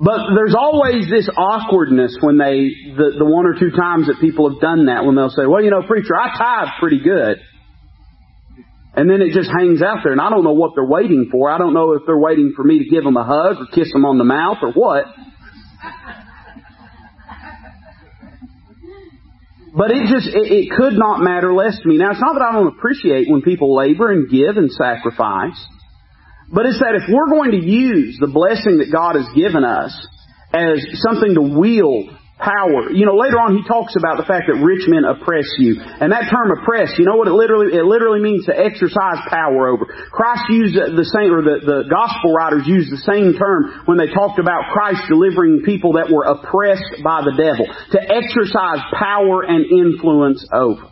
But 0.00 0.32
there's 0.34 0.54
always 0.56 1.10
this 1.10 1.28
awkwardness 1.36 2.16
when 2.22 2.38
they, 2.38 2.72
the, 2.96 3.16
the 3.18 3.24
one 3.26 3.44
or 3.44 3.52
two 3.52 3.70
times 3.70 4.06
that 4.06 4.16
people 4.18 4.48
have 4.50 4.58
done 4.58 4.86
that, 4.86 5.04
when 5.04 5.14
they'll 5.14 5.28
say, 5.28 5.44
well, 5.44 5.62
you 5.62 5.70
know, 5.70 5.82
preacher, 5.86 6.16
I 6.16 6.38
tithe 6.38 6.68
pretty 6.80 7.00
good. 7.00 7.36
And 8.94 9.10
then 9.10 9.20
it 9.20 9.34
just 9.34 9.50
hangs 9.50 9.82
out 9.82 9.98
there, 10.02 10.12
and 10.12 10.20
I 10.20 10.30
don't 10.30 10.42
know 10.42 10.54
what 10.54 10.72
they're 10.74 10.88
waiting 10.88 11.28
for. 11.30 11.50
I 11.50 11.58
don't 11.58 11.74
know 11.74 11.92
if 11.92 12.02
they're 12.06 12.18
waiting 12.18 12.54
for 12.56 12.64
me 12.64 12.78
to 12.78 12.88
give 12.88 13.04
them 13.04 13.16
a 13.18 13.24
hug 13.24 13.60
or 13.60 13.66
kiss 13.66 13.92
them 13.92 14.06
on 14.06 14.16
the 14.16 14.24
mouth 14.24 14.58
or 14.62 14.72
what. 14.72 15.04
But 19.76 19.92
it 19.92 20.08
just, 20.08 20.26
it, 20.26 20.50
it 20.50 20.70
could 20.76 20.94
not 20.94 21.20
matter 21.20 21.52
less 21.52 21.78
to 21.78 21.86
me. 21.86 21.98
Now, 21.98 22.10
it's 22.10 22.20
not 22.20 22.32
that 22.32 22.42
I 22.42 22.52
don't 22.52 22.74
appreciate 22.74 23.28
when 23.28 23.42
people 23.42 23.76
labor 23.76 24.10
and 24.10 24.28
give 24.28 24.56
and 24.56 24.70
sacrifice. 24.72 25.62
But 26.50 26.66
it's 26.66 26.82
that 26.82 26.98
if 26.98 27.06
we're 27.06 27.30
going 27.30 27.54
to 27.54 27.62
use 27.62 28.18
the 28.18 28.26
blessing 28.26 28.82
that 28.82 28.90
God 28.90 29.14
has 29.14 29.26
given 29.38 29.62
us 29.62 29.94
as 30.50 30.82
something 31.06 31.38
to 31.38 31.44
wield 31.46 32.10
power, 32.42 32.90
you 32.90 33.06
know, 33.06 33.14
later 33.14 33.38
on 33.38 33.54
he 33.54 33.62
talks 33.62 33.94
about 33.94 34.18
the 34.18 34.26
fact 34.26 34.50
that 34.50 34.58
rich 34.58 34.82
men 34.90 35.06
oppress 35.06 35.46
you. 35.62 35.78
And 35.78 36.10
that 36.10 36.26
term 36.26 36.50
oppress, 36.50 36.90
you 36.98 37.06
know 37.06 37.14
what 37.14 37.30
it 37.30 37.36
literally, 37.38 37.70
it 37.70 37.86
literally 37.86 38.18
means 38.18 38.50
to 38.50 38.54
exercise 38.56 39.22
power 39.30 39.70
over. 39.70 39.86
Christ 40.10 40.50
used 40.50 40.74
the 40.74 41.06
same, 41.06 41.30
or 41.30 41.44
the, 41.46 41.62
the 41.62 41.80
gospel 41.86 42.34
writers 42.34 42.66
used 42.66 42.90
the 42.90 43.04
same 43.06 43.38
term 43.38 43.86
when 43.86 43.94
they 43.94 44.10
talked 44.10 44.42
about 44.42 44.74
Christ 44.74 45.06
delivering 45.06 45.62
people 45.62 46.02
that 46.02 46.10
were 46.10 46.26
oppressed 46.26 46.98
by 47.04 47.22
the 47.22 47.36
devil. 47.38 47.70
To 47.94 48.00
exercise 48.02 48.82
power 48.98 49.46
and 49.46 49.70
influence 49.70 50.42
over. 50.50 50.90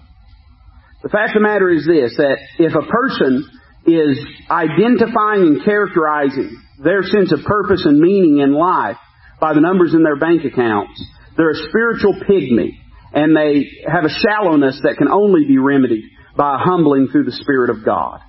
The 1.03 1.11
fact 1.11 1.35
of 1.35 1.43
the 1.43 1.49
matter 1.49 1.71
is 1.71 1.83
this, 1.83 2.15
that 2.15 2.39
if 2.63 2.79
a 2.79 2.87
person 2.87 3.43
is 3.87 4.19
identifying 4.51 5.43
and 5.43 5.65
characterizing 5.65 6.61
their 6.83 7.03
sense 7.03 7.33
of 7.33 7.45
purpose 7.45 7.85
and 7.85 7.99
meaning 7.99 8.39
in 8.39 8.53
life 8.53 8.97
by 9.41 9.55
the 9.55 9.61
numbers 9.61 9.95
in 9.95 10.03
their 10.03 10.19
bank 10.19 10.45
accounts. 10.45 11.03
They're 11.37 11.51
a 11.51 11.69
spiritual 11.69 12.15
pygmy, 12.29 12.79
and 13.13 13.37
they 13.37 13.71
have 13.87 14.05
a 14.05 14.11
shallowness 14.11 14.81
that 14.83 14.97
can 14.99 15.09
only 15.09 15.45
be 15.47 15.59
remedied 15.59 16.05
by 16.37 16.59
humbling 16.61 17.09
through 17.11 17.25
the 17.25 17.33
Spirit 17.33 17.71
of 17.71 17.85
God. 17.85 18.21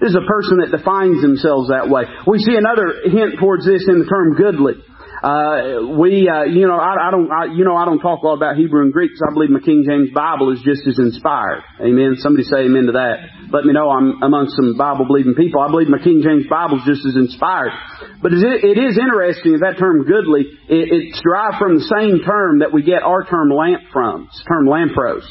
This 0.00 0.10
is 0.10 0.16
a 0.16 0.24
person 0.24 0.64
that 0.64 0.76
defines 0.76 1.20
themselves 1.20 1.68
that 1.68 1.92
way. 1.92 2.04
We 2.26 2.38
see 2.38 2.56
another 2.56 3.04
hint 3.04 3.38
towards 3.38 3.66
this 3.66 3.84
in 3.86 4.00
the 4.00 4.08
term 4.08 4.34
goodly. 4.34 4.80
Uh, 5.20 5.84
we, 6.00 6.24
uh, 6.32 6.48
you 6.48 6.64
know, 6.64 6.80
I, 6.80 7.08
I 7.08 7.10
don't, 7.10 7.28
I, 7.28 7.44
you 7.52 7.64
know, 7.64 7.76
I 7.76 7.84
don't 7.84 8.00
talk 8.00 8.22
a 8.22 8.26
lot 8.26 8.40
about 8.40 8.56
Hebrew 8.56 8.80
and 8.80 8.92
Greek 8.92 9.12
because 9.12 9.28
I 9.28 9.34
believe 9.34 9.50
my 9.50 9.60
King 9.60 9.84
James 9.86 10.08
Bible 10.14 10.48
is 10.52 10.64
just 10.64 10.80
as 10.88 10.98
inspired. 10.98 11.60
Amen. 11.76 12.16
Somebody 12.16 12.44
say 12.44 12.64
amen 12.64 12.88
to 12.88 12.96
that. 12.96 13.52
Let 13.52 13.68
me 13.68 13.76
know 13.76 13.90
I'm 13.90 14.22
amongst 14.22 14.56
some 14.56 14.78
Bible 14.78 15.04
believing 15.04 15.34
people. 15.34 15.60
I 15.60 15.68
believe 15.68 15.88
my 15.88 16.00
King 16.00 16.24
James 16.24 16.48
Bible 16.48 16.80
is 16.80 16.88
just 16.88 17.04
as 17.04 17.16
inspired. 17.16 17.72
But 18.22 18.32
it, 18.32 18.78
is 18.80 18.96
interesting 18.96 19.60
that 19.60 19.76
term 19.76 20.08
goodly, 20.08 20.48
it, 20.72 20.88
it's 20.88 21.20
derived 21.20 21.60
from 21.60 21.76
the 21.76 21.84
same 21.84 22.24
term 22.24 22.60
that 22.60 22.72
we 22.72 22.80
get 22.80 23.02
our 23.02 23.24
term 23.24 23.52
lamp 23.52 23.92
from. 23.92 24.24
It's 24.32 24.44
term 24.48 24.64
lampros. 24.64 25.28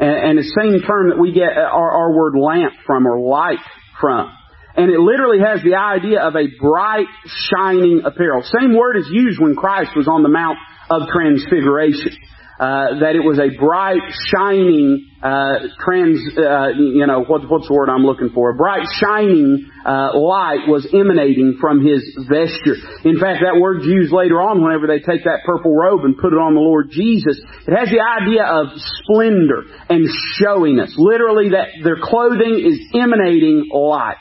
And, 0.00 0.16
and 0.16 0.38
the 0.38 0.48
same 0.56 0.80
term 0.80 1.10
that 1.12 1.20
we 1.20 1.32
get 1.32 1.52
our, 1.52 1.90
our 1.92 2.16
word 2.16 2.40
lamp 2.40 2.72
from 2.86 3.06
or 3.06 3.20
light 3.20 3.60
from. 4.00 4.32
And 4.76 4.90
it 4.90 5.00
literally 5.00 5.40
has 5.40 5.62
the 5.62 5.74
idea 5.74 6.20
of 6.20 6.36
a 6.36 6.46
bright, 6.60 7.08
shining 7.24 8.02
apparel. 8.04 8.42
Same 8.60 8.76
word 8.76 8.96
is 8.96 9.08
used 9.10 9.40
when 9.40 9.56
Christ 9.56 9.92
was 9.96 10.06
on 10.06 10.22
the 10.22 10.28
Mount 10.28 10.58
of 10.90 11.08
Transfiguration. 11.08 12.12
Uh, 12.56 13.04
that 13.04 13.12
it 13.12 13.20
was 13.20 13.36
a 13.36 13.52
bright, 13.60 14.00
shining, 14.32 15.04
uh, 15.20 15.76
trans, 15.76 16.16
uh, 16.40 16.72
you 16.72 17.04
know, 17.04 17.20
what, 17.28 17.44
what's 17.52 17.68
the 17.68 17.74
word 17.76 17.92
I'm 17.92 18.08
looking 18.08 18.32
for? 18.32 18.48
A 18.48 18.56
bright, 18.56 18.88
shining 18.96 19.68
uh, 19.84 20.16
light 20.16 20.64
was 20.64 20.88
emanating 20.88 21.60
from 21.60 21.84
his 21.84 22.00
vesture. 22.24 22.80
In 23.04 23.20
fact, 23.20 23.44
that 23.44 23.60
word's 23.60 23.84
used 23.84 24.08
later 24.08 24.40
on 24.40 24.64
whenever 24.64 24.88
they 24.88 25.04
take 25.04 25.28
that 25.28 25.44
purple 25.44 25.76
robe 25.76 26.08
and 26.08 26.16
put 26.16 26.32
it 26.32 26.40
on 26.40 26.56
the 26.56 26.64
Lord 26.64 26.88
Jesus. 26.88 27.36
It 27.68 27.76
has 27.76 27.92
the 27.92 28.00
idea 28.00 28.48
of 28.48 28.72
splendor 29.04 29.68
and 29.92 30.08
showiness. 30.40 30.96
Literally, 30.96 31.52
that 31.52 31.76
their 31.84 32.00
clothing 32.00 32.56
is 32.56 32.80
emanating 32.96 33.68
light. 33.68 34.16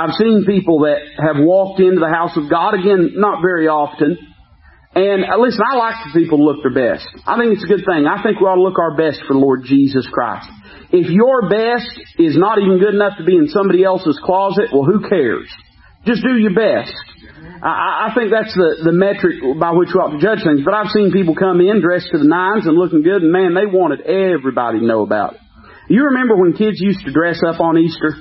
I've 0.00 0.16
seen 0.16 0.48
people 0.48 0.88
that 0.88 1.04
have 1.20 1.36
walked 1.36 1.78
into 1.80 2.00
the 2.00 2.08
house 2.08 2.32
of 2.32 2.48
God, 2.48 2.72
again, 2.72 3.20
not 3.20 3.42
very 3.44 3.68
often. 3.68 4.16
And 4.96 5.28
uh, 5.28 5.36
listen, 5.36 5.60
I 5.60 5.76
like 5.76 5.96
for 6.02 6.18
people 6.18 6.38
to 6.40 6.44
look 6.44 6.64
their 6.64 6.72
best. 6.72 7.04
I 7.28 7.36
think 7.36 7.52
it's 7.52 7.62
a 7.62 7.70
good 7.70 7.84
thing. 7.84 8.08
I 8.08 8.24
think 8.24 8.40
we 8.40 8.48
ought 8.48 8.56
to 8.56 8.64
look 8.64 8.80
our 8.80 8.96
best 8.96 9.20
for 9.28 9.36
the 9.36 9.44
Lord 9.44 9.68
Jesus 9.68 10.08
Christ. 10.08 10.48
If 10.90 11.12
your 11.12 11.52
best 11.52 11.92
is 12.16 12.34
not 12.34 12.58
even 12.58 12.80
good 12.80 12.96
enough 12.96 13.20
to 13.20 13.24
be 13.28 13.36
in 13.36 13.52
somebody 13.52 13.84
else's 13.84 14.18
closet, 14.24 14.72
well, 14.72 14.88
who 14.88 15.04
cares? 15.04 15.46
Just 16.08 16.24
do 16.24 16.34
your 16.34 16.56
best. 16.56 16.96
I, 17.62 18.08
I 18.08 18.14
think 18.16 18.32
that's 18.32 18.56
the, 18.56 18.88
the 18.88 18.96
metric 18.96 19.36
by 19.60 19.76
which 19.76 19.92
we 19.92 20.00
ought 20.00 20.16
to 20.16 20.22
judge 20.22 20.42
things. 20.42 20.64
But 20.64 20.72
I've 20.72 20.90
seen 20.96 21.12
people 21.12 21.36
come 21.36 21.60
in 21.60 21.84
dressed 21.84 22.08
to 22.10 22.18
the 22.18 22.26
nines 22.26 22.64
and 22.64 22.74
looking 22.74 23.04
good, 23.04 23.20
and 23.20 23.30
man, 23.30 23.52
they 23.52 23.68
wanted 23.68 24.00
everybody 24.08 24.80
to 24.80 24.86
know 24.86 25.04
about 25.04 25.36
it. 25.36 25.40
You 25.92 26.08
remember 26.08 26.40
when 26.40 26.56
kids 26.56 26.80
used 26.80 27.04
to 27.04 27.12
dress 27.12 27.44
up 27.44 27.60
on 27.60 27.76
Easter? 27.76 28.16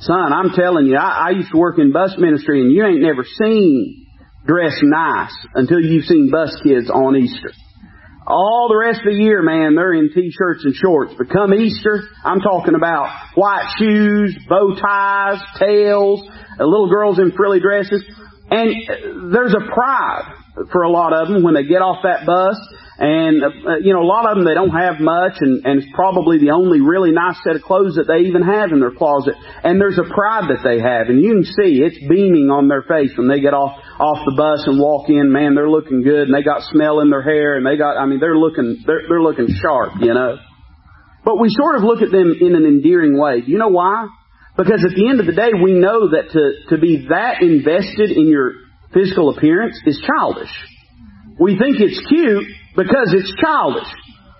Son, 0.00 0.32
I'm 0.32 0.50
telling 0.54 0.86
you, 0.86 0.96
I, 0.96 1.28
I 1.28 1.30
used 1.30 1.50
to 1.50 1.58
work 1.58 1.78
in 1.78 1.92
bus 1.92 2.14
ministry 2.18 2.62
and 2.62 2.72
you 2.72 2.84
ain't 2.86 3.02
never 3.02 3.24
seen 3.24 4.06
dress 4.46 4.78
nice 4.82 5.34
until 5.54 5.80
you've 5.80 6.04
seen 6.04 6.30
bus 6.30 6.56
kids 6.62 6.88
on 6.88 7.16
Easter. 7.16 7.50
All 8.26 8.68
the 8.68 8.76
rest 8.76 9.00
of 9.00 9.06
the 9.06 9.22
year, 9.22 9.42
man, 9.42 9.74
they're 9.74 9.94
in 9.94 10.10
t-shirts 10.14 10.64
and 10.64 10.74
shorts. 10.74 11.14
But 11.16 11.30
come 11.30 11.52
Easter, 11.52 12.02
I'm 12.22 12.40
talking 12.40 12.74
about 12.74 13.10
white 13.34 13.66
shoes, 13.78 14.38
bow 14.48 14.76
ties, 14.80 15.40
tails, 15.58 16.22
uh, 16.60 16.64
little 16.64 16.90
girls 16.90 17.18
in 17.18 17.32
frilly 17.32 17.58
dresses. 17.58 18.04
And 18.50 18.70
uh, 18.70 19.32
there's 19.32 19.54
a 19.54 19.72
pride 19.72 20.34
for 20.70 20.82
a 20.82 20.90
lot 20.90 21.12
of 21.12 21.28
them 21.28 21.42
when 21.42 21.54
they 21.54 21.64
get 21.64 21.82
off 21.82 22.04
that 22.04 22.26
bus 22.26 22.56
and, 22.98 23.38
uh, 23.44 23.78
you 23.78 23.94
know, 23.94 24.02
a 24.02 24.10
lot 24.10 24.26
of 24.26 24.34
them, 24.34 24.44
they 24.44 24.58
don't 24.58 24.74
have 24.74 24.98
much 24.98 25.38
and, 25.38 25.62
and 25.64 25.78
it's 25.78 25.90
probably 25.94 26.42
the 26.42 26.50
only 26.50 26.82
really 26.82 27.14
nice 27.14 27.38
set 27.46 27.54
of 27.54 27.62
clothes 27.62 27.94
that 27.94 28.10
they 28.10 28.26
even 28.26 28.42
have 28.42 28.74
in 28.74 28.82
their 28.82 28.90
closet. 28.90 29.38
And 29.62 29.80
there's 29.80 30.02
a 30.02 30.10
pride 30.10 30.50
that 30.50 30.66
they 30.66 30.82
have 30.82 31.06
and 31.06 31.22
you 31.22 31.38
can 31.38 31.46
see 31.46 31.78
it's 31.78 31.98
beaming 32.10 32.50
on 32.50 32.66
their 32.66 32.82
face 32.82 33.14
when 33.14 33.30
they 33.30 33.38
get 33.38 33.54
off, 33.54 33.78
off 34.02 34.26
the 34.26 34.34
bus 34.34 34.66
and 34.66 34.82
walk 34.82 35.06
in. 35.06 35.30
Man, 35.30 35.54
they're 35.54 35.70
looking 35.70 36.02
good 36.02 36.26
and 36.26 36.34
they 36.34 36.42
got 36.42 36.66
smell 36.74 36.98
in 36.98 37.08
their 37.08 37.22
hair 37.22 37.54
and 37.54 37.62
they 37.62 37.78
got, 37.78 37.94
I 37.94 38.04
mean, 38.04 38.18
they're 38.18 38.36
looking, 38.36 38.82
they're, 38.82 39.06
they're 39.06 39.22
looking 39.22 39.46
sharp, 39.46 40.02
you 40.02 40.12
know. 40.12 40.42
But 41.22 41.38
we 41.38 41.54
sort 41.54 41.78
of 41.78 41.86
look 41.86 42.02
at 42.02 42.10
them 42.10 42.34
in 42.34 42.58
an 42.58 42.66
endearing 42.66 43.14
way. 43.14 43.46
Do 43.46 43.50
you 43.52 43.58
know 43.58 43.70
why? 43.70 44.10
Because 44.58 44.82
at 44.82 44.98
the 44.98 45.06
end 45.06 45.22
of 45.22 45.26
the 45.26 45.38
day, 45.38 45.54
we 45.54 45.70
know 45.70 46.10
that 46.18 46.34
to, 46.34 46.74
to 46.74 46.82
be 46.82 47.06
that 47.14 47.46
invested 47.46 48.10
in 48.10 48.26
your 48.26 48.58
physical 48.90 49.30
appearance 49.30 49.78
is 49.86 50.02
childish. 50.02 50.50
We 51.38 51.54
think 51.54 51.78
it's 51.78 52.02
cute 52.10 52.57
because 52.78 53.10
it's 53.10 53.34
childish. 53.42 53.90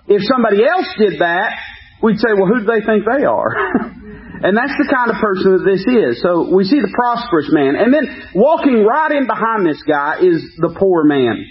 If 0.07 0.23
somebody 0.23 0.63
else 0.63 0.87
did 0.95 1.19
that, 1.19 1.59
we'd 2.01 2.17
say, 2.23 2.31
well, 2.39 2.47
who 2.47 2.63
do 2.63 2.67
they 2.71 2.79
think 2.87 3.03
they 3.03 3.27
are? 3.27 3.51
and 4.47 4.55
that's 4.55 4.79
the 4.79 4.87
kind 4.87 5.11
of 5.11 5.19
person 5.19 5.59
that 5.59 5.67
this 5.67 5.83
is. 5.83 6.23
So 6.23 6.47
we 6.47 6.63
see 6.63 6.79
the 6.79 6.95
prosperous 6.95 7.51
man. 7.51 7.75
And 7.75 7.91
then 7.91 8.31
walking 8.33 8.87
right 8.87 9.11
in 9.11 9.27
behind 9.27 9.67
this 9.67 9.83
guy 9.83 10.23
is 10.23 10.39
the 10.55 10.71
poor 10.79 11.03
man. 11.03 11.43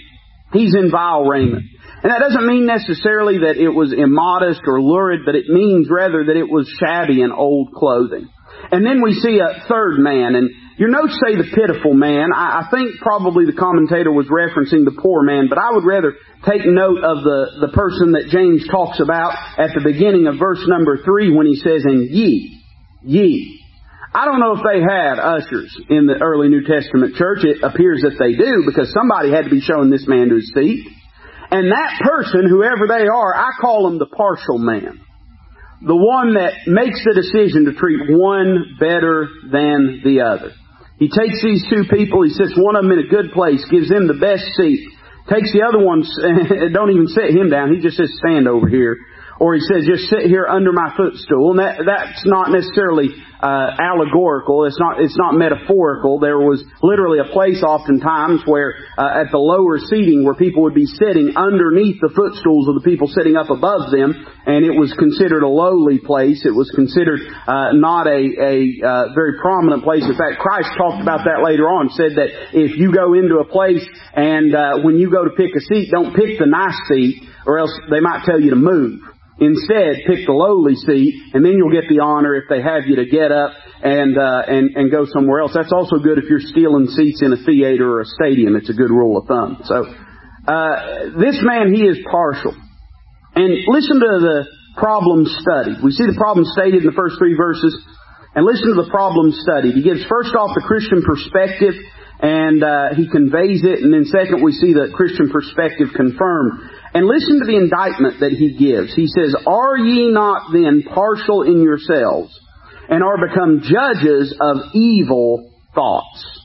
He's 0.51 0.73
in 0.73 0.89
vile 0.89 1.29
raiment. 1.29 1.69
And 2.01 2.09
that 2.11 2.25
doesn't 2.25 2.47
mean 2.47 2.65
necessarily 2.65 3.45
that 3.45 3.61
it 3.61 3.69
was 3.69 3.93
immodest 3.93 4.61
or 4.65 4.81
lurid, 4.81 5.21
but 5.25 5.35
it 5.35 5.45
means 5.47 5.87
rather 5.91 6.25
that 6.25 6.35
it 6.35 6.49
was 6.49 6.65
shabby 6.79 7.21
and 7.21 7.31
old 7.31 7.71
clothing. 7.71 8.27
And 8.71 8.85
then 8.85 9.01
we 9.01 9.13
see 9.13 9.39
a 9.39 9.67
third 9.67 9.99
man, 9.99 10.35
and 10.35 10.49
your 10.79 10.87
notes 10.87 11.11
say 11.19 11.35
the 11.35 11.51
pitiful 11.51 11.91
man. 11.91 12.31
I, 12.31 12.63
I 12.63 12.71
think 12.71 13.03
probably 13.03 13.43
the 13.43 13.59
commentator 13.59 14.15
was 14.15 14.31
referencing 14.31 14.87
the 14.87 14.95
poor 14.95 15.27
man, 15.27 15.51
but 15.51 15.59
I 15.59 15.75
would 15.75 15.83
rather 15.83 16.15
take 16.47 16.63
note 16.63 17.03
of 17.03 17.19
the, 17.19 17.67
the 17.67 17.71
person 17.75 18.15
that 18.15 18.31
James 18.31 18.63
talks 18.71 19.03
about 19.03 19.35
at 19.59 19.75
the 19.75 19.83
beginning 19.83 20.31
of 20.31 20.39
verse 20.39 20.63
number 20.63 20.95
three 21.03 21.35
when 21.35 21.51
he 21.51 21.59
says, 21.59 21.83
and 21.83 22.07
ye, 22.07 22.63
ye. 23.03 23.59
I 24.15 24.23
don't 24.23 24.39
know 24.39 24.55
if 24.55 24.63
they 24.63 24.79
had 24.79 25.19
ushers 25.19 25.67
in 25.91 26.07
the 26.07 26.15
early 26.23 26.47
New 26.47 26.63
Testament 26.63 27.19
church. 27.19 27.43
It 27.43 27.59
appears 27.59 28.01
that 28.07 28.15
they 28.15 28.39
do 28.39 28.63
because 28.65 28.87
somebody 28.95 29.35
had 29.35 29.45
to 29.45 29.51
be 29.51 29.59
showing 29.59 29.91
this 29.91 30.07
man 30.07 30.29
to 30.31 30.39
his 30.39 30.47
seat. 30.55 30.87
And 31.51 31.75
that 31.75 31.99
person, 32.07 32.47
whoever 32.47 32.87
they 32.87 33.03
are, 33.03 33.35
I 33.35 33.51
call 33.59 33.83
them 33.83 33.99
the 33.99 34.07
partial 34.07 34.57
man. 34.57 35.03
The 35.83 35.95
one 35.95 36.39
that 36.39 36.71
makes 36.71 37.03
the 37.03 37.19
decision 37.19 37.65
to 37.65 37.75
treat 37.75 38.07
one 38.07 38.79
better 38.79 39.27
than 39.43 40.01
the 40.07 40.23
other. 40.23 40.55
He 40.99 41.07
takes 41.07 41.41
these 41.41 41.63
two 41.71 41.87
people, 41.89 42.23
he 42.23 42.29
sits 42.29 42.53
one 42.59 42.75
of 42.75 42.83
them 42.83 42.91
in 42.91 42.99
a 42.99 43.07
good 43.07 43.31
place, 43.31 43.63
gives 43.71 43.87
them 43.87 44.07
the 44.07 44.19
best 44.19 44.43
seat, 44.59 44.83
takes 45.31 45.51
the 45.55 45.63
other 45.63 45.79
ones, 45.79 46.11
don't 46.73 46.91
even 46.91 47.07
sit 47.07 47.31
him 47.31 47.49
down, 47.49 47.73
he 47.73 47.79
just 47.79 47.95
says 47.95 48.11
stand 48.19 48.47
over 48.47 48.67
here 48.67 48.99
or 49.39 49.55
he 49.55 49.61
says, 49.61 49.87
just 49.87 50.09
sit 50.11 50.27
here 50.27 50.45
under 50.45 50.71
my 50.71 50.91
footstool. 50.95 51.55
And 51.55 51.59
that, 51.59 51.79
that's 51.87 52.27
not 52.27 52.51
necessarily 52.51 53.15
uh, 53.39 53.71
allegorical. 53.79 54.65
It's 54.67 54.79
not, 54.79 54.99
it's 54.99 55.15
not 55.15 55.31
metaphorical. 55.31 56.19
There 56.19 56.39
was 56.39 56.59
literally 56.83 57.23
a 57.23 57.31
place 57.31 57.63
oftentimes 57.63 58.43
where 58.43 58.75
uh, 58.99 59.23
at 59.23 59.31
the 59.31 59.39
lower 59.39 59.79
seating 59.79 60.27
where 60.27 60.35
people 60.35 60.63
would 60.67 60.75
be 60.75 60.85
sitting 60.85 61.39
underneath 61.39 62.03
the 62.03 62.11
footstools 62.11 62.67
of 62.67 62.75
the 62.75 62.83
people 62.83 63.07
sitting 63.07 63.39
up 63.39 63.47
above 63.47 63.95
them, 63.95 64.11
and 64.43 64.67
it 64.67 64.75
was 64.75 64.91
considered 64.99 65.43
a 65.43 65.47
lowly 65.47 66.03
place. 66.03 66.43
It 66.43 66.51
was 66.51 66.67
considered 66.75 67.23
uh, 67.47 67.71
not 67.79 68.11
a, 68.11 68.19
a 68.19 68.55
uh, 68.83 69.03
very 69.15 69.39
prominent 69.39 69.87
place. 69.87 70.03
In 70.03 70.19
fact, 70.19 70.43
Christ 70.43 70.75
talked 70.75 70.99
about 70.99 71.23
that 71.23 71.39
later 71.39 71.71
on. 71.71 71.95
Said 71.95 72.19
that 72.19 72.27
if 72.51 72.75
you 72.75 72.91
go 72.91 73.15
into 73.15 73.39
a 73.39 73.47
place 73.47 73.87
and 74.11 74.51
uh, 74.51 74.83
when 74.83 74.99
you 74.99 75.07
go 75.07 75.23
to 75.23 75.31
pick 75.31 75.55
a 75.55 75.63
seat, 75.63 75.87
don't 75.95 76.11
pick 76.11 76.35
the 76.43 76.45
nice 76.45 76.75
seat, 76.91 77.23
or 77.49 77.57
else 77.57 77.73
they 77.89 77.99
might 77.99 78.21
tell 78.29 78.39
you 78.39 78.51
to 78.51 78.61
move. 78.61 79.01
Instead, 79.41 80.05
pick 80.05 80.27
the 80.27 80.35
lowly 80.35 80.75
seat, 80.75 81.33
and 81.33 81.41
then 81.41 81.57
you'll 81.57 81.73
get 81.73 81.89
the 81.89 82.03
honor 82.03 82.35
if 82.35 82.45
they 82.45 82.61
have 82.61 82.85
you 82.85 83.01
to 83.01 83.09
get 83.09 83.31
up 83.31 83.57
and 83.81 84.13
uh, 84.19 84.43
and 84.45 84.75
and 84.75 84.91
go 84.91 85.09
somewhere 85.09 85.41
else. 85.41 85.55
That's 85.55 85.73
also 85.73 85.97
good 85.97 86.19
if 86.19 86.29
you're 86.29 86.43
stealing 86.43 86.85
seats 86.93 87.23
in 87.25 87.33
a 87.33 87.41
theater 87.41 87.89
or 87.89 88.05
a 88.05 88.09
stadium. 88.19 88.53
It's 88.53 88.69
a 88.69 88.77
good 88.77 88.91
rule 88.91 89.17
of 89.17 89.25
thumb. 89.25 89.63
So, 89.63 89.87
uh, 90.45 91.17
this 91.17 91.41
man, 91.41 91.73
he 91.73 91.87
is 91.87 91.97
partial. 92.11 92.53
And 93.33 93.49
listen 93.71 93.97
to 94.03 94.13
the 94.21 94.37
problem 94.75 95.25
studied. 95.25 95.81
We 95.81 95.95
see 95.95 96.05
the 96.05 96.19
problem 96.19 96.45
stated 96.45 96.83
in 96.83 96.87
the 96.91 96.99
first 96.99 97.17
three 97.17 97.33
verses, 97.39 97.73
and 98.35 98.45
listen 98.45 98.75
to 98.75 98.83
the 98.83 98.91
problem 98.91 99.31
studied. 99.31 99.73
He 99.73 99.81
gives 99.87 100.03
first 100.05 100.35
off 100.35 100.51
the 100.53 100.67
Christian 100.67 101.01
perspective, 101.01 101.79
and 102.19 102.59
uh, 102.59 102.91
he 102.99 103.07
conveys 103.07 103.63
it, 103.63 103.79
and 103.79 103.95
then 103.95 104.03
second 104.03 104.43
we 104.43 104.51
see 104.51 104.75
the 104.75 104.91
Christian 104.91 105.31
perspective 105.31 105.95
confirmed. 105.95 106.75
And 106.93 107.05
listen 107.05 107.39
to 107.39 107.45
the 107.45 107.57
indictment 107.57 108.19
that 108.21 108.31
he 108.31 108.57
gives. 108.57 108.95
He 108.95 109.07
says, 109.07 109.35
Are 109.45 109.77
ye 109.77 110.11
not 110.11 110.51
then 110.51 110.83
partial 110.83 111.43
in 111.43 111.61
yourselves, 111.61 112.37
and 112.89 113.03
are 113.03 113.17
become 113.17 113.61
judges 113.61 114.35
of 114.39 114.73
evil 114.73 115.51
thoughts? 115.75 116.39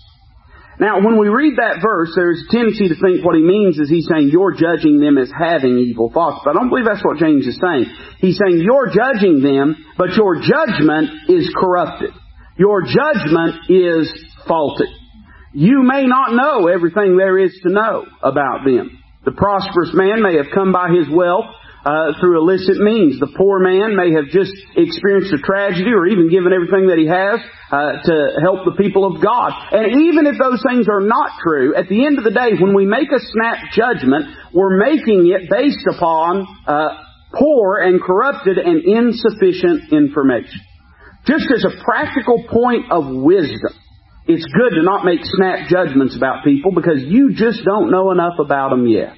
Now, 0.78 1.00
when 1.00 1.18
we 1.18 1.28
read 1.28 1.57
that 1.59 1.78
verse, 1.80 2.12
there's 2.16 2.42
a 2.48 2.52
tendency 2.52 2.88
to 2.88 2.98
think 2.98 3.24
what 3.24 3.37
he 3.37 3.42
means 3.42 3.78
is 3.78 3.88
he's 3.88 4.09
saying 4.11 4.30
you're 4.33 4.52
judging 4.52 4.98
them 4.98 5.16
as 5.18 5.30
having 5.30 5.78
evil 5.78 6.11
thoughts. 6.11 6.42
But 6.44 6.50
I 6.50 6.54
don't 6.54 6.68
believe 6.68 6.85
that's 6.85 7.04
what 7.04 7.18
James 7.18 7.46
is 7.46 7.59
saying. 7.62 7.87
He's 8.18 8.37
saying 8.37 8.59
you're 8.59 8.90
judging 8.90 9.40
them, 9.40 9.76
but 9.96 10.12
your 10.18 10.42
judgment 10.42 11.30
is 11.30 11.48
corrupted. 11.57 12.11
Your 12.59 12.83
judgment 12.83 13.70
is 13.70 14.11
faulty. 14.48 14.90
You 15.52 15.85
may 15.85 16.07
not 16.07 16.35
know 16.35 16.66
everything 16.66 17.16
there 17.16 17.38
is 17.38 17.57
to 17.62 17.72
know 17.72 18.07
about 18.20 18.64
them. 18.64 18.98
The 19.24 19.32
prosperous 19.32 19.90
man 19.94 20.22
may 20.22 20.37
have 20.37 20.52
come 20.54 20.72
by 20.72 20.92
his 20.92 21.08
wealth 21.08 21.48
uh, 21.84 22.16
through 22.20 22.40
illicit 22.40 22.76
means. 22.80 23.20
The 23.20 23.32
poor 23.37 23.60
man 23.60 23.96
may 23.96 24.12
have 24.16 24.32
just 24.32 24.52
experienced 24.76 25.32
a 25.32 25.40
tragedy 25.40 25.92
or 25.92 26.06
even 26.06 26.28
given 26.28 26.52
everything 26.52 26.88
that 26.88 26.96
he 26.96 27.08
has 27.08 27.40
uh, 27.72 28.04
to 28.04 28.16
help 28.40 28.64
the 28.64 28.76
people 28.76 29.04
of 29.04 29.20
God. 29.20 29.52
And 29.72 30.08
even 30.08 30.24
if 30.24 30.37
those 30.40 30.64
things 30.64 30.88
are 30.88 31.04
not 31.04 31.37
true, 31.44 31.76
at 31.76 31.88
the 31.88 32.04
end 32.04 32.18
of 32.18 32.24
the 32.24 32.32
day, 32.32 32.56
when 32.56 32.74
we 32.74 32.84
make 32.84 33.12
a 33.12 33.20
snap 33.20 33.72
judgment, 33.72 34.28
we're 34.52 34.76
making 34.80 35.28
it 35.28 35.48
based 35.48 35.84
upon 35.88 36.48
uh, 36.66 36.88
poor 37.32 37.80
and 37.80 38.00
corrupted 38.00 38.56
and 38.58 38.84
insufficient 38.84 39.92
information. 39.92 40.60
Just 41.26 41.48
as 41.52 41.64
a 41.64 41.84
practical 41.84 42.44
point 42.48 42.92
of 42.92 43.08
wisdom, 43.08 43.72
it's 44.26 44.44
good 44.44 44.76
to 44.76 44.82
not 44.82 45.04
make 45.04 45.20
snap 45.22 45.68
judgments 45.68 46.16
about 46.16 46.44
people 46.44 46.72
because 46.72 47.02
you 47.04 47.34
just 47.34 47.64
don't 47.64 47.90
know 47.90 48.10
enough 48.10 48.38
about 48.38 48.70
them 48.70 48.87
yet. 48.87 49.12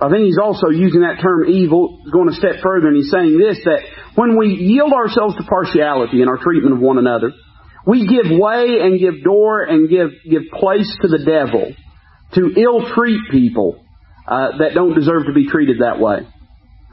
I 0.00 0.08
think 0.08 0.24
he's 0.24 0.38
also 0.42 0.68
using 0.70 1.02
that 1.02 1.20
term 1.20 1.44
evil, 1.48 2.02
going 2.10 2.28
a 2.28 2.32
step 2.32 2.62
further, 2.62 2.88
and 2.88 2.96
he's 2.96 3.10
saying 3.10 3.38
this, 3.38 3.60
that 3.64 3.84
when 4.16 4.38
we 4.38 4.48
yield 4.48 4.92
ourselves 4.92 5.36
to 5.36 5.44
partiality 5.44 6.22
in 6.22 6.28
our 6.28 6.38
treatment 6.38 6.74
of 6.74 6.80
one 6.80 6.98
another, 6.98 7.32
we 7.86 8.06
give 8.06 8.26
way 8.32 8.80
and 8.80 8.98
give 8.98 9.22
door 9.22 9.62
and 9.62 9.88
give, 9.88 10.10
give 10.28 10.50
place 10.52 10.90
to 11.02 11.08
the 11.08 11.22
devil 11.24 11.72
to 12.34 12.60
ill-treat 12.60 13.30
people 13.30 13.84
uh, 14.26 14.58
that 14.58 14.72
don't 14.74 14.94
deserve 14.94 15.26
to 15.26 15.34
be 15.34 15.46
treated 15.48 15.80
that 15.80 16.00
way. 16.00 16.26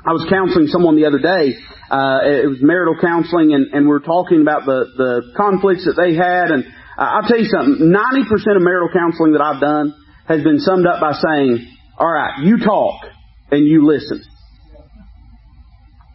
I 0.06 0.12
was 0.12 0.26
counseling 0.30 0.68
someone 0.68 0.96
the 0.96 1.06
other 1.06 1.20
day. 1.20 1.56
Uh, 1.90 2.20
it 2.24 2.48
was 2.48 2.60
marital 2.62 2.96
counseling, 3.00 3.54
and, 3.54 3.74
and 3.74 3.86
we 3.86 3.90
were 3.90 4.00
talking 4.00 4.42
about 4.42 4.66
the, 4.66 4.86
the 4.98 5.34
conflicts 5.36 5.86
that 5.86 5.96
they 5.96 6.16
had, 6.16 6.52
and 6.52 6.66
I'll 6.98 7.28
tell 7.28 7.38
you 7.38 7.46
something, 7.46 7.94
90% 7.94 8.56
of 8.56 8.62
marital 8.62 8.90
counseling 8.92 9.34
that 9.34 9.42
I've 9.42 9.62
done 9.62 9.94
has 10.28 10.44
been 10.44 10.60
summed 10.60 10.88
up 10.88 11.00
by 11.00 11.14
saying, 11.14 11.68
alright, 12.00 12.44
you 12.44 12.58
talk 12.58 13.06
and 13.52 13.66
you 13.66 13.86
listen. 13.86 14.24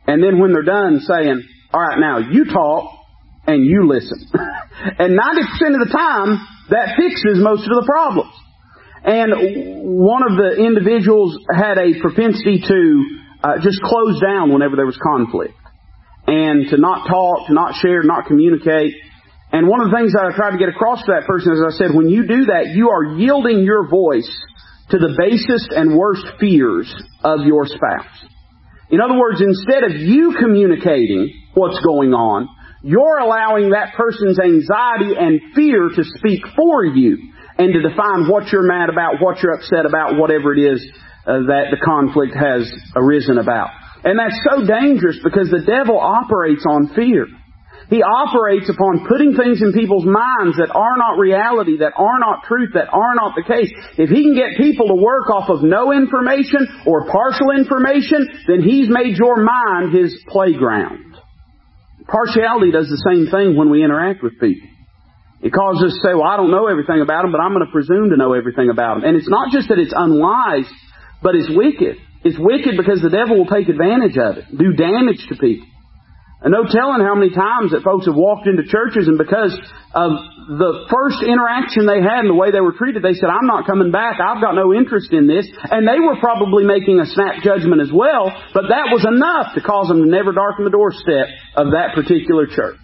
And 0.07 0.23
then 0.23 0.41
when 0.41 0.53
they're 0.53 0.63
done 0.63 1.01
saying, 1.01 1.43
alright 1.73 1.99
now, 2.01 2.19
you 2.19 2.47
talk 2.47 2.99
and 3.47 3.65
you 3.65 3.87
listen. 3.87 4.27
and 4.35 5.19
90% 5.19 5.81
of 5.81 5.87
the 5.87 5.93
time, 5.93 6.47
that 6.71 6.97
fixes 6.97 7.39
most 7.39 7.63
of 7.63 7.75
the 7.79 7.87
problems. 7.87 8.33
And 9.05 9.33
one 9.83 10.23
of 10.23 10.37
the 10.39 10.63
individuals 10.63 11.37
had 11.51 11.79
a 11.79 12.01
propensity 12.01 12.63
to 12.67 13.19
uh, 13.43 13.59
just 13.63 13.81
close 13.83 14.21
down 14.21 14.53
whenever 14.53 14.77
there 14.77 14.87
was 14.87 14.99
conflict. 14.99 15.55
And 16.27 16.69
to 16.71 16.77
not 16.77 17.09
talk, 17.09 17.49
to 17.49 17.53
not 17.53 17.75
share, 17.83 18.03
not 18.03 18.27
communicate. 18.27 18.95
And 19.53 19.69
one 19.69 19.85
of 19.85 19.93
the 19.93 19.97
things 19.97 20.17
that 20.17 20.25
I 20.25 20.35
tried 20.35 20.57
to 20.57 20.59
get 20.59 20.73
across 20.73 21.05
to 21.05 21.13
that 21.13 21.29
person 21.29 21.53
is 21.53 21.61
I 21.61 21.77
said, 21.77 21.93
when 21.93 22.09
you 22.09 22.27
do 22.27 22.49
that, 22.49 22.73
you 22.73 22.89
are 22.89 23.21
yielding 23.21 23.65
your 23.65 23.87
voice 23.87 24.29
to 24.91 24.97
the 24.97 25.13
basest 25.13 25.73
and 25.77 25.97
worst 25.97 26.25
fears 26.41 26.89
of 27.23 27.45
your 27.45 27.67
spouse. 27.69 28.17
In 28.89 29.01
other 29.01 29.17
words, 29.17 29.41
instead 29.41 29.85
of 29.85 29.93
you 29.93 30.37
communicating 30.41 31.33
what's 31.55 31.81
going 31.85 32.13
on, 32.13 32.49
you're 32.83 33.19
allowing 33.19 33.71
that 33.71 33.95
person's 33.95 34.41
anxiety 34.41 35.15
and 35.17 35.55
fear 35.55 35.89
to 35.89 36.03
speak 36.19 36.43
for 36.57 36.85
you 36.85 37.33
and 37.59 37.73
to 37.73 37.81
define 37.81 38.29
what 38.29 38.49
you're 38.53 38.67
mad 38.67 38.89
about, 38.89 39.21
what 39.21 39.41
you're 39.41 39.55
upset 39.55 39.87
about, 39.87 40.17
whatever 40.17 40.53
it 40.53 40.61
is 40.61 40.81
uh, 41.27 41.45
that 41.47 41.69
the 41.71 41.81
conflict 41.85 42.35
has 42.35 42.69
arisen 42.97 43.39
about. 43.39 43.71
And 44.05 44.19
that's 44.19 44.37
so 44.51 44.67
dangerous 44.67 45.21
because 45.23 45.49
the 45.49 45.63
devil 45.65 46.01
operates 46.01 46.65
on 46.69 46.93
fear. 46.97 47.29
He 47.91 48.03
operates 48.03 48.71
upon 48.71 49.07
putting 49.09 49.35
things 49.35 49.63
in 49.63 49.73
people's 49.73 50.07
minds 50.07 50.57
that 50.57 50.71
are 50.75 50.97
not 50.97 51.19
reality, 51.19 51.79
that 51.79 51.93
are 51.97 52.19
not 52.19 52.45
truth, 52.45 52.71
that 52.75 52.89
are 52.93 53.15
not 53.15 53.35
the 53.35 53.43
case. 53.43 53.71
If 53.99 54.11
he 54.11 54.23
can 54.23 54.35
get 54.35 54.57
people 54.57 54.89
to 54.89 54.99
work 54.99 55.31
off 55.31 55.51
of 55.51 55.63
no 55.63 55.93
information 55.93 56.69
or 56.87 57.11
partial 57.11 57.51
information, 57.57 58.29
then 58.47 58.63
he's 58.63 58.89
made 58.89 59.17
your 59.17 59.43
mind 59.43 59.95
his 59.95 60.15
playground. 60.29 61.17
Partiality 62.07 62.73
does 62.73 62.89
the 62.89 63.03
same 63.09 63.31
thing 63.31 63.57
when 63.57 63.71
we 63.71 63.85
interact 63.85 64.23
with 64.23 64.39
people. 64.41 64.69
It 65.43 65.51
causes 65.51 65.91
us 65.91 65.99
to 65.99 66.01
say, 66.07 66.15
well, 66.15 66.31
I 66.31 66.37
don't 66.37 66.55
know 66.55 66.69
everything 66.69 67.03
about 67.03 67.23
them, 67.23 67.33
but 67.33 67.43
I'm 67.43 67.53
going 67.53 67.67
to 67.67 67.73
presume 67.73 68.11
to 68.11 68.17
know 68.17 68.33
everything 68.33 68.71
about 68.71 69.01
them. 69.01 69.05
And 69.11 69.17
it's 69.17 69.29
not 69.29 69.51
just 69.51 69.69
that 69.69 69.79
it's 69.79 69.95
unwise, 69.95 70.71
but 71.21 71.35
it's 71.35 71.51
wicked. 71.51 71.99
It's 72.23 72.39
wicked 72.39 72.79
because 72.79 73.03
the 73.03 73.11
devil 73.11 73.43
will 73.43 73.51
take 73.51 73.69
advantage 73.69 74.15
of 74.15 74.39
it, 74.39 74.47
do 74.55 74.73
damage 74.79 75.27
to 75.29 75.35
people. 75.35 75.67
And 76.43 76.51
no 76.51 76.67
telling 76.67 77.07
how 77.07 77.15
many 77.15 77.31
times 77.31 77.71
that 77.71 77.87
folks 77.87 78.11
have 78.11 78.19
walked 78.19 78.51
into 78.51 78.67
churches 78.67 79.07
and 79.07 79.15
because 79.15 79.55
of 79.95 80.11
the 80.59 80.91
first 80.91 81.23
interaction 81.23 81.87
they 81.87 82.03
had 82.03 82.27
and 82.27 82.35
the 82.35 82.39
way 82.39 82.51
they 82.51 82.59
were 82.59 82.75
treated, 82.75 82.99
they 82.99 83.15
said, 83.15 83.31
I'm 83.31 83.47
not 83.47 83.63
coming 83.63 83.95
back. 83.95 84.19
I've 84.19 84.43
got 84.43 84.59
no 84.59 84.75
interest 84.75 85.15
in 85.15 85.31
this. 85.31 85.47
And 85.71 85.87
they 85.87 86.03
were 86.03 86.19
probably 86.19 86.67
making 86.67 86.99
a 86.99 87.07
snap 87.07 87.47
judgment 87.47 87.79
as 87.79 87.95
well, 87.95 88.35
but 88.51 88.75
that 88.75 88.91
was 88.91 89.07
enough 89.07 89.55
to 89.55 89.63
cause 89.63 89.87
them 89.87 90.03
to 90.03 90.09
never 90.11 90.35
darken 90.35 90.67
the 90.67 90.75
doorstep 90.75 91.31
of 91.55 91.79
that 91.79 91.95
particular 91.95 92.51
church. 92.51 92.83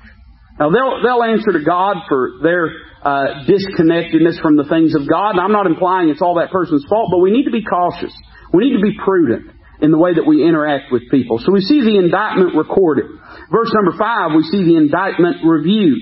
Now 0.63 0.71
they'll, 0.71 1.03
they'll 1.03 1.27
answer 1.27 1.51
to 1.59 1.63
God 1.67 2.07
for 2.07 2.39
their 2.43 2.71
uh, 3.03 3.43
disconnectedness 3.47 4.39
from 4.39 4.55
the 4.55 4.71
things 4.71 4.95
of 4.95 5.11
God. 5.11 5.35
And 5.35 5.43
I'm 5.43 5.55
not 5.55 5.67
implying 5.67 6.11
it's 6.11 6.23
all 6.23 6.39
that 6.39 6.55
person's 6.55 6.87
fault, 6.87 7.11
but 7.11 7.19
we 7.19 7.35
need 7.35 7.51
to 7.51 7.55
be 7.55 7.67
cautious. 7.67 8.15
We 8.55 8.71
need 8.71 8.79
to 8.79 8.83
be 8.83 8.95
prudent 8.95 9.51
in 9.81 9.91
the 9.91 9.99
way 9.99 10.15
that 10.15 10.27
we 10.27 10.43
interact 10.43 10.91
with 10.91 11.11
people. 11.11 11.39
So 11.39 11.53
we 11.53 11.61
see 11.61 11.83
the 11.83 11.99
indictment 11.99 12.55
recorded. 12.55 13.07
Verse 13.51 13.73
number 13.75 13.97
five, 13.97 14.37
we 14.37 14.43
see 14.45 14.65
the 14.65 14.77
indictment 14.77 15.45
reviewed. 15.45 15.99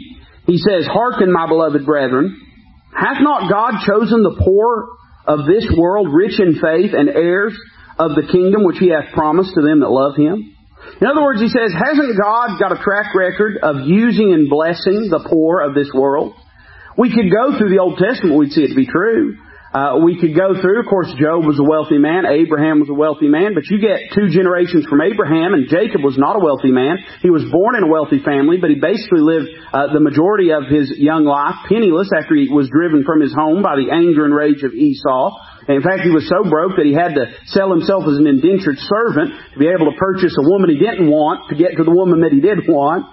He 0.47 0.59
says, 0.59 0.87
Hearken, 0.87 1.33
my 1.33 1.47
beloved 1.47 1.87
brethren, 1.87 2.41
hath 2.95 3.19
not 3.21 3.51
God 3.51 3.87
chosen 3.87 4.23
the 4.23 4.41
poor 4.43 4.89
of 5.27 5.47
this 5.47 5.67
world 5.77 6.09
rich 6.13 6.39
in 6.41 6.55
faith 6.55 6.95
and 6.95 7.09
heirs 7.09 7.57
of 7.99 8.15
the 8.15 8.27
kingdom 8.31 8.65
which 8.65 8.79
he 8.79 8.91
hath 8.91 9.13
promised 9.15 9.55
to 9.55 9.63
them 9.63 9.81
that 9.81 9.91
love 9.91 10.17
him? 10.17 10.55
In 11.01 11.07
other 11.07 11.23
words, 11.23 11.41
he 11.41 11.49
says, 11.49 11.75
hasn't 11.75 12.19
God 12.19 12.59
got 12.59 12.73
a 12.73 12.83
track 12.83 13.15
record 13.15 13.59
of 13.63 13.87
using 13.87 14.33
and 14.33 14.49
blessing 14.49 15.09
the 15.11 15.27
poor 15.29 15.61
of 15.61 15.75
this 15.75 15.91
world? 15.93 16.35
We 16.97 17.11
could 17.13 17.31
go 17.31 17.59
through 17.59 17.71
the 17.71 17.83
Old 17.83 17.99
Testament, 17.99 18.39
we'd 18.39 18.53
see 18.53 18.63
it 18.63 18.69
to 18.69 18.75
be 18.75 18.87
true. 18.87 19.37
Uh, 19.75 19.99
we 19.99 20.15
could 20.17 20.33
go 20.33 20.55
through, 20.55 20.81
of 20.81 20.87
course, 20.87 21.11
Job 21.19 21.43
was 21.43 21.59
a 21.59 21.67
wealthy 21.67 21.99
man, 21.99 22.25
Abraham 22.25 22.79
was 22.81 22.89
a 22.89 22.97
wealthy 22.97 23.27
man, 23.27 23.53
but 23.53 23.67
you 23.67 23.83
get 23.83 24.15
two 24.15 24.31
generations 24.31 24.87
from 24.87 25.03
Abraham, 25.03 25.53
and 25.59 25.67
Jacob 25.67 26.07
was 26.07 26.15
not 26.17 26.39
a 26.39 26.43
wealthy 26.43 26.71
man. 26.71 27.03
He 27.21 27.35
was 27.35 27.45
born 27.51 27.75
in 27.75 27.83
a 27.83 27.91
wealthy 27.91 28.23
family, 28.23 28.63
but 28.63 28.71
he 28.71 28.79
basically 28.79 29.21
lived 29.21 29.51
uh, 29.75 29.93
the 29.93 30.01
majority 30.01 30.55
of 30.55 30.71
his 30.71 30.95
young 30.97 31.27
life 31.27 31.67
penniless 31.67 32.09
after 32.15 32.39
he 32.39 32.49
was 32.49 32.71
driven 32.71 33.03
from 33.03 33.21
his 33.21 33.35
home 33.35 33.61
by 33.61 33.75
the 33.75 33.91
anger 33.91 34.25
and 34.25 34.33
rage 34.33 34.63
of 34.63 34.73
Esau. 34.73 35.35
In 35.67 35.83
fact, 35.83 36.07
he 36.07 36.15
was 36.15 36.31
so 36.31 36.47
broke 36.47 36.79
that 36.79 36.87
he 36.87 36.95
had 36.95 37.19
to 37.19 37.35
sell 37.51 37.75
himself 37.75 38.07
as 38.07 38.23
an 38.23 38.31
indentured 38.31 38.79
servant 38.79 39.35
to 39.53 39.59
be 39.59 39.67
able 39.67 39.91
to 39.91 39.99
purchase 39.99 40.33
a 40.39 40.47
woman 40.47 40.71
he 40.71 40.79
didn't 40.79 41.11
want 41.11 41.51
to 41.51 41.59
get 41.59 41.75
to 41.77 41.83
the 41.83 41.91
woman 41.91 42.23
that 42.23 42.31
he 42.31 42.39
did 42.39 42.65
want. 42.71 43.11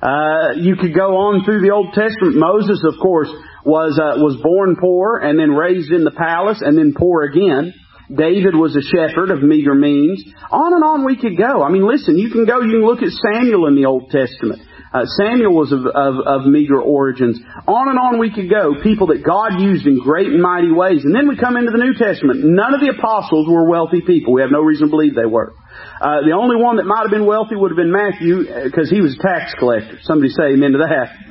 Uh, 0.00 0.54
you 0.60 0.76
could 0.76 0.94
go 0.94 1.16
on 1.18 1.42
through 1.42 1.66
the 1.66 1.74
Old 1.74 1.92
Testament. 1.92 2.36
Moses, 2.36 2.84
of 2.86 2.94
course, 3.02 3.32
was 3.66 3.98
uh, 3.98 4.22
was 4.22 4.38
born 4.40 4.76
poor 4.78 5.18
and 5.18 5.38
then 5.38 5.50
raised 5.50 5.90
in 5.90 6.04
the 6.04 6.14
palace 6.14 6.62
and 6.62 6.78
then 6.78 6.94
poor 6.96 7.24
again. 7.24 7.74
David 8.06 8.54
was 8.54 8.78
a 8.78 8.86
shepherd 8.86 9.34
of 9.34 9.42
meager 9.42 9.74
means. 9.74 10.22
On 10.54 10.70
and 10.72 10.84
on 10.86 11.04
we 11.04 11.18
could 11.18 11.36
go. 11.36 11.66
I 11.66 11.70
mean, 11.74 11.82
listen, 11.82 12.16
you 12.16 12.30
can 12.30 12.46
go, 12.46 12.62
you 12.62 12.78
can 12.78 12.86
look 12.86 13.02
at 13.02 13.10
Samuel 13.10 13.66
in 13.66 13.74
the 13.74 13.90
Old 13.90 14.14
Testament. 14.14 14.62
Uh, 14.94 15.02
Samuel 15.18 15.50
was 15.50 15.74
of, 15.74 15.82
of, 15.82 16.14
of 16.22 16.46
meager 16.46 16.78
origins. 16.78 17.42
On 17.66 17.90
and 17.90 17.98
on 17.98 18.22
we 18.22 18.30
could 18.30 18.48
go. 18.48 18.78
People 18.80 19.10
that 19.10 19.26
God 19.26 19.58
used 19.58 19.84
in 19.84 19.98
great 19.98 20.30
and 20.30 20.40
mighty 20.40 20.70
ways. 20.70 21.02
And 21.02 21.10
then 21.10 21.26
we 21.26 21.34
come 21.34 21.58
into 21.58 21.74
the 21.74 21.82
New 21.82 21.98
Testament. 21.98 22.46
None 22.46 22.72
of 22.72 22.80
the 22.80 22.94
apostles 22.94 23.50
were 23.50 23.66
wealthy 23.66 24.00
people. 24.06 24.32
We 24.32 24.46
have 24.46 24.54
no 24.54 24.62
reason 24.62 24.86
to 24.86 24.90
believe 24.94 25.18
they 25.18 25.26
were. 25.26 25.52
Uh, 26.00 26.22
the 26.22 26.32
only 26.32 26.56
one 26.56 26.78
that 26.78 26.86
might 26.86 27.02
have 27.02 27.10
been 27.10 27.26
wealthy 27.26 27.58
would 27.58 27.74
have 27.74 27.76
been 27.76 27.92
Matthew, 27.92 28.46
because 28.46 28.86
uh, 28.86 28.94
he 28.94 29.02
was 29.02 29.18
a 29.18 29.20
tax 29.20 29.52
collector. 29.58 29.98
Somebody 30.06 30.30
say 30.30 30.54
amen 30.54 30.78
to 30.78 30.86
that. 30.86 31.25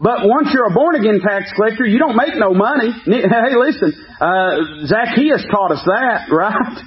But 0.00 0.30
once 0.30 0.54
you're 0.54 0.70
a 0.70 0.74
born 0.74 0.94
again 0.94 1.20
tax 1.20 1.50
collector, 1.54 1.84
you 1.84 1.98
don't 1.98 2.16
make 2.16 2.36
no 2.36 2.54
money. 2.54 2.94
Hey, 3.04 3.54
listen, 3.58 3.92
uh, 4.20 4.86
Zacchaeus 4.86 5.44
taught 5.50 5.72
us 5.72 5.82
that, 5.84 6.30
right? 6.30 6.78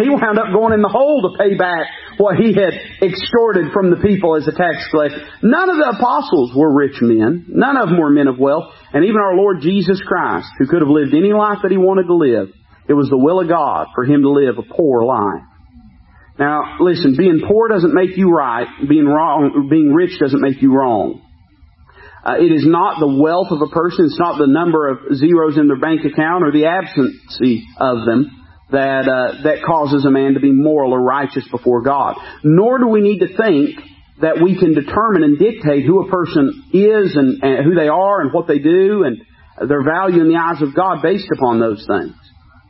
He 0.00 0.08
wound 0.08 0.38
up 0.38 0.50
going 0.52 0.72
in 0.72 0.82
the 0.82 0.88
hole 0.88 1.22
to 1.28 1.38
pay 1.38 1.54
back 1.54 1.86
what 2.16 2.36
he 2.36 2.56
had 2.56 2.72
extorted 3.04 3.70
from 3.72 3.90
the 3.90 4.00
people 4.00 4.34
as 4.34 4.48
a 4.48 4.52
tax 4.52 4.88
collector. 4.90 5.22
None 5.42 5.70
of 5.70 5.76
the 5.76 5.94
apostles 5.94 6.52
were 6.56 6.72
rich 6.72 6.98
men. 7.00 7.46
None 7.48 7.76
of 7.76 7.90
them 7.90 8.00
were 8.00 8.10
men 8.10 8.26
of 8.26 8.38
wealth. 8.38 8.72
And 8.92 9.04
even 9.04 9.20
our 9.20 9.36
Lord 9.36 9.60
Jesus 9.60 10.00
Christ, 10.00 10.48
who 10.58 10.66
could 10.66 10.80
have 10.80 10.90
lived 10.90 11.14
any 11.14 11.32
life 11.32 11.58
that 11.62 11.70
he 11.70 11.76
wanted 11.76 12.08
to 12.08 12.16
live, 12.16 12.48
it 12.88 12.94
was 12.94 13.08
the 13.08 13.18
will 13.18 13.40
of 13.40 13.48
God 13.48 13.88
for 13.94 14.04
him 14.04 14.22
to 14.22 14.30
live 14.30 14.56
a 14.56 14.62
poor 14.66 15.04
life. 15.04 15.44
Now, 16.38 16.78
listen, 16.80 17.14
being 17.16 17.42
poor 17.46 17.68
doesn't 17.68 17.92
make 17.92 18.16
you 18.16 18.30
right. 18.30 18.66
Being 18.88 19.06
wrong, 19.06 19.68
being 19.68 19.92
rich 19.92 20.18
doesn't 20.18 20.40
make 20.40 20.62
you 20.62 20.72
wrong. 20.72 21.20
Uh, 22.28 22.36
it 22.44 22.52
is 22.52 22.66
not 22.66 23.00
the 23.00 23.08
wealth 23.08 23.48
of 23.48 23.62
a 23.62 23.72
person, 23.72 24.04
it's 24.04 24.20
not 24.20 24.36
the 24.36 24.46
number 24.46 24.88
of 24.88 25.16
zeros 25.16 25.56
in 25.56 25.66
their 25.66 25.80
bank 25.80 26.04
account 26.04 26.44
or 26.44 26.52
the 26.52 26.66
absence 26.66 27.16
of 27.80 28.04
them 28.04 28.28
that 28.68 29.08
uh, 29.08 29.42
that 29.48 29.64
causes 29.64 30.04
a 30.04 30.10
man 30.10 30.34
to 30.34 30.40
be 30.40 30.52
moral 30.52 30.92
or 30.92 31.00
righteous 31.00 31.48
before 31.50 31.80
God. 31.80 32.16
Nor 32.44 32.80
do 32.80 32.88
we 32.88 33.00
need 33.00 33.20
to 33.20 33.32
think 33.32 33.80
that 34.20 34.42
we 34.44 34.58
can 34.58 34.74
determine 34.74 35.22
and 35.24 35.38
dictate 35.38 35.86
who 35.86 36.04
a 36.04 36.10
person 36.10 36.68
is 36.74 37.16
and, 37.16 37.42
and 37.42 37.64
who 37.64 37.74
they 37.74 37.88
are 37.88 38.20
and 38.20 38.30
what 38.32 38.46
they 38.46 38.58
do 38.58 39.04
and 39.08 39.24
their 39.66 39.82
value 39.82 40.20
in 40.20 40.28
the 40.28 40.36
eyes 40.36 40.60
of 40.60 40.74
God 40.74 41.00
based 41.00 41.32
upon 41.32 41.60
those 41.60 41.80
things. 41.88 42.12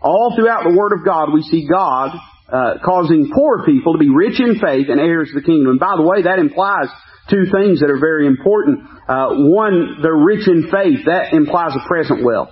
All 0.01 0.37
throughout 0.37 0.71
the 0.71 0.77
Word 0.79 0.92
of 0.92 1.05
God, 1.05 1.35
we 1.35 1.42
see 1.42 1.66
God 1.66 2.14
uh, 2.47 2.75
causing 2.85 3.33
poor 3.35 3.66
people 3.66 3.94
to 3.94 3.99
be 3.99 4.09
rich 4.09 4.38
in 4.38 4.61
faith 4.61 4.87
and 4.87 5.01
heirs 5.01 5.35
of 5.35 5.42
the 5.42 5.47
kingdom. 5.47 5.75
And 5.75 5.81
by 5.81 5.97
the 5.97 6.07
way, 6.07 6.23
that 6.23 6.38
implies 6.38 6.87
two 7.31 7.45
things 7.53 7.81
that 7.81 7.91
are 7.91 8.01
very 8.01 8.27
important. 8.27 8.81
Uh, 9.09 9.49
one, 9.49 10.01
they're 10.03 10.17
rich 10.17 10.49
in 10.49 10.71
faith. 10.71 11.07
That 11.07 11.33
implies 11.33 11.73
a 11.75 11.87
present 11.87 12.25
wealth. 12.25 12.51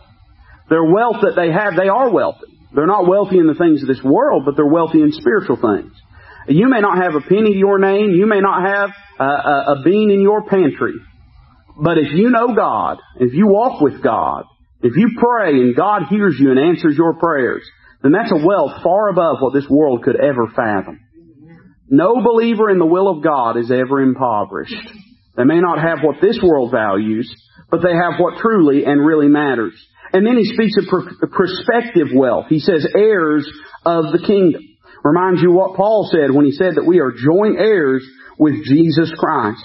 Their 0.68 0.84
wealth 0.84 1.22
that 1.22 1.36
they 1.36 1.52
have, 1.52 1.76
they 1.76 1.88
are 1.88 2.10
wealthy. 2.10 2.46
They're 2.74 2.86
not 2.86 3.08
wealthy 3.08 3.38
in 3.38 3.46
the 3.46 3.54
things 3.54 3.82
of 3.82 3.88
this 3.88 4.02
world, 4.02 4.44
but 4.44 4.56
they're 4.56 4.66
wealthy 4.66 5.00
in 5.00 5.12
spiritual 5.12 5.56
things. 5.56 5.92
You 6.48 6.68
may 6.68 6.80
not 6.80 7.02
have 7.02 7.14
a 7.14 7.20
penny 7.20 7.52
to 7.52 7.58
your 7.58 7.78
name. 7.78 8.10
You 8.10 8.26
may 8.26 8.40
not 8.40 8.62
have 8.66 8.90
a, 9.18 9.24
a, 9.24 9.64
a 9.78 9.82
bean 9.84 10.10
in 10.10 10.20
your 10.20 10.44
pantry. 10.44 10.94
But 11.80 11.98
if 11.98 12.12
you 12.12 12.30
know 12.30 12.54
God, 12.54 12.98
if 13.18 13.34
you 13.34 13.46
walk 13.48 13.80
with 13.80 14.02
God, 14.02 14.44
if 14.82 14.96
you 14.96 15.16
pray 15.18 15.50
and 15.50 15.76
God 15.76 16.02
hears 16.08 16.36
you 16.38 16.50
and 16.50 16.58
answers 16.58 16.96
your 16.96 17.14
prayers, 17.14 17.62
then 18.02 18.12
that's 18.12 18.32
a 18.32 18.46
wealth 18.46 18.82
far 18.82 19.08
above 19.08 19.36
what 19.40 19.52
this 19.52 19.68
world 19.68 20.02
could 20.02 20.16
ever 20.16 20.46
fathom. 20.54 21.00
No 21.88 22.16
believer 22.22 22.70
in 22.70 22.78
the 22.78 22.86
will 22.86 23.08
of 23.08 23.22
God 23.22 23.56
is 23.56 23.70
ever 23.70 24.00
impoverished. 24.00 24.74
They 25.36 25.44
may 25.44 25.60
not 25.60 25.78
have 25.78 25.98
what 26.02 26.20
this 26.20 26.40
world 26.42 26.72
values, 26.72 27.32
but 27.70 27.82
they 27.82 27.92
have 27.92 28.18
what 28.18 28.38
truly 28.40 28.84
and 28.84 29.04
really 29.04 29.28
matters. 29.28 29.74
And 30.12 30.26
then 30.26 30.36
he 30.36 30.44
speaks 30.44 30.74
of 30.78 31.30
prospective 31.30 32.08
wealth. 32.14 32.46
He 32.48 32.60
says 32.60 32.86
heirs 32.96 33.48
of 33.84 34.12
the 34.12 34.24
kingdom. 34.26 34.62
Reminds 35.04 35.42
you 35.42 35.52
what 35.52 35.76
Paul 35.76 36.08
said 36.10 36.34
when 36.34 36.44
he 36.44 36.52
said 36.52 36.74
that 36.76 36.86
we 36.86 37.00
are 37.00 37.12
joint 37.12 37.58
heirs 37.60 38.04
with 38.38 38.64
Jesus 38.64 39.12
Christ. 39.18 39.64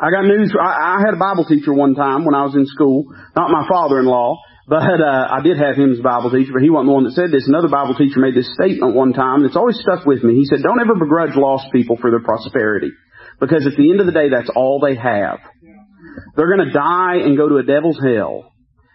I 0.00 0.10
got 0.10 0.24
news. 0.24 0.52
I, 0.58 0.96
I 0.96 1.02
had 1.04 1.14
a 1.14 1.18
Bible 1.18 1.44
teacher 1.44 1.72
one 1.72 1.94
time 1.94 2.24
when 2.24 2.34
I 2.34 2.44
was 2.44 2.54
in 2.54 2.66
school, 2.66 3.04
not 3.36 3.50
my 3.50 3.66
father-in-law, 3.68 4.36
but 4.66 5.00
uh, 5.00 5.28
I 5.30 5.40
did 5.42 5.58
have 5.58 5.76
him 5.76 5.92
as 5.92 6.00
a 6.00 6.02
Bible 6.02 6.30
teacher, 6.30 6.52
but 6.52 6.62
he 6.62 6.70
wasn't 6.70 6.88
the 6.88 6.94
one 6.94 7.04
that 7.04 7.12
said 7.12 7.30
this. 7.30 7.46
Another 7.46 7.68
Bible 7.68 7.94
teacher 7.94 8.20
made 8.20 8.34
this 8.34 8.50
statement 8.54 8.94
one 8.94 9.12
time 9.12 9.42
that's 9.42 9.56
always 9.56 9.78
stuck 9.78 10.06
with 10.06 10.24
me. 10.24 10.36
He 10.36 10.46
said, 10.46 10.62
don't 10.62 10.80
ever 10.80 10.94
begrudge 10.94 11.36
lost 11.36 11.72
people 11.72 11.96
for 12.00 12.10
their 12.10 12.22
prosperity. 12.22 12.90
Because 13.40 13.66
at 13.66 13.76
the 13.76 13.90
end 13.90 14.00
of 14.00 14.06
the 14.06 14.12
day, 14.12 14.30
that's 14.30 14.50
all 14.54 14.80
they 14.80 14.96
have. 14.96 15.40
They're 16.36 16.54
going 16.54 16.66
to 16.66 16.72
die 16.72 17.16
and 17.24 17.36
go 17.36 17.48
to 17.48 17.56
a 17.56 17.62
devil's 17.62 18.00
hell. 18.00 18.52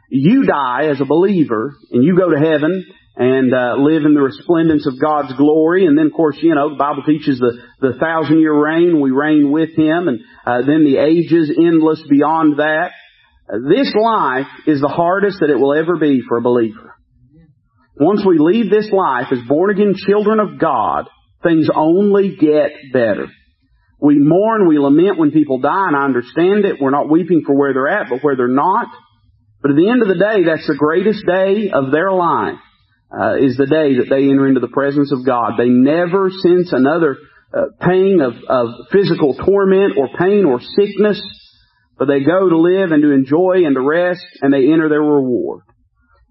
You 0.09 0.45
die 0.45 0.87
as 0.89 1.01
a 1.01 1.05
believer, 1.05 1.75
and 1.91 2.03
you 2.03 2.17
go 2.17 2.29
to 2.29 2.39
heaven 2.39 2.85
and 3.15 3.53
uh, 3.53 3.75
live 3.77 4.05
in 4.05 4.13
the 4.13 4.21
resplendence 4.21 4.87
of 4.87 4.99
God's 4.99 5.33
glory. 5.35 5.85
And 5.85 5.97
then, 5.97 6.07
of 6.07 6.13
course, 6.13 6.37
you 6.41 6.55
know, 6.55 6.69
the 6.69 6.79
Bible 6.79 7.03
teaches 7.05 7.37
the, 7.37 7.61
the 7.79 7.99
thousand 7.99 8.39
year 8.39 8.53
reign. 8.53 9.01
We 9.01 9.11
reign 9.11 9.51
with 9.51 9.75
Him. 9.75 10.07
And 10.07 10.21
uh, 10.45 10.65
then 10.65 10.85
the 10.85 10.97
ages 10.97 11.51
endless 11.55 12.01
beyond 12.09 12.57
that. 12.59 12.91
This 13.49 13.91
life 13.99 14.45
is 14.67 14.79
the 14.79 14.87
hardest 14.87 15.39
that 15.39 15.49
it 15.49 15.59
will 15.59 15.73
ever 15.73 15.97
be 15.97 16.21
for 16.27 16.37
a 16.37 16.41
believer. 16.41 16.95
Once 17.99 18.23
we 18.25 18.37
leave 18.37 18.69
this 18.69 18.89
life 18.91 19.27
as 19.31 19.39
born 19.47 19.71
again 19.71 19.93
children 19.95 20.39
of 20.39 20.59
God, 20.59 21.09
things 21.41 21.67
only 21.73 22.35
get 22.35 22.71
better. 22.93 23.27
We 23.99 24.15
mourn, 24.17 24.67
we 24.67 24.77
lament 24.77 25.17
when 25.17 25.31
people 25.31 25.59
die, 25.59 25.87
and 25.87 25.95
I 25.95 26.05
understand 26.05 26.63
it. 26.63 26.77
We're 26.79 26.91
not 26.91 27.09
weeping 27.09 27.43
for 27.45 27.57
where 27.57 27.73
they're 27.73 27.89
at, 27.89 28.09
but 28.09 28.23
where 28.23 28.37
they're 28.37 28.47
not. 28.47 28.87
But 29.61 29.71
at 29.71 29.77
the 29.77 29.89
end 29.89 30.01
of 30.01 30.07
the 30.07 30.15
day, 30.15 30.45
that's 30.45 30.67
the 30.67 30.77
greatest 30.77 31.25
day 31.25 31.71
of 31.73 31.91
their 31.91 32.11
life, 32.11 32.61
uh, 33.11 33.35
is 33.41 33.57
the 33.57 33.65
day 33.65 33.97
that 33.97 34.07
they 34.09 34.29
enter 34.29 34.47
into 34.47 34.61
the 34.61 34.71
presence 34.71 35.11
of 35.11 35.25
God. 35.25 35.53
They 35.57 35.67
never 35.67 36.29
sense 36.29 36.71
another 36.71 37.17
uh, 37.51 37.65
pain 37.81 38.21
of, 38.21 38.33
of 38.47 38.87
physical 38.91 39.33
torment 39.33 39.97
or 39.97 40.07
pain 40.17 40.45
or 40.45 40.61
sickness 40.61 41.19
but 41.99 42.07
they 42.07 42.23
go 42.23 42.47
to 42.47 42.57
live 42.57 42.91
and 42.91 43.03
to 43.03 43.11
enjoy 43.11 43.67
and 43.67 43.75
to 43.75 43.81
rest, 43.81 44.25
and 44.41 44.53
they 44.53 44.71
enter 44.71 44.87
their 44.87 45.03
reward. 45.03 45.63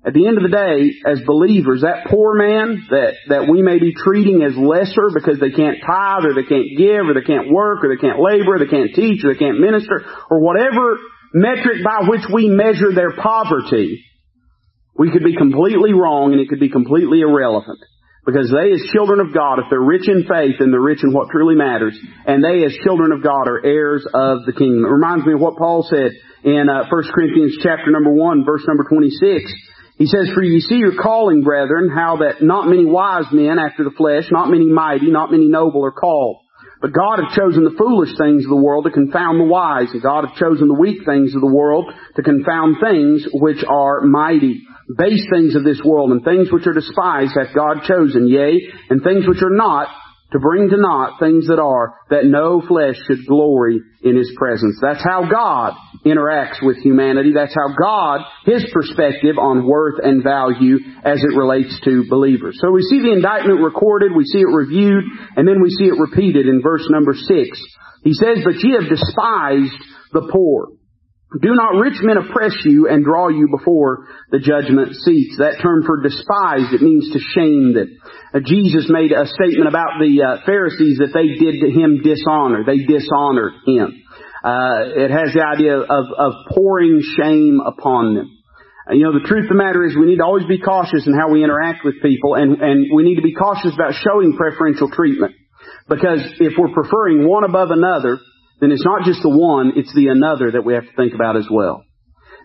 At 0.07 0.14
the 0.14 0.26
end 0.26 0.38
of 0.38 0.42
the 0.42 0.57
day, 0.57 0.94
as 1.04 1.20
believers, 1.26 1.83
that 1.83 2.09
poor 2.09 2.33
man 2.33 2.87
that, 2.88 3.14
that 3.28 3.48
we 3.50 3.61
may 3.61 3.78
be 3.78 3.92
treating 3.92 4.42
as 4.42 4.57
lesser 4.57 5.12
because 5.12 5.38
they 5.38 5.50
can't 5.50 5.85
tithe 5.85 6.24
or 6.24 6.33
they 6.33 6.48
can't 6.48 6.78
give 6.78 7.04
or 7.04 7.12
they 7.12 7.26
can't 7.26 7.52
work 7.52 7.85
or 7.85 7.92
they 7.92 8.00
can't 8.00 8.16
labor 8.16 8.57
or 8.57 8.59
they 8.59 8.70
can't 8.70 8.94
teach 8.94 9.22
or 9.24 9.35
they 9.35 9.38
can't 9.38 9.61
minister 9.61 10.07
or 10.31 10.40
whatever 10.40 10.96
metric 11.35 11.85
by 11.85 12.09
which 12.09 12.22
we 12.33 12.48
measure 12.48 12.94
their 12.94 13.12
poverty, 13.12 14.04
we 14.96 15.11
could 15.11 15.24
be 15.24 15.37
completely 15.37 15.92
wrong 15.92 16.33
and 16.33 16.40
it 16.40 16.48
could 16.48 16.61
be 16.61 16.70
completely 16.70 17.20
irrelevant. 17.20 17.78
Because 18.29 18.53
they 18.53 18.77
as 18.77 18.93
children 18.93 19.25
of 19.25 19.33
God, 19.33 19.57
if 19.57 19.73
they're 19.73 19.81
rich 19.81 20.05
in 20.05 20.29
faith, 20.29 20.61
then 20.61 20.71
they're 20.71 20.85
rich 20.85 21.01
in 21.03 21.14
what 21.17 21.33
truly 21.33 21.57
matters. 21.57 21.97
And 22.27 22.45
they 22.45 22.62
as 22.62 22.77
children 22.85 23.11
of 23.11 23.25
God 23.25 23.49
are 23.49 23.64
heirs 23.64 24.05
of 24.05 24.45
the 24.45 24.53
kingdom. 24.53 24.85
It 24.85 24.93
reminds 24.93 25.25
me 25.25 25.33
of 25.33 25.41
what 25.41 25.57
Paul 25.57 25.88
said 25.88 26.12
in 26.45 26.69
uh, 26.69 26.93
1 26.93 27.03
Corinthians 27.14 27.57
chapter 27.62 27.91
number 27.91 28.12
1, 28.12 28.45
verse 28.45 28.69
number 28.69 28.85
26. 28.85 29.49
He 29.97 30.05
says, 30.05 30.29
For 30.35 30.43
you 30.43 30.61
see 30.61 30.77
your 30.77 31.01
calling, 31.01 31.43
brethren, 31.43 31.88
how 31.88 32.19
that 32.19 32.45
not 32.45 32.69
many 32.69 32.85
wise 32.85 33.33
men 33.33 33.59
after 33.59 33.83
the 33.83 33.97
flesh, 33.97 34.29
not 34.31 34.51
many 34.51 34.67
mighty, 34.67 35.11
not 35.11 35.33
many 35.33 35.49
noble 35.49 35.83
are 35.87 35.91
called. 35.91 36.37
But 36.81 36.93
God 36.93 37.19
hath 37.19 37.37
chosen 37.37 37.64
the 37.64 37.77
foolish 37.77 38.17
things 38.17 38.45
of 38.45 38.51
the 38.51 38.57
world 38.57 38.85
to 38.85 38.91
confound 38.91 39.41
the 39.41 39.51
wise, 39.51 39.88
and 39.93 40.03
God 40.03 40.27
hath 40.27 40.38
chosen 40.38 40.69
the 40.69 40.79
weak 40.79 41.05
things 41.05 41.35
of 41.35 41.41
the 41.41 41.53
world 41.53 41.93
to 42.17 42.23
confound 42.23 42.77
things 42.81 43.27
which 43.33 43.64
are 43.69 44.03
mighty. 44.03 44.62
Base 44.97 45.27
things 45.31 45.55
of 45.55 45.64
this 45.64 45.83
world 45.85 46.12
and 46.12 46.25
things 46.25 46.49
which 46.51 46.67
are 46.67 46.73
despised 46.73 47.33
hath 47.37 47.55
God 47.55 47.83
chosen, 47.85 48.29
yea, 48.29 48.73
and 48.88 49.03
things 49.03 49.27
which 49.27 49.43
are 49.43 49.55
not, 49.55 49.88
to 50.33 50.38
bring 50.38 50.69
to 50.69 50.77
naught 50.77 51.19
things 51.19 51.47
that 51.49 51.59
are, 51.59 51.95
that 52.11 52.25
no 52.25 52.61
flesh 52.61 52.97
should 53.07 53.27
glory 53.27 53.81
in 54.03 54.17
His 54.17 54.31
presence. 54.37 54.77
That's 54.81 55.03
how 55.03 55.29
God 55.31 55.75
interacts 56.05 56.62
with 56.62 56.77
humanity. 56.79 57.33
That's 57.35 57.55
how 57.55 57.75
God, 57.75 58.21
His 58.45 58.69
perspective 58.73 59.38
on 59.41 59.67
worth 59.67 60.01
and 60.03 60.23
value 60.23 60.79
as 61.03 61.23
it 61.23 61.37
relates 61.37 61.79
to 61.85 62.05
believers. 62.09 62.59
So 62.61 62.71
we 62.71 62.83
see 62.83 63.01
the 63.01 63.12
indictment 63.12 63.61
recorded, 63.61 64.12
we 64.14 64.25
see 64.25 64.41
it 64.41 64.53
reviewed, 64.53 65.05
and 65.37 65.49
then 65.49 65.62
we 65.62 65.71
see 65.71 65.87
it 65.87 65.99
repeated 65.99 66.47
in 66.47 66.61
verse 66.62 66.87
number 66.91 67.14
six. 67.14 67.59
He 68.05 68.12
says, 68.12 68.45
But 68.45 68.61
ye 68.62 68.77
have 68.79 68.88
despised 68.88 69.77
the 70.12 70.29
poor. 70.31 70.78
Do 71.29 71.53
not 71.53 71.77
rich 71.77 72.01
men 72.01 72.17
oppress 72.17 72.57
you 72.64 72.88
and 72.88 73.05
draw 73.05 73.29
you 73.29 73.49
before 73.53 74.09
the 74.33 74.38
judgment 74.41 74.97
seats. 74.97 75.37
That 75.37 75.61
term 75.61 75.85
for 75.85 76.01
despised, 76.01 76.73
it 76.73 76.81
means 76.81 77.12
to 77.12 77.21
shame 77.21 77.77
them. 77.77 78.01
Uh, 78.33 78.41
Jesus 78.41 78.88
made 78.88 79.12
a 79.12 79.29
statement 79.29 79.69
about 79.69 80.01
the 80.01 80.25
uh, 80.25 80.47
Pharisees 80.49 80.97
that 81.05 81.12
they 81.12 81.37
did 81.37 81.61
to 81.61 81.69
him 81.69 82.01
dishonor. 82.01 82.64
They 82.64 82.81
dishonored 82.81 83.61
him. 83.69 84.01
Uh, 84.41 85.05
it 85.05 85.12
has 85.12 85.37
the 85.37 85.45
idea 85.45 85.77
of, 85.77 86.05
of 86.17 86.33
pouring 86.49 87.05
shame 87.21 87.61
upon 87.61 88.17
them. 88.17 88.33
Uh, 88.88 88.95
you 88.97 89.05
know, 89.05 89.12
the 89.12 89.29
truth 89.29 89.53
of 89.53 89.53
the 89.53 89.61
matter 89.61 89.85
is 89.85 89.93
we 89.93 90.09
need 90.09 90.25
to 90.25 90.25
always 90.25 90.49
be 90.49 90.64
cautious 90.64 91.05
in 91.05 91.12
how 91.12 91.29
we 91.29 91.45
interact 91.45 91.85
with 91.85 92.01
people 92.01 92.41
and, 92.41 92.57
and 92.62 92.88
we 92.88 93.05
need 93.05 93.17
to 93.21 93.27
be 93.27 93.37
cautious 93.37 93.77
about 93.77 93.93
showing 94.01 94.33
preferential 94.33 94.88
treatment. 94.88 95.37
Because 95.93 96.25
if 96.41 96.57
we're 96.57 96.73
preferring 96.73 97.29
one 97.29 97.45
above 97.45 97.69
another, 97.69 98.17
then 98.61 98.73
it's 98.73 98.85
not 98.85 99.05
just 99.05 99.23
the 99.23 99.31
one, 99.31 99.73
it's 99.77 99.94
the 99.94 100.09
another 100.09 100.53
that 100.53 100.64
we 100.64 100.75
have 100.75 100.85
to 100.85 100.94
think 100.97 101.14
about 101.14 101.37
as 101.37 101.47
well. 101.51 101.85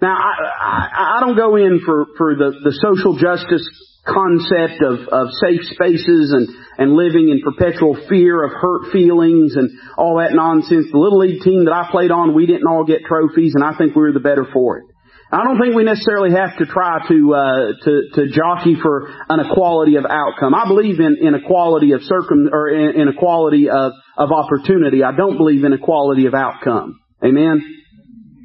Now, 0.01 0.17
I, 0.17 0.33
I, 0.43 1.17
I 1.17 1.19
don't 1.21 1.37
go 1.37 1.55
in 1.55 1.81
for, 1.85 2.05
for 2.17 2.35
the, 2.35 2.51
the 2.63 2.73
social 2.81 3.17
justice 3.17 3.65
concept 4.05 4.83
of, 4.83 5.07
of 5.07 5.31
safe 5.39 5.63
spaces 5.71 6.35
and, 6.35 6.47
and 6.77 6.93
living 6.93 7.29
in 7.29 7.39
perpetual 7.39 7.95
fear 8.09 8.43
of 8.43 8.51
hurt 8.51 8.91
feelings 8.91 9.55
and 9.55 9.69
all 9.97 10.19
that 10.19 10.35
nonsense. 10.35 10.87
The 10.91 10.99
Little 10.99 11.19
League 11.19 11.41
team 11.41 11.65
that 11.65 11.73
I 11.73 11.89
played 11.89 12.11
on, 12.11 12.35
we 12.35 12.45
didn't 12.45 12.67
all 12.67 12.83
get 12.83 13.07
trophies 13.07 13.53
and 13.55 13.63
I 13.63 13.77
think 13.77 13.95
we 13.95 14.01
were 14.01 14.11
the 14.11 14.19
better 14.19 14.45
for 14.51 14.79
it. 14.79 14.85
I 15.33 15.43
don't 15.43 15.59
think 15.59 15.73
we 15.75 15.83
necessarily 15.83 16.29
have 16.37 16.59
to 16.59 16.65
try 16.65 16.99
to 17.07 17.33
uh, 17.33 17.73
to, 17.81 18.01
to 18.13 18.21
jockey 18.29 18.75
for 18.79 19.09
an 19.29 19.39
equality 19.39 19.95
of 19.95 20.05
outcome. 20.05 20.53
I 20.53 20.67
believe 20.67 20.99
in, 20.99 21.17
in 21.19 21.33
equality 21.33 21.93
of 21.93 22.01
circum 22.03 22.49
or 22.53 22.69
in, 22.69 23.01
in 23.01 23.07
equality 23.07 23.67
of 23.67 23.93
of 24.15 24.29
opportunity. 24.31 25.03
I 25.03 25.15
don't 25.17 25.37
believe 25.37 25.63
in 25.63 25.73
equality 25.73 26.27
of 26.27 26.35
outcome. 26.35 26.99
Amen? 27.25 27.65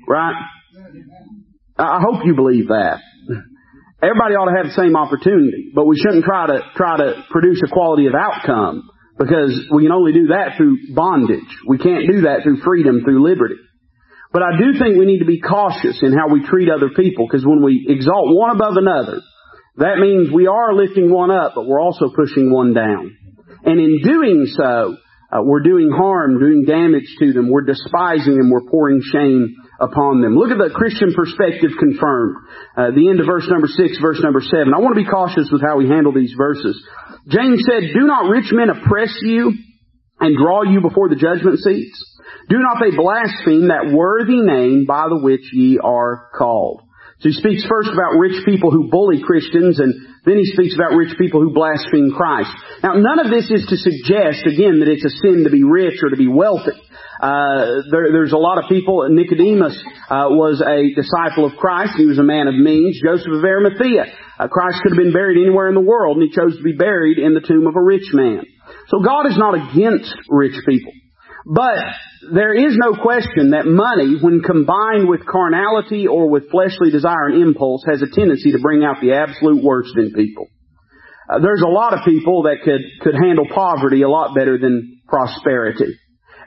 Right? 0.09 0.35
I 1.77 2.01
hope 2.01 2.25
you 2.25 2.35
believe 2.35 2.69
that. 2.69 3.01
Everybody 4.01 4.35
ought 4.35 4.49
to 4.49 4.57
have 4.57 4.67
the 4.67 4.81
same 4.81 4.97
opportunity, 4.97 5.71
but 5.75 5.85
we 5.85 5.97
shouldn't 5.99 6.25
try 6.25 6.47
to, 6.47 6.63
try 6.75 6.97
to 6.97 7.25
produce 7.31 7.61
equality 7.67 8.07
of 8.07 8.15
outcome 8.15 8.89
because 9.19 9.53
we 9.75 9.83
can 9.83 9.93
only 9.93 10.13
do 10.13 10.29
that 10.29 10.57
through 10.57 10.95
bondage. 10.95 11.51
We 11.67 11.79
can't 11.79 12.07
do 12.07 12.23
that 12.23 12.45
through 12.45 12.63
freedom, 12.63 13.03
through 13.05 13.23
liberty. 13.23 13.57
But 14.33 14.43
I 14.43 14.59
do 14.59 14.79
think 14.79 14.99
we 14.99 15.07
need 15.07 15.21
to 15.21 15.25
be 15.25 15.41
cautious 15.41 16.01
in 16.03 16.13
how 16.13 16.29
we 16.29 16.45
treat 16.45 16.69
other 16.69 16.91
people 16.95 17.27
because 17.27 17.47
when 17.47 17.63
we 17.63 17.87
exalt 17.89 18.37
one 18.37 18.55
above 18.55 18.77
another, 18.77 19.23
that 19.77 19.99
means 19.99 20.31
we 20.31 20.47
are 20.47 20.75
lifting 20.75 21.11
one 21.11 21.31
up, 21.31 21.53
but 21.55 21.67
we're 21.67 21.81
also 21.81 22.11
pushing 22.15 22.53
one 22.53 22.75
down. 22.75 23.17
And 23.65 23.81
in 23.81 24.01
doing 24.03 24.47
so, 24.47 24.97
uh, 25.31 25.43
we're 25.45 25.63
doing 25.63 25.91
harm, 25.95 26.41
doing 26.41 26.65
damage 26.67 27.09
to 27.21 27.33
them. 27.33 27.51
We're 27.51 27.69
despising 27.69 28.37
them. 28.37 28.51
We're 28.51 28.69
pouring 28.71 29.03
shame 29.05 29.57
upon 29.79 30.23
them. 30.23 30.37
Look 30.37 30.51
at 30.51 30.59
the 30.59 30.73
Christian 30.75 31.13
perspective 31.13 31.71
confirmed. 31.79 32.37
Uh, 32.77 32.91
the 32.97 33.09
end 33.09 33.21
of 33.21 33.27
verse 33.27 33.47
number 33.49 33.69
six, 33.69 33.99
verse 34.01 34.21
number 34.23 34.41
seven. 34.41 34.73
I 34.75 34.81
want 34.81 34.97
to 34.97 35.05
be 35.05 35.09
cautious 35.09 35.49
with 35.53 35.61
how 35.61 35.77
we 35.77 35.87
handle 35.87 36.13
these 36.13 36.33
verses. 36.33 36.81
James 37.29 37.63
said, 37.69 37.93
Do 37.93 38.09
not 38.09 38.31
rich 38.31 38.49
men 38.53 38.71
oppress 38.71 39.13
you 39.21 39.53
and 40.19 40.37
draw 40.37 40.63
you 40.63 40.81
before 40.81 41.09
the 41.09 41.21
judgment 41.21 41.61
seats? 41.61 42.08
Do 42.49 42.59
not 42.59 42.79
they 42.81 42.97
blaspheme 42.97 43.69
that 43.69 43.93
worthy 43.93 44.41
name 44.41 44.85
by 44.87 45.09
the 45.09 45.21
which 45.21 45.53
ye 45.53 45.79
are 45.83 46.31
called? 46.37 46.83
So 47.21 47.31
he 47.31 47.35
speaks 47.35 47.67
first 47.67 47.91
about 47.91 48.15
rich 48.15 48.47
people 48.47 48.71
who 48.71 48.91
bully 48.91 49.21
Christians 49.27 49.81
and 49.81 49.91
then 50.25 50.39
he 50.39 50.47
speaks 50.47 50.75
about 50.75 50.95
rich 50.95 51.19
people 51.19 51.43
who 51.43 51.53
blaspheme 51.53 52.15
Christ. 52.15 52.51
Now 52.83 52.95
none 52.95 53.19
of 53.19 53.27
this 53.27 53.51
is 53.51 53.67
to 53.67 53.77
suggest, 53.77 54.47
again, 54.47 54.81
that 54.81 54.89
it's 54.89 55.05
a 55.05 55.11
sin 55.11 55.43
to 55.43 55.51
be 55.51 55.65
rich 55.65 55.99
or 56.03 56.11
to 56.11 56.17
be 56.17 56.29
wealthy. 56.29 56.79
Uh, 57.19 57.83
there, 57.91 58.15
there's 58.15 58.33
a 58.33 58.39
lot 58.39 58.63
of 58.63 58.71
people. 58.71 59.03
Nicodemus 59.11 59.75
uh, 60.07 60.31
was 60.31 60.63
a 60.63 60.95
disciple 60.95 61.47
of 61.47 61.59
Christ. 61.59 61.99
He 61.99 62.07
was 62.07 62.19
a 62.19 62.23
man 62.23 62.47
of 62.47 62.55
means. 62.55 63.03
Joseph 63.03 63.33
of 63.35 63.43
Arimathea. 63.43 64.15
Uh, 64.39 64.47
Christ 64.47 64.79
could 64.83 64.95
have 64.95 65.03
been 65.03 65.13
buried 65.13 65.43
anywhere 65.43 65.67
in 65.67 65.75
the 65.75 65.83
world, 65.83 66.19
and 66.19 66.29
he 66.29 66.31
chose 66.31 66.57
to 66.57 66.63
be 66.63 66.79
buried 66.79 67.19
in 67.19 67.35
the 67.35 67.43
tomb 67.43 67.67
of 67.67 67.75
a 67.75 67.83
rich 67.83 68.07
man. 68.13 68.47
So 68.87 69.03
God 69.03 69.27
is 69.27 69.37
not 69.37 69.59
against 69.59 70.15
rich 70.29 70.55
people. 70.67 70.93
But 71.49 71.81
there 72.31 72.53
is 72.53 72.77
no 72.77 72.93
question 73.01 73.57
that 73.57 73.65
money, 73.65 74.21
when 74.21 74.45
combined 74.45 75.09
with 75.09 75.25
carnality 75.25 76.07
or 76.07 76.29
with 76.29 76.51
fleshly 76.51 76.91
desire 76.91 77.33
and 77.33 77.41
impulse, 77.41 77.85
has 77.89 78.03
a 78.03 78.13
tendency 78.13 78.53
to 78.53 78.59
bring 78.61 78.85
out 78.85 79.01
the 79.01 79.17
absolute 79.17 79.65
worst 79.65 79.97
in 79.97 80.13
people. 80.13 80.49
Uh, 81.25 81.41
there's 81.41 81.65
a 81.65 81.73
lot 81.73 81.95
of 81.97 82.05
people 82.05 82.43
that 82.43 82.61
could, 82.65 82.85
could 83.01 83.15
handle 83.17 83.47
poverty 83.49 84.03
a 84.03 84.11
lot 84.11 84.35
better 84.35 84.59
than 84.59 85.01
prosperity. 85.09 85.97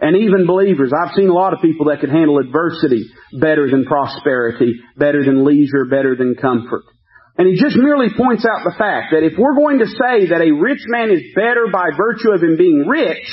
And 0.02 0.18
even 0.18 0.46
believers, 0.46 0.94
I've 0.94 1.16
seen 1.16 1.30
a 1.30 1.34
lot 1.34 1.54
of 1.54 1.62
people 1.62 1.88
that 1.90 2.00
could 2.00 2.10
handle 2.10 2.38
adversity 2.38 3.10
better 3.34 3.70
than 3.70 3.86
prosperity, 3.86 4.74
better 4.98 5.26
than 5.26 5.46
leisure, 5.46 5.86
better 5.90 6.16
than 6.16 6.36
comfort. 6.36 6.86
And 7.38 7.48
he 7.48 7.56
just 7.58 7.78
merely 7.78 8.14
points 8.16 8.46
out 8.46 8.66
the 8.66 8.78
fact 8.78 9.14
that 9.14 9.26
if 9.26 9.34
we're 9.38 9.56
going 9.56 9.80
to 9.80 9.88
say 9.88 10.30
that 10.30 10.46
a 10.46 10.54
rich 10.54 10.82
man 10.86 11.10
is 11.10 11.22
better 11.34 11.70
by 11.74 11.90
virtue 11.98 12.34
of 12.34 12.42
him 12.42 12.58
being 12.58 12.86
rich, 12.88 13.26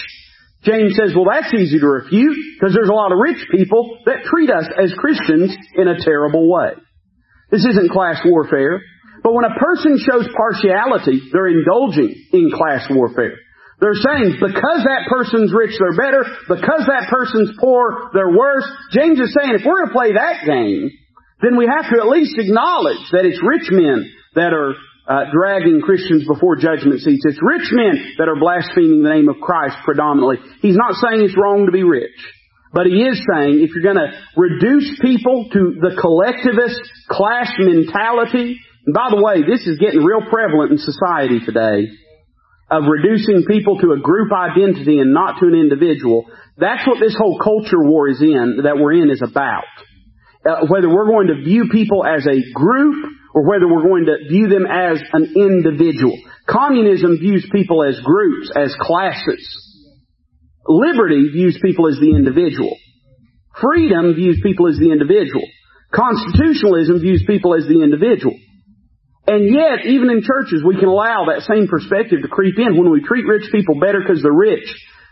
James 0.64 0.98
says, 0.98 1.14
well, 1.14 1.26
that's 1.30 1.54
easy 1.54 1.78
to 1.78 1.86
refute 1.86 2.36
because 2.58 2.74
there's 2.74 2.90
a 2.90 2.94
lot 2.94 3.12
of 3.12 3.18
rich 3.18 3.38
people 3.50 3.98
that 4.06 4.26
treat 4.26 4.50
us 4.50 4.66
as 4.74 4.92
Christians 4.98 5.54
in 5.74 5.86
a 5.86 6.02
terrible 6.02 6.50
way. 6.50 6.74
This 7.50 7.64
isn't 7.64 7.92
class 7.92 8.20
warfare. 8.24 8.82
But 9.22 9.34
when 9.34 9.44
a 9.44 9.58
person 9.58 9.98
shows 9.98 10.28
partiality, 10.34 11.20
they're 11.32 11.48
indulging 11.48 12.14
in 12.32 12.50
class 12.50 12.86
warfare. 12.90 13.34
They're 13.80 13.94
saying 13.94 14.38
because 14.40 14.82
that 14.82 15.06
person's 15.08 15.52
rich, 15.54 15.78
they're 15.78 15.96
better. 15.96 16.26
Because 16.48 16.86
that 16.86 17.06
person's 17.10 17.54
poor, 17.60 18.10
they're 18.12 18.30
worse. 18.30 18.66
James 18.90 19.18
is 19.20 19.34
saying 19.38 19.54
if 19.54 19.62
we're 19.64 19.86
going 19.86 19.88
to 19.88 19.94
play 19.94 20.12
that 20.14 20.42
game, 20.44 20.90
then 21.42 21.56
we 21.56 21.66
have 21.66 21.90
to 21.90 22.00
at 22.00 22.08
least 22.08 22.34
acknowledge 22.38 23.02
that 23.12 23.24
it's 23.24 23.38
rich 23.42 23.70
men 23.70 24.10
that 24.34 24.52
are 24.52 24.74
uh, 25.08 25.24
dragging 25.32 25.80
Christians 25.80 26.28
before 26.28 26.56
judgment 26.56 27.00
seats. 27.00 27.24
It's 27.24 27.40
rich 27.40 27.72
men 27.72 27.96
that 28.18 28.28
are 28.28 28.36
blaspheming 28.36 29.02
the 29.02 29.08
name 29.08 29.28
of 29.32 29.40
Christ 29.40 29.76
predominantly. 29.84 30.36
He's 30.60 30.76
not 30.76 31.00
saying 31.00 31.24
it's 31.24 31.36
wrong 31.36 31.64
to 31.64 31.72
be 31.72 31.82
rich. 31.82 32.12
But 32.72 32.84
he 32.84 33.00
is 33.00 33.16
saying 33.32 33.64
if 33.64 33.72
you're 33.72 33.88
going 33.88 33.96
to 33.96 34.12
reduce 34.36 35.00
people 35.00 35.48
to 35.48 35.80
the 35.80 35.96
collectivist 35.96 36.84
class 37.08 37.48
mentality, 37.56 38.60
and 38.84 38.92
by 38.92 39.08
the 39.08 39.16
way, 39.16 39.40
this 39.40 39.66
is 39.66 39.80
getting 39.80 40.04
real 40.04 40.20
prevalent 40.28 40.72
in 40.72 40.78
society 40.78 41.40
today, 41.40 41.88
of 42.70 42.84
reducing 42.84 43.48
people 43.48 43.80
to 43.80 43.96
a 43.96 44.00
group 44.00 44.28
identity 44.28 45.00
and 45.00 45.14
not 45.14 45.40
to 45.40 45.46
an 45.48 45.56
individual, 45.56 46.28
that's 46.58 46.86
what 46.86 47.00
this 47.00 47.16
whole 47.16 47.40
culture 47.40 47.80
war 47.80 48.08
is 48.08 48.20
in, 48.20 48.60
that 48.64 48.76
we're 48.76 48.92
in 48.92 49.08
is 49.08 49.22
about. 49.24 49.64
Uh, 50.44 50.66
whether 50.68 50.92
we're 50.92 51.08
going 51.08 51.28
to 51.28 51.40
view 51.42 51.72
people 51.72 52.04
as 52.04 52.26
a 52.26 52.52
group 52.52 53.17
or 53.34 53.46
whether 53.46 53.68
we're 53.68 53.86
going 53.86 54.06
to 54.06 54.16
view 54.28 54.48
them 54.48 54.66
as 54.66 55.02
an 55.12 55.34
individual. 55.36 56.16
Communism 56.46 57.18
views 57.18 57.46
people 57.52 57.84
as 57.84 58.00
groups, 58.00 58.50
as 58.54 58.74
classes. 58.80 59.44
Liberty 60.66 61.28
views 61.32 61.58
people 61.62 61.88
as 61.88 61.98
the 62.00 62.14
individual. 62.14 62.76
Freedom 63.60 64.14
views 64.14 64.40
people 64.42 64.68
as 64.68 64.78
the 64.78 64.92
individual. 64.92 65.44
Constitutionalism 65.92 67.00
views 67.00 67.24
people 67.26 67.54
as 67.54 67.66
the 67.66 67.82
individual. 67.82 68.36
And 69.26 69.44
yet, 69.52 69.84
even 69.84 70.08
in 70.10 70.22
churches, 70.22 70.64
we 70.64 70.76
can 70.76 70.88
allow 70.88 71.28
that 71.28 71.44
same 71.44 71.68
perspective 71.68 72.22
to 72.22 72.28
creep 72.28 72.58
in 72.58 72.76
when 72.76 72.90
we 72.90 73.02
treat 73.02 73.26
rich 73.26 73.50
people 73.52 73.78
better 73.80 74.00
because 74.00 74.22
they're 74.22 74.32
rich 74.32 74.68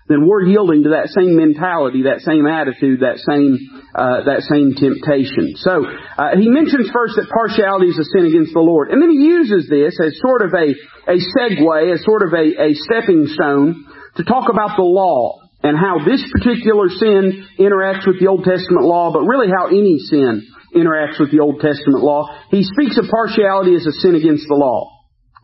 then 0.09 0.27
we're 0.27 0.47
yielding 0.47 0.85
to 0.85 0.95
that 0.95 1.11
same 1.11 1.35
mentality, 1.35 2.07
that 2.07 2.23
same 2.23 2.47
attitude, 2.47 3.03
that 3.03 3.19
same 3.27 3.59
uh, 3.91 4.23
that 4.31 4.47
same 4.47 4.79
temptation. 4.79 5.59
So 5.59 5.83
uh, 5.83 6.39
he 6.39 6.47
mentions 6.47 6.91
first 6.95 7.19
that 7.19 7.27
partiality 7.27 7.91
is 7.91 7.99
a 7.99 8.07
sin 8.15 8.31
against 8.31 8.55
the 8.55 8.63
Lord, 8.63 8.95
and 8.95 9.03
then 9.03 9.11
he 9.11 9.19
uses 9.19 9.67
this 9.67 9.99
as 9.99 10.15
sort 10.23 10.47
of 10.47 10.55
a 10.55 10.75
a 11.11 11.19
segue, 11.19 11.95
as 11.95 12.05
sort 12.07 12.23
of 12.23 12.31
a, 12.35 12.47
a 12.55 12.71
stepping 12.87 13.27
stone 13.35 13.87
to 14.17 14.23
talk 14.23 14.49
about 14.49 14.79
the 14.79 14.87
law 14.87 15.43
and 15.63 15.77
how 15.77 15.99
this 16.05 16.23
particular 16.39 16.89
sin 16.89 17.47
interacts 17.59 18.07
with 18.07 18.21
the 18.21 18.29
Old 18.29 18.45
Testament 18.45 18.87
law, 18.87 19.13
but 19.13 19.27
really 19.27 19.51
how 19.51 19.67
any 19.67 19.99
sin 19.99 20.47
interacts 20.75 21.19
with 21.19 21.33
the 21.33 21.41
Old 21.41 21.61
Testament 21.61 22.05
law. 22.05 22.31
He 22.51 22.63
speaks 22.63 22.99
of 22.99 23.11
partiality 23.11 23.75
as 23.75 23.87
a 23.87 23.93
sin 23.93 24.15
against 24.15 24.47
the 24.47 24.55
law. 24.55 24.96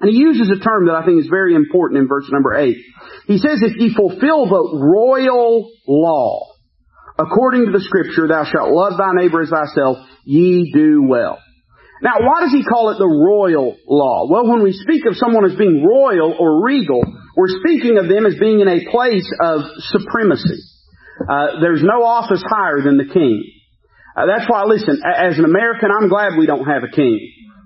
And 0.02 0.10
he 0.10 0.18
uses 0.18 0.50
a 0.50 0.58
term 0.58 0.86
that 0.86 0.96
I 0.96 1.06
think 1.06 1.20
is 1.20 1.30
very 1.30 1.54
important 1.54 2.02
in 2.02 2.08
verse 2.08 2.28
number 2.30 2.54
8. 2.54 2.76
He 3.28 3.38
says, 3.38 3.62
if 3.62 3.78
ye 3.78 3.94
fulfill 3.94 4.50
the 4.50 4.82
royal 4.82 5.70
law, 5.86 6.50
according 7.16 7.66
to 7.66 7.72
the 7.72 7.84
scripture, 7.84 8.26
thou 8.26 8.44
shalt 8.44 8.72
love 8.72 8.98
thy 8.98 9.12
neighbor 9.14 9.42
as 9.42 9.50
thyself, 9.50 9.98
ye 10.24 10.72
do 10.74 11.06
well. 11.06 11.38
Now, 12.02 12.18
why 12.18 12.40
does 12.40 12.50
he 12.50 12.64
call 12.64 12.90
it 12.90 12.98
the 12.98 13.06
royal 13.06 13.76
law? 13.86 14.26
Well, 14.28 14.50
when 14.50 14.64
we 14.64 14.72
speak 14.72 15.06
of 15.06 15.14
someone 15.14 15.46
as 15.46 15.54
being 15.54 15.86
royal 15.86 16.34
or 16.34 16.66
regal, 16.66 17.00
we're 17.36 17.62
speaking 17.62 17.96
of 17.98 18.08
them 18.08 18.26
as 18.26 18.34
being 18.40 18.58
in 18.58 18.66
a 18.66 18.90
place 18.90 19.30
of 19.40 19.62
supremacy. 19.94 20.66
Uh, 21.30 21.60
there's 21.60 21.82
no 21.82 22.02
office 22.02 22.42
higher 22.42 22.82
than 22.82 22.98
the 22.98 23.06
king. 23.06 23.44
Uh, 24.16 24.26
that's 24.26 24.50
why, 24.50 24.64
listen, 24.64 24.98
as 24.98 25.38
an 25.38 25.44
American, 25.44 25.90
I'm 25.94 26.08
glad 26.08 26.32
we 26.36 26.46
don't 26.46 26.66
have 26.66 26.82
a 26.82 26.90
king. 26.90 27.22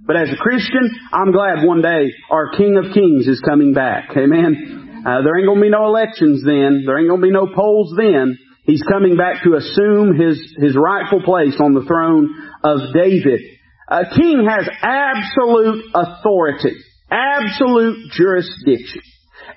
But 0.06 0.16
as 0.16 0.30
a 0.30 0.36
Christian, 0.36 0.88
I'm 1.12 1.32
glad 1.32 1.66
one 1.66 1.82
day 1.82 2.12
our 2.30 2.50
King 2.56 2.78
of 2.78 2.94
Kings 2.94 3.26
is 3.26 3.40
coming 3.40 3.74
back. 3.74 4.10
Amen. 4.16 5.02
Uh, 5.04 5.22
there 5.22 5.36
ain't 5.36 5.48
gonna 5.48 5.60
be 5.60 5.70
no 5.70 5.86
elections 5.86 6.42
then. 6.44 6.84
There 6.86 6.98
ain't 6.98 7.08
gonna 7.08 7.22
be 7.22 7.32
no 7.32 7.48
polls 7.52 7.92
then. 7.96 8.38
He's 8.64 8.82
coming 8.82 9.16
back 9.16 9.42
to 9.44 9.54
assume 9.54 10.18
his, 10.18 10.38
his 10.58 10.76
rightful 10.76 11.22
place 11.22 11.54
on 11.60 11.74
the 11.74 11.84
throne 11.84 12.34
of 12.62 12.94
David. 12.94 13.40
A 13.88 14.04
king 14.14 14.46
has 14.48 14.68
absolute 14.82 15.84
authority, 15.94 16.74
absolute 17.10 18.10
jurisdiction. 18.10 19.02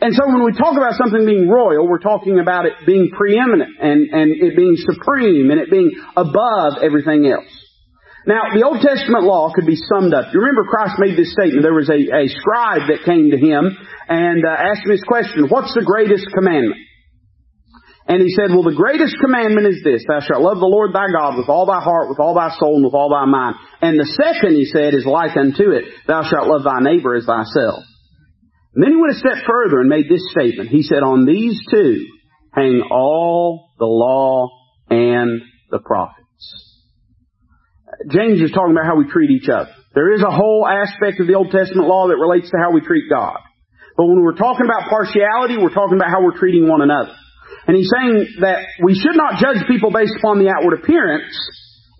And 0.02 0.14
so 0.14 0.28
when 0.28 0.46
we 0.46 0.54
talk 0.54 0.78
about 0.78 0.94
something 0.94 1.26
being 1.26 1.50
royal, 1.50 1.88
we're 1.88 2.00
talking 2.00 2.40
about 2.40 2.66
it 2.66 2.74
being 2.86 3.10
preeminent 3.16 3.72
and, 3.82 4.10
and 4.12 4.32
it 4.32 4.56
being 4.56 4.76
supreme 4.78 5.50
and 5.50 5.60
it 5.60 5.72
being 5.72 5.92
above 6.16 6.84
everything 6.84 7.26
else. 7.26 7.59
Now, 8.28 8.52
the 8.54 8.68
Old 8.68 8.82
Testament 8.84 9.24
law 9.24 9.52
could 9.56 9.66
be 9.66 9.80
summed 9.80 10.14
up. 10.14 10.34
You 10.34 10.42
remember 10.42 10.68
Christ 10.68 11.00
made 11.00 11.16
this 11.16 11.32
statement. 11.32 11.64
There 11.64 11.74
was 11.74 11.90
a, 11.90 12.02
a 12.04 12.28
scribe 12.28 12.92
that 12.92 13.08
came 13.08 13.32
to 13.32 13.40
him 13.40 13.72
and 14.10 14.44
uh, 14.44 14.52
asked 14.52 14.84
him 14.84 14.92
this 14.92 15.06
question, 15.08 15.48
what's 15.48 15.74
the 15.74 15.88
greatest 15.88 16.28
commandment? 16.36 16.84
And 18.10 18.22
he 18.26 18.34
said, 18.34 18.50
well, 18.50 18.66
the 18.66 18.76
greatest 18.76 19.16
commandment 19.22 19.68
is 19.68 19.86
this, 19.86 20.04
thou 20.10 20.20
shalt 20.20 20.42
love 20.42 20.58
the 20.58 20.66
Lord 20.66 20.98
thy 20.98 21.14
God 21.14 21.38
with 21.38 21.48
all 21.48 21.70
thy 21.70 21.80
heart, 21.80 22.10
with 22.10 22.20
all 22.20 22.34
thy 22.34 22.50
soul, 22.58 22.82
and 22.82 22.86
with 22.86 22.98
all 22.98 23.14
thy 23.14 23.26
mind. 23.30 23.56
And 23.86 24.00
the 24.00 24.10
second, 24.18 24.58
he 24.58 24.66
said, 24.66 24.98
is 24.98 25.06
like 25.06 25.38
unto 25.38 25.72
it, 25.78 25.86
thou 26.08 26.26
shalt 26.26 26.50
love 26.50 26.66
thy 26.66 26.82
neighbor 26.82 27.14
as 27.14 27.30
thyself. 27.30 27.86
And 28.74 28.84
then 28.84 28.92
he 28.92 28.98
went 28.98 29.14
a 29.14 29.20
step 29.20 29.46
further 29.46 29.80
and 29.80 29.90
made 29.90 30.10
this 30.10 30.26
statement. 30.32 30.70
He 30.70 30.82
said, 30.82 31.06
on 31.06 31.26
these 31.26 31.62
two 31.70 32.08
hang 32.52 32.82
all 32.90 33.70
the 33.78 33.86
law 33.86 34.50
and 34.90 35.42
the 35.70 35.80
prophets. 35.80 36.19
James 38.08 38.40
is 38.40 38.52
talking 38.52 38.72
about 38.72 38.86
how 38.86 38.96
we 38.96 39.12
treat 39.12 39.32
each 39.32 39.50
other. 39.50 39.72
There 39.94 40.14
is 40.14 40.24
a 40.24 40.32
whole 40.32 40.68
aspect 40.68 41.20
of 41.20 41.28
the 41.28 41.36
Old 41.36 41.52
Testament 41.52 41.88
law 41.88 42.08
that 42.08 42.16
relates 42.16 42.50
to 42.52 42.58
how 42.58 42.72
we 42.72 42.80
treat 42.80 43.10
God. 43.10 43.40
But 43.98 44.08
when 44.08 44.24
we're 44.24 44.40
talking 44.40 44.64
about 44.64 44.88
partiality, 44.88 45.58
we're 45.60 45.76
talking 45.76 45.98
about 45.98 46.10
how 46.10 46.24
we're 46.24 46.38
treating 46.38 46.70
one 46.70 46.82
another. 46.82 47.12
And 47.68 47.76
he's 47.76 47.92
saying 47.92 48.40
that 48.40 48.64
we 48.82 48.96
should 48.96 49.18
not 49.18 49.42
judge 49.42 49.68
people 49.68 49.92
based 49.92 50.16
upon 50.18 50.40
the 50.40 50.48
outward 50.48 50.80
appearance. 50.80 51.36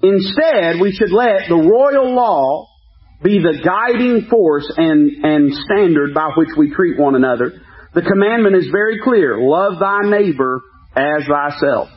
Instead, 0.02 0.80
we 0.80 0.94
should 0.94 1.12
let 1.12 1.50
the 1.50 1.60
royal 1.60 2.16
law 2.16 2.68
be 3.22 3.40
the 3.40 3.60
guiding 3.60 4.28
force 4.30 4.72
and, 4.78 5.26
and 5.26 5.54
standard 5.54 6.14
by 6.14 6.32
which 6.38 6.50
we 6.58 6.72
treat 6.72 6.98
one 6.98 7.16
another. 7.16 7.60
The 7.94 8.02
commandment 8.02 8.56
is 8.56 8.70
very 8.72 9.02
clear. 9.04 9.38
Love 9.42 9.74
thy 9.80 10.08
neighbor 10.08 10.62
as 10.96 11.28
thyself. 11.28 11.90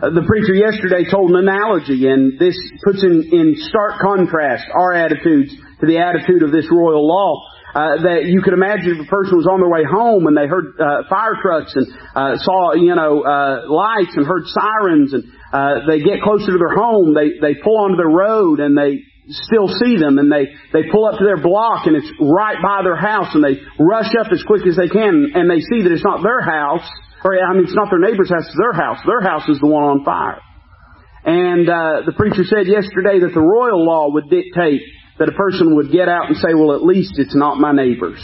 Uh, 0.00 0.10
the 0.10 0.24
preacher 0.24 0.54
yesterday 0.54 1.04
told 1.04 1.30
an 1.30 1.36
analogy 1.36 2.08
and 2.08 2.38
this 2.38 2.56
puts 2.84 3.04
in, 3.04 3.28
in 3.32 3.54
stark 3.68 4.00
contrast 4.00 4.64
our 4.72 4.94
attitudes 4.94 5.52
to 5.80 5.86
the 5.86 5.98
attitude 5.98 6.42
of 6.42 6.52
this 6.52 6.70
royal 6.70 7.06
law. 7.06 7.36
Uh, 7.72 7.96
that 8.04 8.28
you 8.28 8.44
could 8.44 8.52
imagine 8.52 9.00
if 9.00 9.00
a 9.00 9.08
person 9.08 9.32
was 9.32 9.48
on 9.48 9.56
their 9.56 9.72
way 9.72 9.80
home 9.80 10.28
and 10.28 10.36
they 10.36 10.44
heard 10.44 10.76
uh, 10.76 11.08
fire 11.08 11.40
trucks 11.40 11.72
and 11.72 11.88
uh, 12.12 12.36
saw 12.36 12.76
you 12.76 12.92
know 12.92 13.24
uh, 13.24 13.64
lights 13.64 14.12
and 14.12 14.28
heard 14.28 14.44
sirens 14.44 15.16
and 15.16 15.24
uh, 15.56 15.80
they 15.88 16.04
get 16.04 16.20
closer 16.20 16.52
to 16.52 16.60
their 16.60 16.76
home 16.76 17.16
they 17.16 17.40
they 17.40 17.56
pull 17.64 17.80
onto 17.80 17.96
the 17.96 18.04
road 18.04 18.60
and 18.60 18.76
they 18.76 19.00
still 19.28 19.68
see 19.68 19.96
them 19.96 20.18
and 20.18 20.30
they, 20.30 20.50
they 20.72 20.90
pull 20.90 21.06
up 21.06 21.18
to 21.18 21.24
their 21.24 21.40
block 21.40 21.86
and 21.86 21.96
it's 21.96 22.10
right 22.18 22.58
by 22.60 22.82
their 22.82 22.96
house 22.96 23.30
and 23.34 23.44
they 23.44 23.60
rush 23.78 24.10
up 24.18 24.32
as 24.32 24.42
quick 24.44 24.66
as 24.66 24.76
they 24.76 24.88
can 24.88 25.32
and 25.34 25.48
they 25.48 25.60
see 25.60 25.82
that 25.82 25.92
it's 25.92 26.04
not 26.04 26.22
their 26.22 26.42
house, 26.42 26.86
or 27.24 27.38
I 27.38 27.52
mean 27.54 27.64
it's 27.64 27.74
not 27.74 27.90
their 27.90 28.00
neighbor's 28.00 28.30
house, 28.30 28.46
it's 28.46 28.58
their 28.58 28.72
house. 28.72 28.98
Their 29.06 29.20
house 29.20 29.48
is 29.48 29.58
the 29.60 29.66
one 29.66 29.84
on 29.84 30.04
fire. 30.04 30.40
And 31.24 31.68
uh, 31.68 32.02
the 32.04 32.12
preacher 32.16 32.42
said 32.44 32.66
yesterday 32.66 33.20
that 33.20 33.32
the 33.32 33.40
royal 33.40 33.84
law 33.84 34.10
would 34.10 34.28
dictate 34.28 34.82
that 35.18 35.28
a 35.28 35.32
person 35.32 35.76
would 35.76 35.92
get 35.92 36.08
out 36.08 36.26
and 36.26 36.36
say, 36.36 36.54
well 36.54 36.74
at 36.74 36.82
least 36.82 37.14
it's 37.18 37.36
not 37.36 37.58
my 37.58 37.72
neighbor's. 37.72 38.20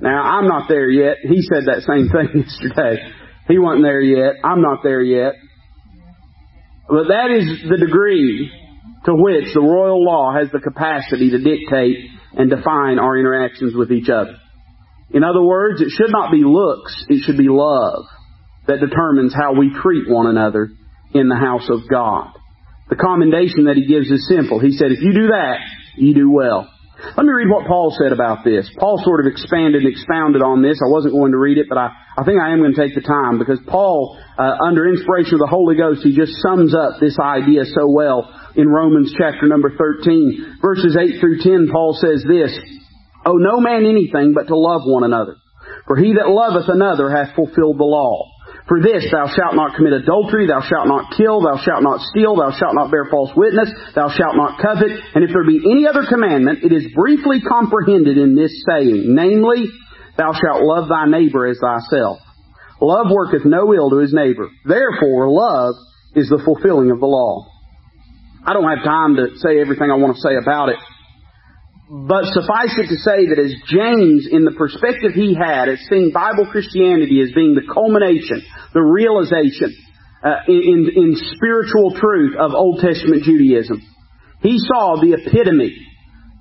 Now 0.00 0.22
I'm 0.22 0.46
not 0.46 0.68
there 0.68 0.90
yet. 0.90 1.18
He 1.22 1.42
said 1.42 1.66
that 1.66 1.82
same 1.82 2.08
thing 2.12 2.44
yesterday. 2.46 3.02
He 3.48 3.58
wasn't 3.58 3.84
there 3.84 4.00
yet. 4.00 4.36
I'm 4.44 4.62
not 4.62 4.82
there 4.82 5.02
yet. 5.02 5.34
But 6.88 7.08
that 7.08 7.30
is 7.30 7.68
the 7.68 7.78
degree 7.78 8.50
to 9.04 9.14
which 9.14 9.54
the 9.54 9.60
royal 9.60 10.04
law 10.04 10.32
has 10.34 10.50
the 10.52 10.60
capacity 10.60 11.30
to 11.30 11.38
dictate 11.38 11.96
and 12.34 12.50
define 12.50 12.98
our 12.98 13.18
interactions 13.18 13.74
with 13.74 13.90
each 13.90 14.08
other. 14.08 14.36
In 15.12 15.24
other 15.24 15.42
words, 15.42 15.80
it 15.80 15.90
should 15.90 16.10
not 16.10 16.30
be 16.30 16.42
looks, 16.44 17.04
it 17.08 17.22
should 17.24 17.36
be 17.36 17.48
love 17.48 18.04
that 18.66 18.80
determines 18.80 19.34
how 19.34 19.54
we 19.54 19.74
treat 19.82 20.08
one 20.08 20.26
another 20.26 20.70
in 21.12 21.28
the 21.28 21.36
house 21.36 21.68
of 21.68 21.88
God. 21.90 22.32
The 22.88 22.96
commendation 22.96 23.64
that 23.66 23.76
he 23.76 23.86
gives 23.86 24.10
is 24.10 24.28
simple. 24.28 24.60
He 24.60 24.72
said, 24.72 24.92
if 24.92 25.00
you 25.00 25.12
do 25.12 25.28
that, 25.28 25.58
you 25.96 26.14
do 26.14 26.30
well. 26.30 26.68
Let 27.16 27.26
me 27.26 27.32
read 27.32 27.50
what 27.50 27.66
Paul 27.66 27.90
said 27.90 28.12
about 28.12 28.44
this. 28.44 28.70
Paul 28.78 29.02
sort 29.02 29.20
of 29.20 29.26
expanded 29.26 29.82
and 29.82 29.90
expounded 29.90 30.40
on 30.40 30.62
this. 30.62 30.78
I 30.78 30.88
wasn't 30.88 31.14
going 31.14 31.32
to 31.32 31.38
read 31.38 31.58
it, 31.58 31.66
but 31.68 31.76
I, 31.76 31.90
I 32.16 32.22
think 32.24 32.38
I 32.40 32.52
am 32.52 32.60
going 32.60 32.74
to 32.74 32.80
take 32.80 32.94
the 32.94 33.02
time 33.02 33.38
because 33.38 33.58
Paul, 33.66 34.16
uh, 34.38 34.62
under 34.62 34.86
inspiration 34.86 35.34
of 35.34 35.40
the 35.40 35.50
Holy 35.50 35.74
Ghost, 35.74 36.06
he 36.06 36.14
just 36.14 36.32
sums 36.46 36.74
up 36.74 37.00
this 37.00 37.18
idea 37.18 37.66
so 37.66 37.90
well 37.90 38.30
in 38.54 38.68
Romans 38.68 39.12
chapter 39.18 39.48
number 39.48 39.74
13. 39.74 40.62
Verses 40.62 40.96
8 40.96 41.18
through 41.18 41.42
10, 41.42 41.68
Paul 41.72 41.98
says 41.98 42.22
this, 42.22 42.54
Owe 43.24 43.38
no 43.38 43.60
man 43.60 43.86
anything 43.86 44.34
but 44.34 44.48
to 44.48 44.56
love 44.56 44.82
one 44.84 45.04
another. 45.04 45.36
For 45.86 45.96
he 45.96 46.14
that 46.14 46.28
loveth 46.30 46.68
another 46.68 47.10
hath 47.10 47.34
fulfilled 47.34 47.78
the 47.78 47.84
law. 47.84 48.28
For 48.68 48.80
this, 48.80 49.10
thou 49.10 49.26
shalt 49.26 49.54
not 49.54 49.74
commit 49.74 49.92
adultery, 49.92 50.46
thou 50.46 50.62
shalt 50.62 50.86
not 50.86 51.12
kill, 51.16 51.42
thou 51.42 51.58
shalt 51.58 51.82
not 51.82 52.00
steal, 52.00 52.36
thou 52.36 52.52
shalt 52.54 52.74
not 52.74 52.90
bear 52.90 53.06
false 53.10 53.30
witness, 53.36 53.70
thou 53.94 54.08
shalt 54.08 54.36
not 54.36 54.60
covet. 54.62 54.90
And 55.14 55.24
if 55.24 55.30
there 55.34 55.44
be 55.44 55.62
any 55.66 55.86
other 55.86 56.06
commandment, 56.08 56.62
it 56.62 56.72
is 56.72 56.94
briefly 56.94 57.42
comprehended 57.42 58.18
in 58.18 58.34
this 58.34 58.54
saying, 58.70 59.12
namely, 59.14 59.66
thou 60.16 60.32
shalt 60.32 60.62
love 60.62 60.88
thy 60.88 61.06
neighbor 61.06 61.46
as 61.46 61.58
thyself. 61.58 62.18
Love 62.80 63.06
worketh 63.10 63.44
no 63.44 63.74
ill 63.74 63.90
to 63.90 63.98
his 63.98 64.12
neighbor. 64.12 64.48
Therefore, 64.64 65.28
love 65.28 65.74
is 66.14 66.28
the 66.28 66.42
fulfilling 66.44 66.90
of 66.90 67.00
the 67.00 67.06
law. 67.06 67.46
I 68.46 68.52
don't 68.54 68.68
have 68.68 68.84
time 68.84 69.16
to 69.16 69.38
say 69.38 69.60
everything 69.60 69.90
I 69.90 69.96
want 69.96 70.16
to 70.16 70.20
say 70.20 70.34
about 70.40 70.68
it. 70.68 70.76
But 71.92 72.24
suffice 72.32 72.72
it 72.80 72.88
to 72.88 72.96
say 73.04 73.28
that 73.28 73.36
as 73.36 73.52
James, 73.68 74.24
in 74.24 74.48
the 74.48 74.56
perspective 74.56 75.12
he 75.12 75.36
had, 75.36 75.68
as 75.68 75.76
seeing 75.92 76.08
Bible 76.08 76.48
Christianity 76.48 77.20
as 77.20 77.36
being 77.36 77.52
the 77.52 77.68
culmination, 77.68 78.40
the 78.72 78.80
realization 78.80 79.76
uh, 80.24 80.48
in, 80.48 80.88
in 80.88 81.12
spiritual 81.36 81.92
truth 81.92 82.32
of 82.40 82.56
Old 82.56 82.80
Testament 82.80 83.28
Judaism, 83.28 83.84
he 84.40 84.56
saw 84.56 85.04
the 85.04 85.20
epitome, 85.20 85.76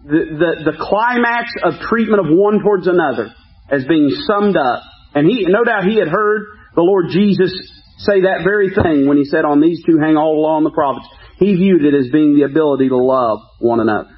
the, 0.08 0.24
the, 0.40 0.72
the 0.72 0.78
climax 0.80 1.52
of 1.68 1.84
treatment 1.84 2.24
of 2.24 2.32
one 2.32 2.64
towards 2.64 2.88
another 2.88 3.36
as 3.68 3.84
being 3.84 4.08
summed 4.24 4.56
up. 4.56 4.88
And 5.14 5.28
he, 5.28 5.52
no 5.52 5.68
doubt 5.68 5.84
he 5.84 6.00
had 6.00 6.08
heard 6.08 6.48
the 6.80 6.88
Lord 6.88 7.12
Jesus 7.12 7.52
say 8.00 8.24
that 8.24 8.48
very 8.48 8.72
thing 8.72 9.04
when 9.04 9.18
he 9.18 9.26
said, 9.26 9.44
on 9.44 9.60
these 9.60 9.84
two 9.84 10.00
hang 10.00 10.16
all 10.16 10.40
the 10.40 10.48
law 10.48 10.56
and 10.56 10.66
the 10.66 10.72
prophets. 10.72 11.12
He 11.44 11.60
viewed 11.60 11.84
it 11.84 11.94
as 11.94 12.08
being 12.08 12.40
the 12.40 12.48
ability 12.48 12.88
to 12.88 12.96
love 12.96 13.40
one 13.60 13.82
another. 13.82 14.16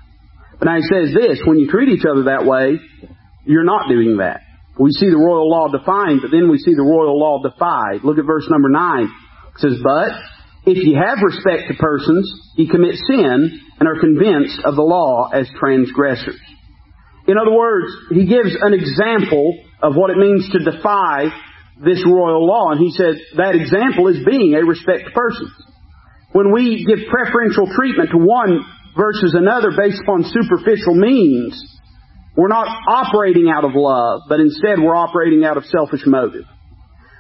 But 0.60 0.66
now 0.66 0.76
he 0.76 0.84
says 0.84 1.14
this, 1.14 1.40
when 1.46 1.60
you 1.60 1.70
treat 1.70 1.90
each 1.90 2.06
other 2.10 2.26
that 2.26 2.46
way, 2.46 2.80
you're 3.46 3.66
not 3.66 3.90
doing 3.90 4.18
that. 4.18 4.42
We 4.80 4.92
see 4.92 5.10
the 5.10 5.18
royal 5.18 5.50
law 5.50 5.68
defined, 5.70 6.22
but 6.22 6.32
then 6.32 6.50
we 6.50 6.58
see 6.58 6.74
the 6.74 6.84
royal 6.84 7.20
law 7.20 7.42
defied. 7.44 8.04
Look 8.04 8.18
at 8.18 8.26
verse 8.26 8.48
number 8.50 8.70
9. 8.70 9.04
It 9.04 9.60
says, 9.60 9.78
But 9.84 10.10
if 10.66 10.82
you 10.82 10.98
have 10.98 11.22
respect 11.22 11.70
to 11.70 11.76
persons, 11.78 12.26
you 12.56 12.70
commit 12.70 12.96
sin 12.96 13.62
and 13.80 13.88
are 13.88 14.00
convinced 14.00 14.60
of 14.66 14.76
the 14.76 14.82
law 14.82 15.30
as 15.30 15.48
transgressors. 15.60 16.42
In 17.28 17.38
other 17.38 17.54
words, 17.54 17.88
he 18.10 18.26
gives 18.26 18.56
an 18.60 18.74
example 18.74 19.60
of 19.82 19.96
what 19.96 20.10
it 20.10 20.18
means 20.18 20.50
to 20.52 20.60
defy 20.60 21.30
this 21.84 22.04
royal 22.06 22.46
law. 22.46 22.72
And 22.72 22.80
he 22.80 22.92
said 22.92 23.16
that 23.38 23.56
example 23.56 24.08
is 24.08 24.26
being 24.26 24.56
a 24.56 24.66
respect 24.66 25.06
to 25.06 25.12
persons. 25.12 25.52
When 26.32 26.52
we 26.52 26.84
give 26.86 27.08
preferential 27.10 27.68
treatment 27.76 28.10
to 28.12 28.18
one 28.18 28.66
versus 28.98 29.34
another 29.34 29.72
based 29.76 30.02
upon 30.02 30.24
superficial 30.24 30.96
means, 30.96 31.58
we're 32.36 32.48
not 32.48 32.68
operating 32.88 33.50
out 33.50 33.64
of 33.64 33.72
love, 33.76 34.22
but 34.28 34.40
instead 34.40 34.80
we're 34.80 34.96
operating 34.96 35.46
out 35.46 35.58
of 35.58 35.66
selfish 35.66 36.02
motive. 36.06 36.46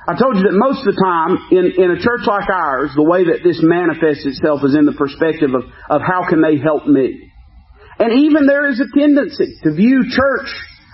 I 0.05 0.19
told 0.19 0.35
you 0.35 0.43
that 0.43 0.57
most 0.57 0.83
of 0.83 0.91
the 0.91 0.99
time 0.99 1.37
in, 1.51 1.79
in 1.79 1.91
a 1.95 1.99
church 2.01 2.27
like 2.27 2.49
ours, 2.49 2.91
the 2.95 3.07
way 3.07 3.23
that 3.31 3.39
this 3.39 3.63
manifests 3.63 4.25
itself 4.25 4.59
is 4.65 4.75
in 4.75 4.85
the 4.85 4.91
perspective 4.91 5.55
of, 5.55 5.63
of 5.63 6.01
how 6.03 6.27
can 6.27 6.41
they 6.41 6.57
help 6.59 6.85
me. 6.85 7.31
And 7.99 8.11
even 8.27 8.45
there 8.45 8.67
is 8.67 8.81
a 8.81 8.89
tendency 8.91 9.55
to 9.63 9.71
view 9.71 10.03
church. 10.09 10.49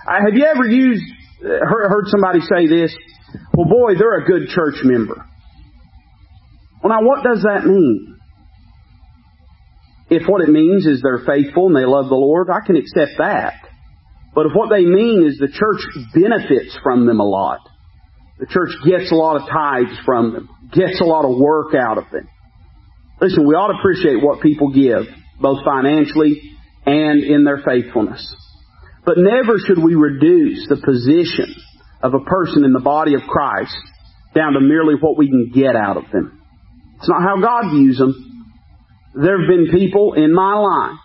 Uh, 0.06 0.20
have 0.22 0.34
you 0.34 0.44
ever 0.46 0.68
used, 0.68 1.02
uh, 1.42 1.58
heard, 1.66 1.88
heard 1.90 2.06
somebody 2.06 2.38
say 2.40 2.68
this? 2.68 2.94
Well 3.56 3.66
boy, 3.66 3.98
they're 3.98 4.22
a 4.22 4.26
good 4.26 4.46
church 4.48 4.78
member. 4.84 5.26
Well 6.84 6.92
now 6.94 7.02
what 7.02 7.24
does 7.24 7.42
that 7.42 7.66
mean? 7.66 8.19
If 10.10 10.26
what 10.26 10.42
it 10.42 10.50
means 10.50 10.86
is 10.86 11.00
they're 11.00 11.24
faithful 11.24 11.68
and 11.68 11.76
they 11.76 11.86
love 11.86 12.08
the 12.08 12.18
Lord, 12.18 12.50
I 12.50 12.66
can 12.66 12.76
accept 12.76 13.12
that. 13.18 13.54
But 14.34 14.46
if 14.46 14.52
what 14.54 14.68
they 14.70 14.84
mean 14.84 15.26
is 15.26 15.38
the 15.38 15.48
church 15.48 15.82
benefits 16.14 16.76
from 16.82 17.06
them 17.06 17.20
a 17.20 17.24
lot, 17.24 17.60
the 18.38 18.46
church 18.46 18.70
gets 18.84 19.12
a 19.12 19.14
lot 19.14 19.40
of 19.40 19.48
tithes 19.48 19.96
from 20.04 20.32
them, 20.32 20.48
gets 20.72 21.00
a 21.00 21.04
lot 21.04 21.24
of 21.24 21.38
work 21.38 21.74
out 21.74 21.98
of 21.98 22.04
them. 22.10 22.28
Listen, 23.20 23.46
we 23.46 23.54
ought 23.54 23.72
to 23.72 23.78
appreciate 23.78 24.22
what 24.22 24.40
people 24.40 24.72
give, 24.72 25.06
both 25.40 25.64
financially 25.64 26.40
and 26.86 27.22
in 27.22 27.44
their 27.44 27.62
faithfulness. 27.64 28.24
But 29.04 29.18
never 29.18 29.58
should 29.58 29.82
we 29.82 29.94
reduce 29.94 30.66
the 30.68 30.80
position 30.82 31.54
of 32.02 32.14
a 32.14 32.20
person 32.20 32.64
in 32.64 32.72
the 32.72 32.80
body 32.80 33.14
of 33.14 33.22
Christ 33.28 33.76
down 34.34 34.54
to 34.54 34.60
merely 34.60 34.94
what 35.00 35.18
we 35.18 35.28
can 35.28 35.50
get 35.54 35.76
out 35.76 35.96
of 35.96 36.04
them. 36.12 36.40
It's 36.98 37.08
not 37.08 37.22
how 37.22 37.40
God 37.40 37.72
views 37.72 37.98
them. 37.98 38.29
There 39.14 39.40
have 39.40 39.48
been 39.48 39.70
people 39.72 40.14
in 40.14 40.32
my 40.32 40.54
life 40.54 40.98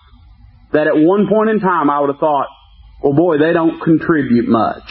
that 0.73 0.87
at 0.87 0.95
one 0.95 1.27
point 1.27 1.49
in 1.49 1.59
time 1.59 1.89
I 1.89 1.99
would 1.99 2.09
have 2.09 2.19
thought, 2.19 2.47
well 3.01 3.13
boy, 3.13 3.37
they 3.37 3.53
don't 3.53 3.81
contribute 3.81 4.47
much. 4.47 4.85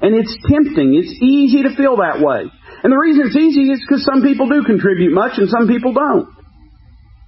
And 0.00 0.14
it's 0.14 0.36
tempting. 0.46 0.94
It's 0.94 1.10
easy 1.22 1.64
to 1.64 1.74
feel 1.74 1.96
that 1.96 2.22
way. 2.22 2.46
And 2.82 2.92
the 2.92 2.96
reason 2.96 3.26
it's 3.26 3.36
easy 3.36 3.72
is 3.72 3.82
because 3.82 4.04
some 4.04 4.22
people 4.22 4.48
do 4.48 4.62
contribute 4.62 5.12
much 5.12 5.38
and 5.38 5.48
some 5.48 5.66
people 5.66 5.92
don't. 5.92 6.28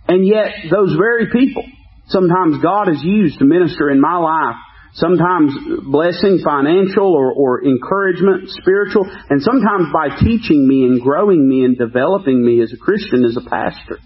And 0.07 0.27
yet, 0.27 0.71
those 0.71 0.95
very 0.95 1.31
people, 1.31 1.65
sometimes 2.07 2.63
God 2.63 2.89
has 2.89 3.03
used 3.03 3.39
to 3.39 3.45
minister 3.45 3.91
in 3.91 4.01
my 4.01 4.17
life, 4.17 4.57
sometimes 4.95 5.55
blessing, 5.87 6.43
financial 6.45 7.15
or, 7.15 7.33
or 7.33 7.65
encouragement, 7.65 8.51
spiritual, 8.51 9.07
and 9.31 9.43
sometimes 9.43 9.91
by 9.93 10.19
teaching 10.19 10.67
me 10.67 10.83
and 10.87 11.01
growing 11.03 11.49
me 11.49 11.65
and 11.65 11.79
developing 11.79 12.45
me 12.45 12.63
as 12.63 12.73
a 12.73 12.77
Christian, 12.77 13.25
as 13.25 13.37
a 13.37 13.49
pastor. 13.49 13.99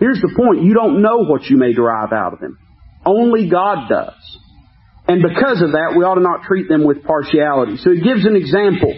Here's 0.00 0.20
the 0.20 0.32
point. 0.34 0.64
You 0.64 0.72
don't 0.72 1.02
know 1.02 1.28
what 1.28 1.44
you 1.44 1.56
may 1.56 1.72
derive 1.72 2.12
out 2.12 2.32
of 2.32 2.40
them. 2.40 2.58
Only 3.04 3.48
God 3.48 3.88
does. 3.88 4.16
And 5.06 5.20
because 5.20 5.60
of 5.60 5.76
that, 5.76 5.92
we 5.92 6.04
ought 6.04 6.16
to 6.16 6.24
not 6.24 6.48
treat 6.48 6.68
them 6.68 6.88
with 6.88 7.04
partiality. 7.04 7.76
So 7.84 7.92
he 7.92 8.00
gives 8.00 8.24
an 8.24 8.34
example. 8.34 8.96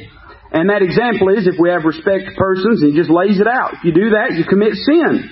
And 0.53 0.69
that 0.71 0.85
example 0.85 1.33
is 1.33 1.49
if 1.49 1.59
we 1.59 1.73
have 1.73 1.83
respect 1.83 2.31
to 2.31 2.33
persons, 2.39 2.85
he 2.85 2.95
just 2.95 3.11
lays 3.11 3.41
it 3.41 3.49
out. 3.49 3.81
If 3.81 3.89
you 3.89 3.93
do 3.97 4.15
that, 4.15 4.37
you 4.37 4.45
commit 4.45 4.79
sin. 4.79 5.27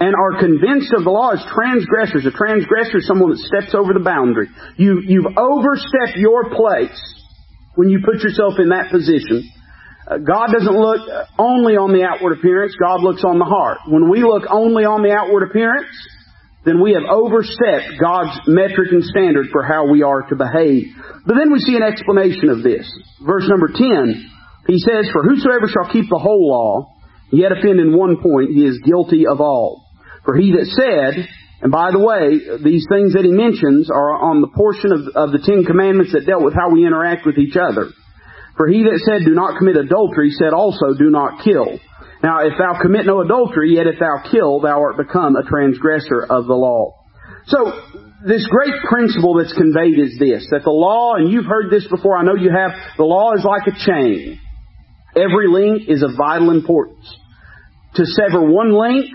And 0.00 0.16
are 0.16 0.40
convinced 0.40 0.96
of 0.96 1.04
the 1.04 1.12
law 1.12 1.36
as 1.36 1.44
transgressors. 1.52 2.24
A 2.24 2.32
transgressor 2.32 3.04
is 3.04 3.06
someone 3.06 3.36
that 3.36 3.44
steps 3.44 3.76
over 3.76 3.92
the 3.92 4.00
boundary. 4.00 4.48
You, 4.80 5.04
you've 5.04 5.36
overstepped 5.36 6.16
your 6.16 6.48
place 6.56 6.96
when 7.76 7.92
you 7.92 8.00
put 8.00 8.24
yourself 8.24 8.56
in 8.56 8.72
that 8.72 8.88
position. 8.88 9.44
God 10.10 10.50
doesn't 10.50 10.74
look 10.74 11.06
only 11.38 11.78
on 11.78 11.94
the 11.94 12.02
outward 12.02 12.38
appearance, 12.38 12.74
God 12.74 12.98
looks 13.00 13.22
on 13.22 13.38
the 13.38 13.46
heart. 13.46 13.78
When 13.86 14.10
we 14.10 14.26
look 14.26 14.42
only 14.50 14.82
on 14.82 15.06
the 15.06 15.14
outward 15.14 15.46
appearance, 15.46 15.86
then 16.66 16.82
we 16.82 16.98
have 16.98 17.06
overstepped 17.06 17.94
God's 18.02 18.34
metric 18.50 18.90
and 18.90 19.06
standard 19.06 19.54
for 19.54 19.62
how 19.62 19.86
we 19.86 20.02
are 20.02 20.26
to 20.26 20.34
behave. 20.34 20.90
But 21.24 21.38
then 21.38 21.54
we 21.54 21.62
see 21.62 21.78
an 21.78 21.86
explanation 21.86 22.50
of 22.50 22.66
this. 22.66 22.90
Verse 23.22 23.46
number 23.46 23.70
10, 23.70 24.66
he 24.66 24.78
says, 24.82 25.06
For 25.14 25.22
whosoever 25.22 25.70
shall 25.70 25.92
keep 25.94 26.10
the 26.10 26.18
whole 26.18 26.42
law, 26.42 26.98
yet 27.30 27.52
offend 27.52 27.78
in 27.78 27.96
one 27.96 28.18
point, 28.18 28.50
he 28.50 28.66
is 28.66 28.82
guilty 28.82 29.30
of 29.30 29.40
all. 29.40 29.86
For 30.26 30.36
he 30.36 30.52
that 30.58 30.66
said, 30.74 31.22
and 31.62 31.70
by 31.70 31.92
the 31.92 32.02
way, 32.02 32.58
these 32.58 32.84
things 32.90 33.14
that 33.14 33.24
he 33.24 33.30
mentions 33.30 33.90
are 33.90 34.18
on 34.18 34.40
the 34.40 34.50
portion 34.50 34.90
of, 34.92 35.00
of 35.14 35.32
the 35.32 35.44
Ten 35.44 35.64
Commandments 35.64 36.12
that 36.12 36.26
dealt 36.26 36.42
with 36.42 36.54
how 36.54 36.74
we 36.74 36.84
interact 36.84 37.24
with 37.24 37.38
each 37.38 37.56
other. 37.56 37.88
For 38.60 38.68
he 38.68 38.84
that 38.84 39.00
said, 39.08 39.24
Do 39.24 39.32
not 39.32 39.56
commit 39.56 39.80
adultery, 39.80 40.28
said 40.36 40.52
also, 40.52 40.92
Do 40.92 41.08
not 41.08 41.40
kill. 41.42 41.80
Now, 42.22 42.44
if 42.44 42.52
thou 42.60 42.76
commit 42.76 43.06
no 43.06 43.22
adultery, 43.22 43.72
yet 43.76 43.86
if 43.86 43.98
thou 43.98 44.20
kill, 44.30 44.60
thou 44.60 44.84
art 44.84 44.98
become 44.98 45.34
a 45.34 45.48
transgressor 45.48 46.28
of 46.28 46.44
the 46.44 46.52
law. 46.52 46.92
So, 47.46 47.72
this 48.28 48.44
great 48.52 48.76
principle 48.84 49.40
that's 49.40 49.56
conveyed 49.56 49.98
is 49.98 50.20
this, 50.20 50.44
that 50.52 50.68
the 50.68 50.76
law, 50.76 51.14
and 51.16 51.32
you've 51.32 51.48
heard 51.48 51.72
this 51.72 51.88
before, 51.88 52.18
I 52.18 52.22
know 52.22 52.36
you 52.36 52.52
have, 52.52 52.72
the 52.98 53.08
law 53.08 53.32
is 53.32 53.48
like 53.48 53.64
a 53.64 53.72
chain. 53.72 54.38
Every 55.16 55.48
link 55.48 55.88
is 55.88 56.02
of 56.02 56.10
vital 56.18 56.50
importance. 56.50 57.08
To 57.94 58.04
sever 58.04 58.44
one 58.44 58.76
link, 58.76 59.08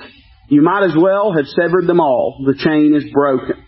you 0.50 0.64
might 0.64 0.90
as 0.90 0.98
well 0.98 1.34
have 1.38 1.46
severed 1.46 1.86
them 1.86 2.00
all. 2.00 2.42
The 2.48 2.58
chain 2.58 2.98
is 2.98 3.14
broken. 3.14 3.64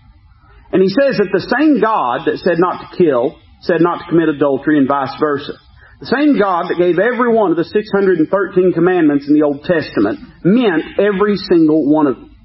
And 0.74 0.82
he 0.82 0.90
says 0.90 1.22
that 1.22 1.30
the 1.32 1.54
same 1.54 1.80
God 1.80 2.26
that 2.26 2.42
said 2.42 2.58
not 2.58 2.82
to 2.82 2.98
kill, 2.98 3.38
said 3.62 3.78
not 3.82 4.00
to 4.00 4.10
commit 4.10 4.30
adultery 4.30 4.80
and 4.80 4.88
vice 4.88 5.14
versa. 5.20 5.54
The 6.00 6.14
same 6.14 6.38
God 6.38 6.70
that 6.70 6.78
gave 6.78 7.02
every 7.02 7.34
one 7.34 7.50
of 7.50 7.58
the 7.58 7.66
613 7.66 8.30
commandments 8.74 9.26
in 9.26 9.34
the 9.34 9.42
Old 9.42 9.66
Testament 9.66 10.22
meant 10.46 11.02
every 11.02 11.38
single 11.50 11.90
one 11.90 12.06
of 12.06 12.16
them. 12.22 12.36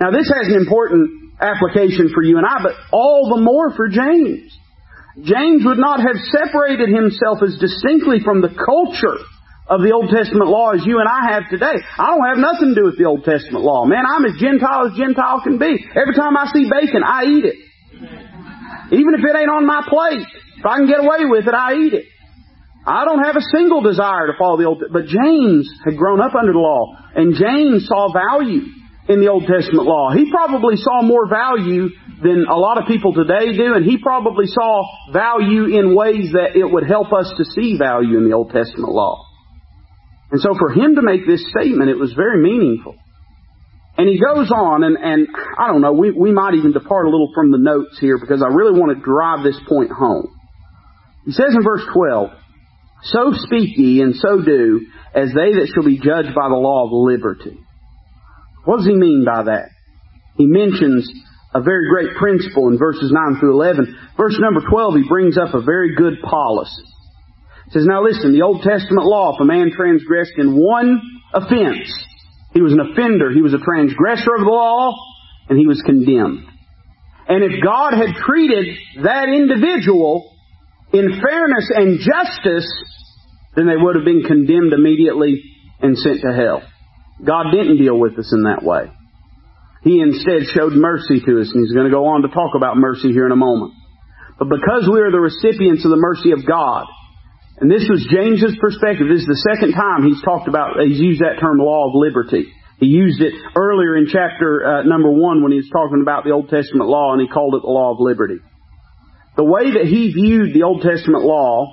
Now 0.00 0.10
this 0.10 0.26
has 0.26 0.50
an 0.50 0.58
important 0.58 1.38
application 1.38 2.10
for 2.10 2.22
you 2.22 2.36
and 2.36 2.46
I, 2.46 2.58
but 2.62 2.74
all 2.90 3.30
the 3.30 3.42
more 3.42 3.70
for 3.78 3.86
James. 3.86 4.50
James 5.22 5.62
would 5.64 5.78
not 5.78 6.02
have 6.02 6.18
separated 6.34 6.90
himself 6.90 7.40
as 7.46 7.56
distinctly 7.62 8.20
from 8.20 8.42
the 8.42 8.52
culture 8.52 9.16
of 9.70 9.80
the 9.80 9.94
Old 9.94 10.10
Testament 10.10 10.50
law 10.50 10.74
as 10.74 10.84
you 10.84 10.98
and 10.98 11.08
I 11.08 11.32
have 11.32 11.48
today. 11.48 11.78
I 11.78 12.10
don't 12.10 12.26
have 12.26 12.42
nothing 12.42 12.74
to 12.74 12.76
do 12.76 12.84
with 12.90 12.98
the 12.98 13.06
Old 13.06 13.24
Testament 13.24 13.64
law. 13.64 13.86
Man, 13.86 14.02
I'm 14.02 14.26
as 14.26 14.34
Gentile 14.38 14.90
as 14.90 14.98
Gentile 14.98 15.40
can 15.46 15.58
be. 15.58 15.78
Every 15.94 16.14
time 16.14 16.36
I 16.36 16.50
see 16.52 16.68
bacon, 16.68 17.02
I 17.06 17.22
eat 17.24 17.44
it. 17.46 17.58
Even 18.98 19.14
if 19.14 19.22
it 19.22 19.34
ain't 19.34 19.50
on 19.50 19.66
my 19.66 19.86
plate. 19.86 20.26
If 20.58 20.66
I 20.66 20.76
can 20.78 20.86
get 20.86 21.00
away 21.00 21.24
with 21.26 21.46
it, 21.48 21.54
I 21.54 21.74
eat 21.74 21.94
it. 21.94 22.04
I 22.86 23.04
don't 23.04 23.24
have 23.24 23.34
a 23.34 23.42
single 23.52 23.82
desire 23.82 24.28
to 24.28 24.38
follow 24.38 24.56
the 24.56 24.64
Old. 24.64 24.84
But 24.92 25.06
James 25.06 25.68
had 25.84 25.96
grown 25.96 26.20
up 26.20 26.34
under 26.34 26.52
the 26.52 26.62
law, 26.62 26.94
and 27.14 27.34
James 27.34 27.86
saw 27.88 28.12
value 28.12 28.62
in 29.08 29.20
the 29.20 29.28
Old 29.28 29.46
Testament 29.46 29.86
law. 29.86 30.12
He 30.14 30.30
probably 30.30 30.76
saw 30.76 31.02
more 31.02 31.28
value 31.28 31.90
than 32.22 32.46
a 32.48 32.56
lot 32.56 32.78
of 32.78 32.86
people 32.86 33.12
today 33.12 33.56
do, 33.56 33.74
and 33.74 33.84
he 33.84 33.98
probably 33.98 34.46
saw 34.46 34.86
value 35.12 35.78
in 35.78 35.94
ways 35.94 36.32
that 36.32 36.54
it 36.54 36.64
would 36.64 36.86
help 36.86 37.12
us 37.12 37.32
to 37.38 37.44
see 37.44 37.76
value 37.76 38.18
in 38.18 38.28
the 38.28 38.34
Old 38.34 38.50
Testament 38.50 38.92
law. 38.92 39.22
And 40.30 40.40
so 40.40 40.54
for 40.58 40.70
him 40.70 40.94
to 40.94 41.02
make 41.02 41.26
this 41.26 41.44
statement, 41.50 41.90
it 41.90 41.98
was 41.98 42.12
very 42.14 42.42
meaningful. 42.42 42.94
And 43.98 44.08
he 44.08 44.20
goes 44.20 44.50
on, 44.50 44.84
and, 44.84 44.96
and 44.96 45.26
I 45.58 45.68
don't 45.68 45.80
know, 45.80 45.92
we, 45.92 46.10
we 46.10 46.30
might 46.30 46.54
even 46.54 46.72
depart 46.72 47.06
a 47.06 47.10
little 47.10 47.30
from 47.34 47.50
the 47.50 47.58
notes 47.58 47.98
here 47.98 48.18
because 48.18 48.42
I 48.42 48.52
really 48.52 48.78
want 48.78 48.96
to 48.96 49.02
drive 49.02 49.42
this 49.42 49.58
point 49.68 49.90
home. 49.90 50.28
He 51.24 51.32
says 51.32 51.54
in 51.54 51.62
verse 51.64 51.82
12, 51.92 52.30
so 53.02 53.32
speak 53.32 53.76
ye 53.76 54.02
and 54.02 54.14
so 54.16 54.42
do 54.42 54.86
as 55.14 55.28
they 55.28 55.52
that 55.54 55.70
shall 55.72 55.84
be 55.84 55.98
judged 55.98 56.34
by 56.34 56.48
the 56.48 56.54
law 56.54 56.86
of 56.86 56.92
liberty. 56.92 57.58
What 58.64 58.78
does 58.78 58.86
he 58.86 58.94
mean 58.94 59.24
by 59.24 59.44
that? 59.44 59.70
He 60.36 60.46
mentions 60.46 61.08
a 61.54 61.62
very 61.62 61.88
great 61.88 62.16
principle 62.16 62.68
in 62.68 62.78
verses 62.78 63.10
9 63.12 63.40
through 63.40 63.54
11. 63.54 63.96
Verse 64.16 64.36
number 64.40 64.60
12, 64.68 64.94
he 64.96 65.08
brings 65.08 65.38
up 65.38 65.54
a 65.54 65.62
very 65.62 65.94
good 65.94 66.20
policy. 66.22 66.84
He 67.66 67.70
says, 67.72 67.86
now 67.86 68.02
listen, 68.02 68.32
the 68.32 68.42
Old 68.42 68.62
Testament 68.62 69.06
law, 69.06 69.34
if 69.34 69.40
a 69.40 69.44
man 69.44 69.70
transgressed 69.74 70.34
in 70.36 70.54
one 70.54 71.00
offense, 71.32 71.90
he 72.52 72.60
was 72.60 72.72
an 72.72 72.80
offender, 72.80 73.32
he 73.32 73.42
was 73.42 73.54
a 73.54 73.64
transgressor 73.64 74.34
of 74.34 74.44
the 74.44 74.50
law, 74.50 74.94
and 75.48 75.58
he 75.58 75.66
was 75.66 75.82
condemned. 75.82 76.46
And 77.28 77.42
if 77.42 77.62
God 77.62 77.92
had 77.94 78.14
treated 78.24 78.76
that 79.02 79.28
individual 79.28 80.35
in 80.92 81.20
fairness 81.20 81.70
and 81.74 81.98
justice, 81.98 82.68
then 83.56 83.66
they 83.66 83.76
would 83.76 83.96
have 83.96 84.04
been 84.04 84.22
condemned 84.22 84.72
immediately 84.72 85.42
and 85.80 85.96
sent 85.98 86.20
to 86.22 86.32
hell. 86.32 86.62
God 87.24 87.50
didn't 87.50 87.78
deal 87.78 87.98
with 87.98 88.18
us 88.18 88.32
in 88.32 88.44
that 88.44 88.62
way. 88.62 88.92
He 89.82 90.00
instead 90.00 90.50
showed 90.52 90.74
mercy 90.74 91.20
to 91.20 91.40
us, 91.40 91.50
and 91.52 91.62
He's 91.62 91.72
going 91.72 91.86
to 91.86 91.94
go 91.94 92.06
on 92.06 92.22
to 92.22 92.28
talk 92.28 92.54
about 92.54 92.76
mercy 92.76 93.12
here 93.12 93.26
in 93.26 93.32
a 93.32 93.38
moment. 93.38 93.72
But 94.38 94.50
because 94.50 94.88
we 94.90 95.00
are 95.00 95.10
the 95.10 95.22
recipients 95.22 95.84
of 95.84 95.90
the 95.90 95.96
mercy 95.96 96.32
of 96.32 96.44
God, 96.44 96.86
and 97.56 97.70
this 97.70 97.88
was 97.88 98.04
James's 98.04 98.58
perspective, 98.60 99.08
this 99.08 99.24
is 99.24 99.30
the 99.30 99.46
second 99.48 99.72
time 99.72 100.04
he's 100.04 100.20
talked 100.20 100.48
about, 100.48 100.76
he's 100.84 101.00
used 101.00 101.22
that 101.22 101.40
term 101.40 101.56
law 101.56 101.88
of 101.88 101.94
liberty. 101.94 102.52
He 102.78 102.86
used 102.86 103.22
it 103.22 103.32
earlier 103.56 103.96
in 103.96 104.12
chapter 104.12 104.60
uh, 104.60 104.82
number 104.82 105.08
one 105.08 105.42
when 105.42 105.52
he 105.52 105.64
was 105.64 105.70
talking 105.72 106.02
about 106.02 106.24
the 106.24 106.36
Old 106.36 106.50
Testament 106.50 106.90
law, 106.90 107.16
and 107.16 107.22
he 107.22 107.28
called 107.28 107.54
it 107.54 107.62
the 107.64 107.72
law 107.72 107.94
of 107.94 108.00
liberty. 108.00 108.36
The 109.36 109.44
way 109.44 109.72
that 109.76 109.84
he 109.84 110.12
viewed 110.12 110.54
the 110.54 110.64
Old 110.64 110.82
Testament 110.82 111.24
law 111.24 111.68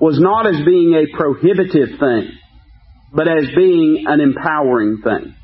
was 0.00 0.20
not 0.20 0.46
as 0.46 0.64
being 0.64 0.94
a 0.94 1.10
prohibitive 1.16 1.98
thing, 1.98 2.30
but 3.12 3.26
as 3.26 3.50
being 3.56 4.04
an 4.06 4.20
empowering 4.20 5.02
thing. 5.02 5.34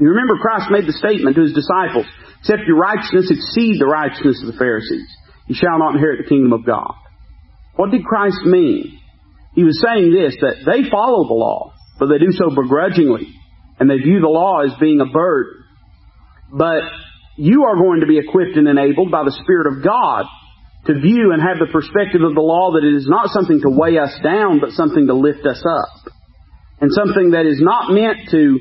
You 0.00 0.08
remember 0.08 0.42
Christ 0.42 0.70
made 0.70 0.86
the 0.86 0.98
statement 0.98 1.36
to 1.36 1.42
his 1.42 1.54
disciples, 1.54 2.06
except 2.40 2.66
your 2.66 2.78
righteousness 2.78 3.30
exceed 3.30 3.78
the 3.78 3.86
righteousness 3.86 4.42
of 4.42 4.50
the 4.50 4.58
Pharisees, 4.58 5.06
you 5.46 5.54
shall 5.54 5.78
not 5.78 5.94
inherit 5.94 6.24
the 6.24 6.28
kingdom 6.28 6.52
of 6.52 6.66
God. 6.66 6.94
What 7.76 7.92
did 7.92 8.04
Christ 8.04 8.42
mean? 8.44 8.98
He 9.54 9.62
was 9.62 9.80
saying 9.80 10.10
this, 10.10 10.34
that 10.40 10.66
they 10.66 10.90
follow 10.90 11.28
the 11.28 11.38
law, 11.38 11.72
but 12.00 12.06
they 12.06 12.18
do 12.18 12.32
so 12.32 12.50
begrudgingly, 12.50 13.30
and 13.78 13.88
they 13.88 13.98
view 13.98 14.20
the 14.20 14.26
law 14.26 14.66
as 14.66 14.72
being 14.80 15.00
a 15.00 15.06
burden. 15.06 15.62
But 16.50 16.82
you 17.36 17.64
are 17.64 17.76
going 17.76 18.00
to 18.00 18.06
be 18.06 18.18
equipped 18.18 18.56
and 18.56 18.66
enabled 18.66 19.10
by 19.12 19.22
the 19.22 19.38
Spirit 19.44 19.68
of 19.70 19.84
God 19.84 20.26
to 20.86 20.94
view 20.98 21.30
and 21.30 21.40
have 21.40 21.62
the 21.62 21.70
perspective 21.70 22.22
of 22.22 22.34
the 22.34 22.42
law 22.42 22.74
that 22.74 22.82
it 22.82 22.94
is 22.94 23.06
not 23.06 23.30
something 23.30 23.60
to 23.62 23.70
weigh 23.70 23.98
us 23.98 24.14
down, 24.22 24.58
but 24.58 24.74
something 24.74 25.06
to 25.06 25.14
lift 25.14 25.46
us 25.46 25.62
up. 25.62 26.10
And 26.80 26.90
something 26.90 27.30
that 27.38 27.46
is 27.46 27.62
not 27.62 27.94
meant 27.94 28.26
to 28.34 28.58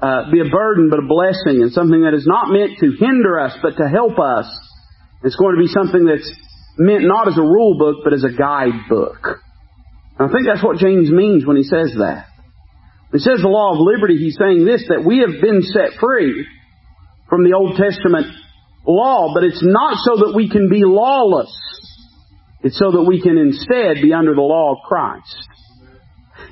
uh, 0.00 0.30
be 0.32 0.40
a 0.40 0.48
burden, 0.48 0.88
but 0.88 0.98
a 0.98 1.06
blessing, 1.06 1.60
and 1.60 1.70
something 1.72 2.02
that 2.02 2.14
is 2.14 2.26
not 2.26 2.48
meant 2.48 2.80
to 2.80 2.96
hinder 2.96 3.38
us, 3.38 3.52
but 3.60 3.76
to 3.76 3.84
help 3.84 4.18
us. 4.18 4.48
It's 5.22 5.36
going 5.36 5.54
to 5.54 5.60
be 5.60 5.68
something 5.68 6.08
that's 6.08 6.28
meant 6.78 7.04
not 7.04 7.28
as 7.28 7.36
a 7.36 7.44
rule 7.44 7.76
book, 7.78 8.00
but 8.02 8.14
as 8.14 8.24
a 8.24 8.32
guidebook. 8.32 9.38
And 10.18 10.28
I 10.28 10.32
think 10.32 10.48
that's 10.48 10.64
what 10.64 10.78
James 10.78 11.10
means 11.12 11.44
when 11.44 11.56
he 11.56 11.62
says 11.62 11.92
that. 12.00 12.32
He 13.12 13.18
says 13.18 13.44
the 13.44 13.52
law 13.52 13.76
of 13.76 13.78
liberty, 13.78 14.16
he's 14.16 14.40
saying 14.40 14.64
this, 14.64 14.88
that 14.88 15.04
we 15.04 15.20
have 15.20 15.36
been 15.42 15.60
set 15.60 16.00
free 16.00 16.46
from 17.28 17.44
the 17.44 17.52
Old 17.52 17.76
Testament 17.76 18.32
law, 18.86 19.32
but 19.34 19.44
it's 19.44 19.62
not 19.62 19.98
so 20.04 20.26
that 20.26 20.32
we 20.34 20.48
can 20.48 20.68
be 20.68 20.82
lawless. 20.84 21.52
It's 22.62 22.78
so 22.78 22.92
that 22.92 23.02
we 23.02 23.20
can 23.20 23.38
instead 23.38 24.02
be 24.02 24.12
under 24.12 24.34
the 24.34 24.42
law 24.42 24.72
of 24.72 24.78
Christ. 24.86 25.48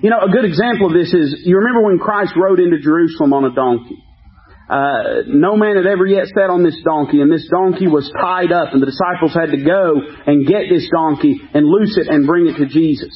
You 0.03 0.11
know, 0.11 0.19
a 0.23 0.31
good 0.31 0.45
example 0.45 0.89
of 0.89 0.95
this 0.95 1.13
is, 1.13 1.43
you 1.45 1.59
remember 1.59 1.83
when 1.83 1.99
Christ 1.99 2.33
rode 2.37 2.59
into 2.59 2.79
Jerusalem 2.79 3.33
on 3.33 3.45
a 3.45 3.55
donkey? 3.55 4.03
Uh, 4.71 5.27
no 5.27 5.57
man 5.57 5.77
had 5.77 5.87
ever 5.87 6.07
yet 6.07 6.27
sat 6.31 6.47
on 6.47 6.63
this 6.63 6.79
donkey, 6.87 7.21
and 7.21 7.31
this 7.31 7.47
donkey 7.51 7.87
was 7.87 8.07
tied 8.15 8.53
up, 8.53 8.73
and 8.73 8.81
the 8.81 8.87
disciples 8.87 9.35
had 9.35 9.51
to 9.51 9.59
go 9.63 9.99
and 10.27 10.47
get 10.47 10.71
this 10.71 10.89
donkey 10.95 11.43
and 11.55 11.67
loose 11.67 11.99
it 11.99 12.07
and 12.07 12.27
bring 12.27 12.47
it 12.47 12.57
to 12.57 12.67
Jesus. 12.67 13.11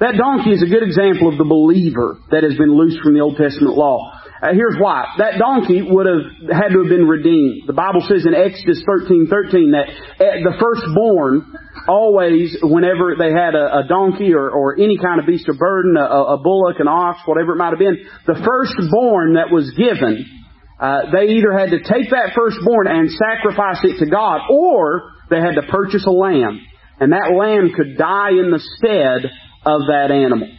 That 0.00 0.16
donkey 0.16 0.50
is 0.50 0.62
a 0.62 0.68
good 0.68 0.82
example 0.82 1.32
of 1.32 1.38
the 1.38 1.48
believer 1.48 2.20
that 2.30 2.44
has 2.44 2.54
been 2.54 2.76
loosed 2.76 3.00
from 3.00 3.14
the 3.14 3.20
Old 3.20 3.36
Testament 3.36 3.76
law. 3.76 4.12
Uh, 4.44 4.52
here's 4.52 4.76
why. 4.76 5.08
That 5.16 5.40
donkey 5.40 5.80
would 5.80 6.04
have 6.04 6.52
had 6.52 6.76
to 6.76 6.84
have 6.84 6.92
been 6.92 7.08
redeemed. 7.08 7.64
The 7.64 7.72
Bible 7.72 8.04
says 8.04 8.28
in 8.28 8.36
Exodus 8.36 8.84
13, 8.84 9.24
13 9.32 9.72
that 9.72 9.88
uh, 9.88 10.44
the 10.44 10.52
firstborn 10.60 11.48
always, 11.88 12.52
whenever 12.60 13.16
they 13.16 13.32
had 13.32 13.56
a, 13.56 13.80
a 13.80 13.88
donkey 13.88 14.34
or, 14.36 14.50
or, 14.50 14.76
any 14.76 15.00
kind 15.00 15.16
of 15.16 15.24
beast 15.24 15.48
of 15.48 15.56
burden, 15.56 15.96
a, 15.96 16.36
a, 16.36 16.38
bullock, 16.38 16.76
an 16.78 16.88
ox, 16.88 17.20
whatever 17.24 17.54
it 17.54 17.56
might 17.56 17.72
have 17.72 17.80
been, 17.80 18.04
the 18.26 18.36
firstborn 18.36 19.40
that 19.40 19.48
was 19.48 19.72
given, 19.80 20.28
uh, 20.76 21.08
they 21.08 21.40
either 21.40 21.56
had 21.56 21.72
to 21.72 21.80
take 21.80 22.12
that 22.12 22.36
firstborn 22.36 22.84
and 22.84 23.08
sacrifice 23.16 23.80
it 23.80 23.96
to 24.04 24.10
God, 24.10 24.44
or 24.50 25.08
they 25.30 25.40
had 25.40 25.56
to 25.56 25.64
purchase 25.72 26.04
a 26.04 26.12
lamb. 26.12 26.60
And 27.00 27.12
that 27.12 27.32
lamb 27.32 27.72
could 27.72 27.96
die 27.96 28.36
in 28.36 28.52
the 28.52 28.60
stead 28.76 29.24
of 29.64 29.88
that 29.88 30.12
animal. 30.12 30.52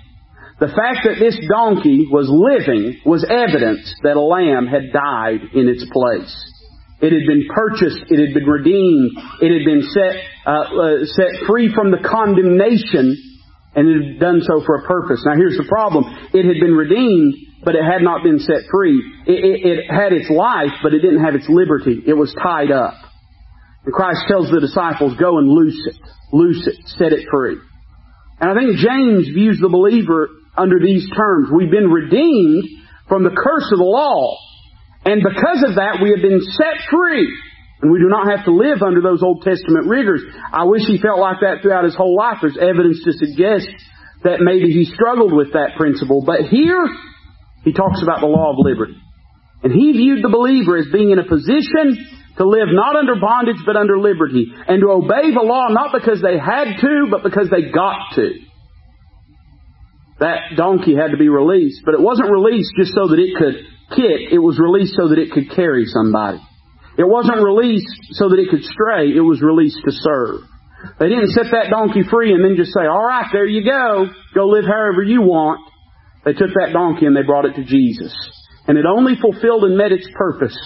The 0.60 0.72
fact 0.72 1.04
that 1.04 1.20
this 1.20 1.36
donkey 1.52 2.08
was 2.08 2.32
living 2.32 3.02
was 3.04 3.28
evidence 3.28 3.92
that 4.04 4.16
a 4.16 4.24
lamb 4.24 4.68
had 4.72 4.96
died 4.96 5.52
in 5.52 5.68
its 5.68 5.84
place. 5.92 6.32
It 7.04 7.12
had 7.12 7.28
been 7.28 7.44
purchased, 7.52 8.08
it 8.08 8.20
had 8.24 8.34
been 8.34 8.48
redeemed, 8.48 9.12
it 9.44 9.52
had 9.52 9.68
been 9.68 9.84
set, 9.84 10.16
uh, 10.48 10.64
uh, 10.64 11.06
set 11.12 11.44
free 11.44 11.76
from 11.76 11.92
the 11.92 12.00
condemnation, 12.00 13.20
and 13.76 13.84
it 13.84 14.16
had 14.16 14.20
done 14.24 14.40
so 14.48 14.64
for 14.64 14.80
a 14.80 14.88
purpose. 14.88 15.20
Now 15.28 15.36
here's 15.36 15.60
the 15.60 15.68
problem. 15.68 16.08
It 16.32 16.48
had 16.48 16.64
been 16.64 16.72
redeemed, 16.72 17.36
but 17.68 17.76
it 17.76 17.84
had 17.84 18.00
not 18.00 18.24
been 18.24 18.40
set 18.40 18.64
free. 18.72 19.04
It, 19.28 19.36
it, 19.36 19.58
it 19.68 19.80
had 19.92 20.16
its 20.16 20.32
life, 20.32 20.80
but 20.80 20.96
it 20.96 21.04
didn't 21.04 21.20
have 21.20 21.36
its 21.36 21.52
liberty. 21.52 22.00
It 22.08 22.16
was 22.16 22.32
tied 22.32 22.72
up. 22.72 22.96
And 23.84 23.94
Christ 23.94 24.24
tells 24.32 24.50
the 24.50 24.64
disciples, 24.64 25.20
go 25.20 25.38
and 25.38 25.52
loose 25.52 25.84
it. 25.84 26.00
Loose 26.32 26.66
it. 26.66 26.76
Set 26.96 27.12
it 27.12 27.28
free. 27.30 27.60
And 28.40 28.50
I 28.50 28.56
think 28.56 28.80
James 28.80 29.28
views 29.36 29.60
the 29.60 29.70
believer 29.70 30.30
under 30.58 30.80
these 30.80 31.08
terms. 31.16 31.50
We've 31.52 31.72
been 31.72 31.90
redeemed 31.90 32.64
from 33.08 33.24
the 33.24 33.36
curse 33.36 33.70
of 33.72 33.80
the 33.80 33.88
law. 33.88 34.38
And 35.06 35.22
because 35.22 35.62
of 35.68 35.76
that, 35.76 36.02
we 36.02 36.10
have 36.10 36.22
been 36.22 36.42
set 36.42 36.90
free. 36.90 37.30
And 37.82 37.92
we 37.92 38.00
do 38.00 38.10
not 38.10 38.32
have 38.32 38.46
to 38.46 38.54
live 38.56 38.82
under 38.82 39.02
those 39.02 39.22
Old 39.22 39.44
Testament 39.44 39.86
rigors. 39.86 40.24
I 40.52 40.66
wish 40.66 40.88
he 40.88 40.98
felt 40.98 41.20
like 41.20 41.42
that 41.42 41.62
throughout 41.62 41.84
his 41.84 41.96
whole 41.96 42.16
life. 42.16 42.40
There's 42.42 42.58
evidence 42.58 43.04
to 43.04 43.14
suggest 43.14 43.70
that 44.24 44.42
maybe 44.42 44.74
he 44.74 44.86
struggled 44.86 45.34
with 45.34 45.54
that 45.54 45.78
principle. 45.78 46.24
But 46.26 46.50
here, 46.50 46.82
he 47.64 47.74
talks 47.74 48.02
about 48.02 48.22
the 48.22 48.32
law 48.32 48.54
of 48.54 48.58
liberty. 48.58 48.98
And 49.62 49.74
he 49.74 49.92
viewed 49.92 50.24
the 50.24 50.34
believer 50.34 50.78
as 50.78 50.88
being 50.92 51.12
in 51.12 51.20
a 51.20 51.28
position 51.28 52.00
to 52.38 52.44
live 52.48 52.68
not 52.72 52.96
under 52.96 53.16
bondage 53.22 53.62
but 53.66 53.76
under 53.76 54.00
liberty. 54.00 54.50
And 54.50 54.82
to 54.82 54.90
obey 54.90 55.30
the 55.30 55.46
law 55.46 55.68
not 55.70 55.94
because 55.94 56.22
they 56.22 56.40
had 56.40 56.82
to, 56.82 57.08
but 57.12 57.24
because 57.24 57.50
they 57.52 57.70
got 57.70 58.16
to 58.16 58.45
that 60.20 60.56
donkey 60.56 60.96
had 60.96 61.12
to 61.12 61.18
be 61.18 61.30
released, 61.30 61.82
but 61.84 61.94
it 61.94 62.02
wasn't 62.02 62.32
released 62.32 62.72
just 62.78 62.94
so 62.96 63.08
that 63.08 63.20
it 63.20 63.36
could 63.36 63.56
kick, 63.96 64.32
it 64.32 64.40
was 64.40 64.60
released 64.60 64.96
so 64.96 65.10
that 65.10 65.20
it 65.20 65.32
could 65.32 65.52
carry 65.52 65.86
somebody. 65.86 66.40
It 66.98 67.08
wasn't 67.08 67.44
released 67.44 68.16
so 68.16 68.30
that 68.30 68.40
it 68.40 68.50
could 68.50 68.64
stray, 68.64 69.12
it 69.12 69.26
was 69.26 69.42
released 69.42 69.80
to 69.84 69.92
serve. 69.92 70.48
They 71.00 71.10
didn't 71.10 71.32
set 71.32 71.52
that 71.52 71.70
donkey 71.70 72.04
free 72.10 72.32
and 72.32 72.44
then 72.44 72.56
just 72.56 72.72
say, 72.72 72.88
alright, 72.88 73.28
there 73.34 73.46
you 73.46 73.66
go, 73.66 74.08
go 74.34 74.48
live 74.48 74.66
however 74.66 75.04
you 75.04 75.22
want. 75.22 75.60
They 76.24 76.34
took 76.34 76.54
that 76.56 76.74
donkey 76.74 77.06
and 77.06 77.16
they 77.16 77.24
brought 77.24 77.46
it 77.46 77.56
to 77.56 77.66
Jesus. 77.66 78.14
And 78.68 78.78
it 78.78 78.86
only 78.86 79.14
fulfilled 79.20 79.66
and 79.66 79.78
met 79.78 79.92
its 79.92 80.08
purpose 80.16 80.58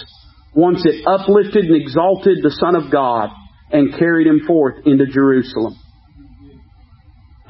once 0.54 0.82
it 0.84 1.06
uplifted 1.06 1.64
and 1.64 1.76
exalted 1.76 2.38
the 2.42 2.56
Son 2.60 2.76
of 2.76 2.90
God 2.90 3.30
and 3.70 3.98
carried 3.98 4.26
him 4.26 4.42
forth 4.46 4.86
into 4.86 5.06
Jerusalem. 5.06 5.76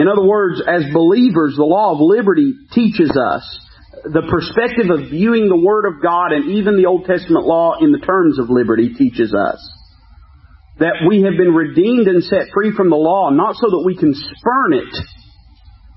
In 0.01 0.09
other 0.09 0.25
words, 0.25 0.63
as 0.67 0.81
believers, 0.95 1.57
the 1.57 1.69
law 1.69 1.93
of 1.93 2.01
liberty 2.01 2.55
teaches 2.73 3.13
us 3.13 3.45
the 4.05 4.25
perspective 4.33 4.89
of 4.89 5.11
viewing 5.11 5.51
the 5.53 5.61
Word 5.61 5.85
of 5.85 6.01
God 6.01 6.33
and 6.33 6.57
even 6.57 6.79
the 6.81 6.87
Old 6.87 7.05
Testament 7.05 7.45
law 7.45 7.77
in 7.85 7.93
the 7.93 7.99
terms 8.01 8.39
of 8.39 8.49
liberty 8.49 8.95
teaches 8.97 9.35
us. 9.35 9.61
That 10.79 11.05
we 11.07 11.21
have 11.29 11.37
been 11.37 11.53
redeemed 11.53 12.09
and 12.09 12.25
set 12.25 12.49
free 12.55 12.73
from 12.75 12.89
the 12.89 12.97
law, 12.97 13.29
not 13.29 13.57
so 13.57 13.69
that 13.69 13.83
we 13.85 13.95
can 13.95 14.15
spurn 14.15 14.73
it, 14.73 14.95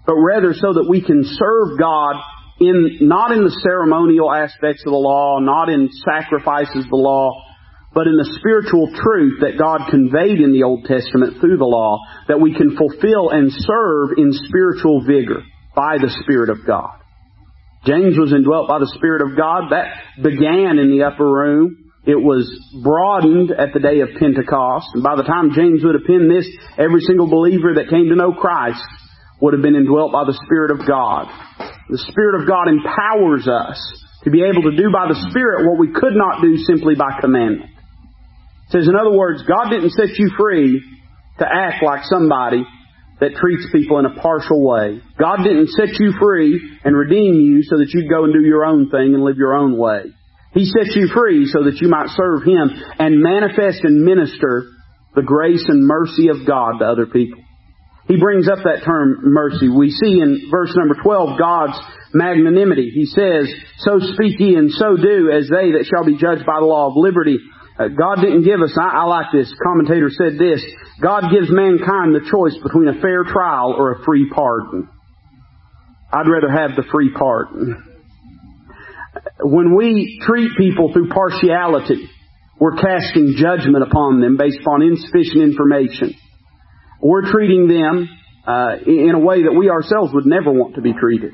but 0.05 0.15
rather 0.15 0.53
so 0.53 0.73
that 0.73 0.87
we 0.89 0.99
can 0.99 1.23
serve 1.23 1.79
God 1.79 2.19
in, 2.59 3.07
not 3.07 3.31
in 3.31 3.45
the 3.45 3.55
ceremonial 3.63 4.33
aspects 4.33 4.83
of 4.85 4.91
the 4.91 4.99
law, 4.99 5.39
not 5.39 5.69
in 5.69 5.87
sacrifices 6.03 6.83
of 6.83 6.89
the 6.89 6.99
law, 6.99 7.31
but 7.93 8.09
in 8.09 8.17
the 8.17 8.33
spiritual 8.41 8.89
truth 8.89 9.45
that 9.45 9.61
God 9.61 9.85
conveyed 9.89 10.41
in 10.41 10.51
the 10.51 10.65
Old 10.65 10.89
Testament 10.89 11.37
through 11.37 11.61
the 11.61 11.69
law, 11.69 12.01
that 12.27 12.41
we 12.41 12.57
can 12.57 12.75
fulfill 12.75 13.29
and 13.29 13.53
serve 13.53 14.17
in 14.17 14.33
spiritual 14.33 15.05
vigor 15.05 15.45
by 15.77 16.01
the 16.01 16.09
Spirit 16.25 16.49
of 16.49 16.65
God. 16.65 16.97
James 17.85 18.17
was 18.17 18.33
indwelt 18.33 18.65
by 18.65 18.79
the 18.79 18.91
Spirit 18.97 19.21
of 19.21 19.37
God. 19.37 19.69
That 19.69 19.93
began 20.17 20.81
in 20.81 20.89
the 20.89 21.05
upper 21.05 21.25
room. 21.25 21.93
It 22.05 22.17
was 22.17 22.49
broadened 22.81 23.51
at 23.51 23.71
the 23.71 23.79
day 23.79 24.01
of 24.01 24.17
Pentecost. 24.17 24.89
And 24.97 25.03
by 25.03 25.15
the 25.15 25.27
time 25.27 25.53
James 25.53 25.85
would 25.85 25.95
have 25.95 26.07
penned 26.09 26.31
this, 26.31 26.49
every 26.75 26.99
single 27.05 27.29
believer 27.29 27.77
that 27.77 27.93
came 27.93 28.09
to 28.09 28.17
know 28.17 28.33
Christ 28.33 28.81
would 29.39 29.53
have 29.53 29.61
been 29.61 29.77
indwelt 29.77 30.11
by 30.11 30.25
the 30.25 30.35
Spirit 30.47 30.71
of 30.71 30.87
God. 30.87 31.29
The 31.91 32.01
Spirit 32.09 32.41
of 32.41 32.47
God 32.47 32.71
empowers 32.71 33.45
us 33.45 33.77
to 34.23 34.31
be 34.31 34.41
able 34.41 34.63
to 34.65 34.75
do 34.75 34.87
by 34.89 35.11
the 35.11 35.19
Spirit 35.29 35.67
what 35.67 35.77
we 35.77 35.91
could 35.91 36.15
not 36.15 36.41
do 36.41 36.57
simply 36.63 36.95
by 36.95 37.19
commandment 37.19 37.72
says, 38.70 38.88
in 38.88 38.95
other 38.95 39.11
words, 39.11 39.43
God 39.43 39.70
didn't 39.70 39.91
set 39.91 40.18
you 40.18 40.32
free 40.38 40.82
to 41.39 41.45
act 41.45 41.84
like 41.84 42.03
somebody 42.03 42.64
that 43.20 43.36
treats 43.36 43.68
people 43.72 43.99
in 43.99 44.05
a 44.05 44.20
partial 44.20 44.64
way. 44.64 44.99
God 45.18 45.43
didn't 45.43 45.70
set 45.70 45.99
you 45.99 46.14
free 46.20 46.59
and 46.84 46.95
redeem 46.95 47.36
you 47.36 47.64
so 47.64 47.78
that 47.78 47.89
you'd 47.93 48.09
go 48.09 48.26
and 48.26 48.34
do 48.34 48.41
your 48.41 48.66
own 48.66 48.89
thing 48.89 49.14
and 49.14 49.24
live 49.24 49.38
your 49.38 49.53
own 49.53 49.78
way. 49.78 50.11
He 50.53 50.66
set 50.66 50.95
you 50.95 51.07
free 51.14 51.47
so 51.47 51.64
that 51.64 51.82
you 51.82 51.89
might 51.89 52.09
serve 52.16 52.43
Him 52.43 52.70
and 52.99 53.22
manifest 53.22 53.84
and 53.84 54.03
minister 54.03 54.70
the 55.16 55.24
grace 55.24 55.64
and 55.68 55.86
mercy 55.86 56.30
of 56.30 56.45
God 56.45 56.80
to 56.80 56.86
other 56.86 57.05
people. 57.05 57.39
He 58.07 58.18
brings 58.18 58.49
up 58.49 58.59
that 58.64 58.84
term 58.86 59.32
mercy. 59.34 59.70
We 59.70 59.89
see 59.89 60.20
in 60.20 60.49
verse 60.51 60.76
number 60.76 60.95
12 61.01 61.39
God's 61.39 61.80
magnanimity. 62.14 62.91
He 62.93 63.05
says, 63.05 63.47
So 63.80 63.99
speak 64.14 64.39
ye 64.39 64.55
and 64.55 64.72
so 64.72 64.97
do 64.97 65.32
as 65.32 65.47
they 65.47 65.72
that 65.80 65.88
shall 65.88 66.05
be 66.05 66.18
judged 66.18 66.45
by 66.45 66.59
the 66.59 66.66
law 66.66 66.88
of 66.88 66.97
liberty. 66.97 67.39
Uh, 67.78 67.88
God 67.88 68.21
didn't 68.21 68.43
give 68.43 68.61
us, 68.61 68.78
I, 68.80 69.01
I 69.01 69.03
like 69.05 69.34
this, 69.34 69.51
commentator 69.63 70.09
said 70.09 70.38
this, 70.38 70.63
God 71.01 71.32
gives 71.34 71.49
mankind 71.49 72.13
the 72.13 72.30
choice 72.30 72.55
between 72.61 72.88
a 72.88 73.01
fair 73.01 73.24
trial 73.24 73.74
or 73.76 73.93
a 73.93 74.03
free 74.05 74.30
pardon. 74.34 74.88
I'd 76.11 76.30
rather 76.30 76.51
have 76.51 76.76
the 76.76 76.84
free 76.91 77.11
pardon. 77.17 77.84
When 79.41 79.76
we 79.76 80.19
treat 80.21 80.51
people 80.57 80.93
through 80.93 81.09
partiality, 81.09 82.09
we're 82.59 82.78
casting 82.78 83.36
judgment 83.38 83.84
upon 83.84 84.21
them 84.21 84.38
based 84.38 84.59
upon 84.61 84.84
insufficient 84.84 85.41
information. 85.41 86.13
We're 87.01 87.32
treating 87.32 87.67
them 87.67 88.07
uh, 88.45 88.76
in 88.86 89.11
a 89.15 89.19
way 89.19 89.43
that 89.43 89.55
we 89.57 89.69
ourselves 89.69 90.13
would 90.13 90.28
never 90.28 90.51
want 90.51 90.76
to 90.76 90.82
be 90.82 90.93
treated. 90.93 91.34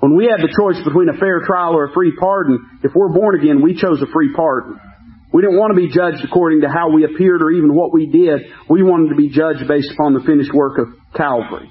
When 0.00 0.16
we 0.16 0.28
have 0.30 0.40
the 0.40 0.52
choice 0.56 0.82
between 0.84 1.08
a 1.08 1.18
fair 1.18 1.40
trial 1.44 1.74
or 1.74 1.84
a 1.84 1.92
free 1.92 2.12
pardon, 2.18 2.80
if 2.82 2.92
we're 2.94 3.12
born 3.12 3.38
again, 3.38 3.62
we 3.62 3.74
chose 3.74 4.00
a 4.00 4.10
free 4.12 4.32
pardon. 4.34 4.80
We 5.32 5.42
didn't 5.42 5.58
want 5.58 5.74
to 5.74 5.80
be 5.80 5.92
judged 5.92 6.24
according 6.24 6.62
to 6.62 6.68
how 6.68 6.90
we 6.90 7.04
appeared 7.04 7.42
or 7.42 7.50
even 7.50 7.74
what 7.74 7.92
we 7.92 8.06
did. 8.06 8.46
We 8.70 8.82
wanted 8.82 9.10
to 9.10 9.16
be 9.16 9.28
judged 9.28 9.66
based 9.68 9.90
upon 9.92 10.14
the 10.14 10.24
finished 10.24 10.52
work 10.54 10.78
of 10.78 10.88
Calvary. 11.14 11.70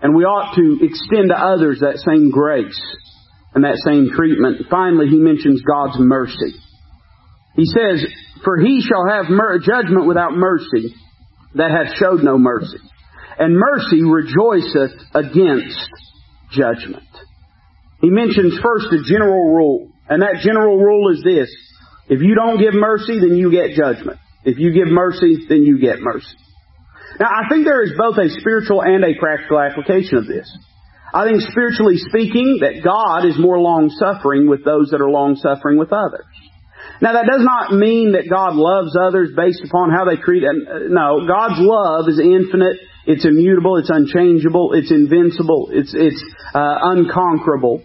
And 0.00 0.14
we 0.14 0.24
ought 0.24 0.54
to 0.54 0.78
extend 0.84 1.28
to 1.30 1.36
others 1.36 1.80
that 1.80 1.98
same 1.98 2.30
grace 2.30 2.80
and 3.54 3.64
that 3.64 3.80
same 3.84 4.10
treatment. 4.14 4.66
Finally, 4.70 5.08
he 5.08 5.18
mentions 5.18 5.62
God's 5.62 5.98
mercy. 5.98 6.54
He 7.56 7.66
says, 7.66 8.06
For 8.44 8.58
he 8.58 8.80
shall 8.80 9.06
have 9.08 9.28
mer- 9.28 9.58
judgment 9.58 10.06
without 10.06 10.32
mercy 10.32 10.94
that 11.54 11.70
hath 11.70 11.96
showed 11.98 12.22
no 12.22 12.38
mercy. 12.38 12.78
And 13.38 13.58
mercy 13.58 14.02
rejoiceth 14.02 14.94
against 15.14 15.78
judgment. 16.50 17.08
He 18.00 18.10
mentions 18.10 18.58
first 18.62 18.86
a 18.92 19.02
general 19.02 19.54
rule, 19.54 19.90
and 20.08 20.22
that 20.22 20.42
general 20.42 20.78
rule 20.78 21.12
is 21.12 21.22
this. 21.24 21.50
If 22.08 22.22
you 22.22 22.34
don't 22.34 22.58
give 22.58 22.74
mercy, 22.74 23.20
then 23.20 23.36
you 23.36 23.50
get 23.50 23.76
judgment. 23.76 24.18
If 24.44 24.58
you 24.58 24.72
give 24.72 24.88
mercy, 24.88 25.46
then 25.48 25.62
you 25.62 25.78
get 25.78 26.00
mercy. 26.00 26.36
Now, 27.20 27.26
I 27.26 27.48
think 27.48 27.64
there 27.64 27.82
is 27.82 27.92
both 27.98 28.16
a 28.16 28.28
spiritual 28.40 28.82
and 28.82 29.04
a 29.04 29.18
practical 29.18 29.60
application 29.60 30.18
of 30.18 30.26
this. 30.26 30.48
I 31.12 31.26
think 31.26 31.40
spiritually 31.42 31.96
speaking, 31.96 32.60
that 32.60 32.84
God 32.84 33.24
is 33.26 33.38
more 33.38 33.58
long 33.58 33.90
suffering 33.90 34.48
with 34.48 34.64
those 34.64 34.90
that 34.90 35.00
are 35.00 35.10
long 35.10 35.36
suffering 35.36 35.78
with 35.78 35.92
others. 35.92 36.26
Now 37.00 37.12
that 37.12 37.26
does 37.30 37.42
not 37.42 37.72
mean 37.72 38.12
that 38.12 38.28
God 38.28 38.56
loves 38.56 38.96
others 38.98 39.30
based 39.36 39.62
upon 39.64 39.90
how 39.90 40.04
they 40.04 40.16
treat 40.16 40.42
them. 40.42 40.90
No, 40.90 41.26
God's 41.26 41.60
love 41.62 42.08
is 42.08 42.18
infinite, 42.18 42.76
it's 43.06 43.24
immutable, 43.24 43.76
it's 43.78 43.90
unchangeable, 43.90 44.72
it's 44.74 44.90
invincible, 44.90 45.70
it's, 45.72 45.94
it's 45.94 46.22
uh, 46.54 46.76
unconquerable. 46.92 47.82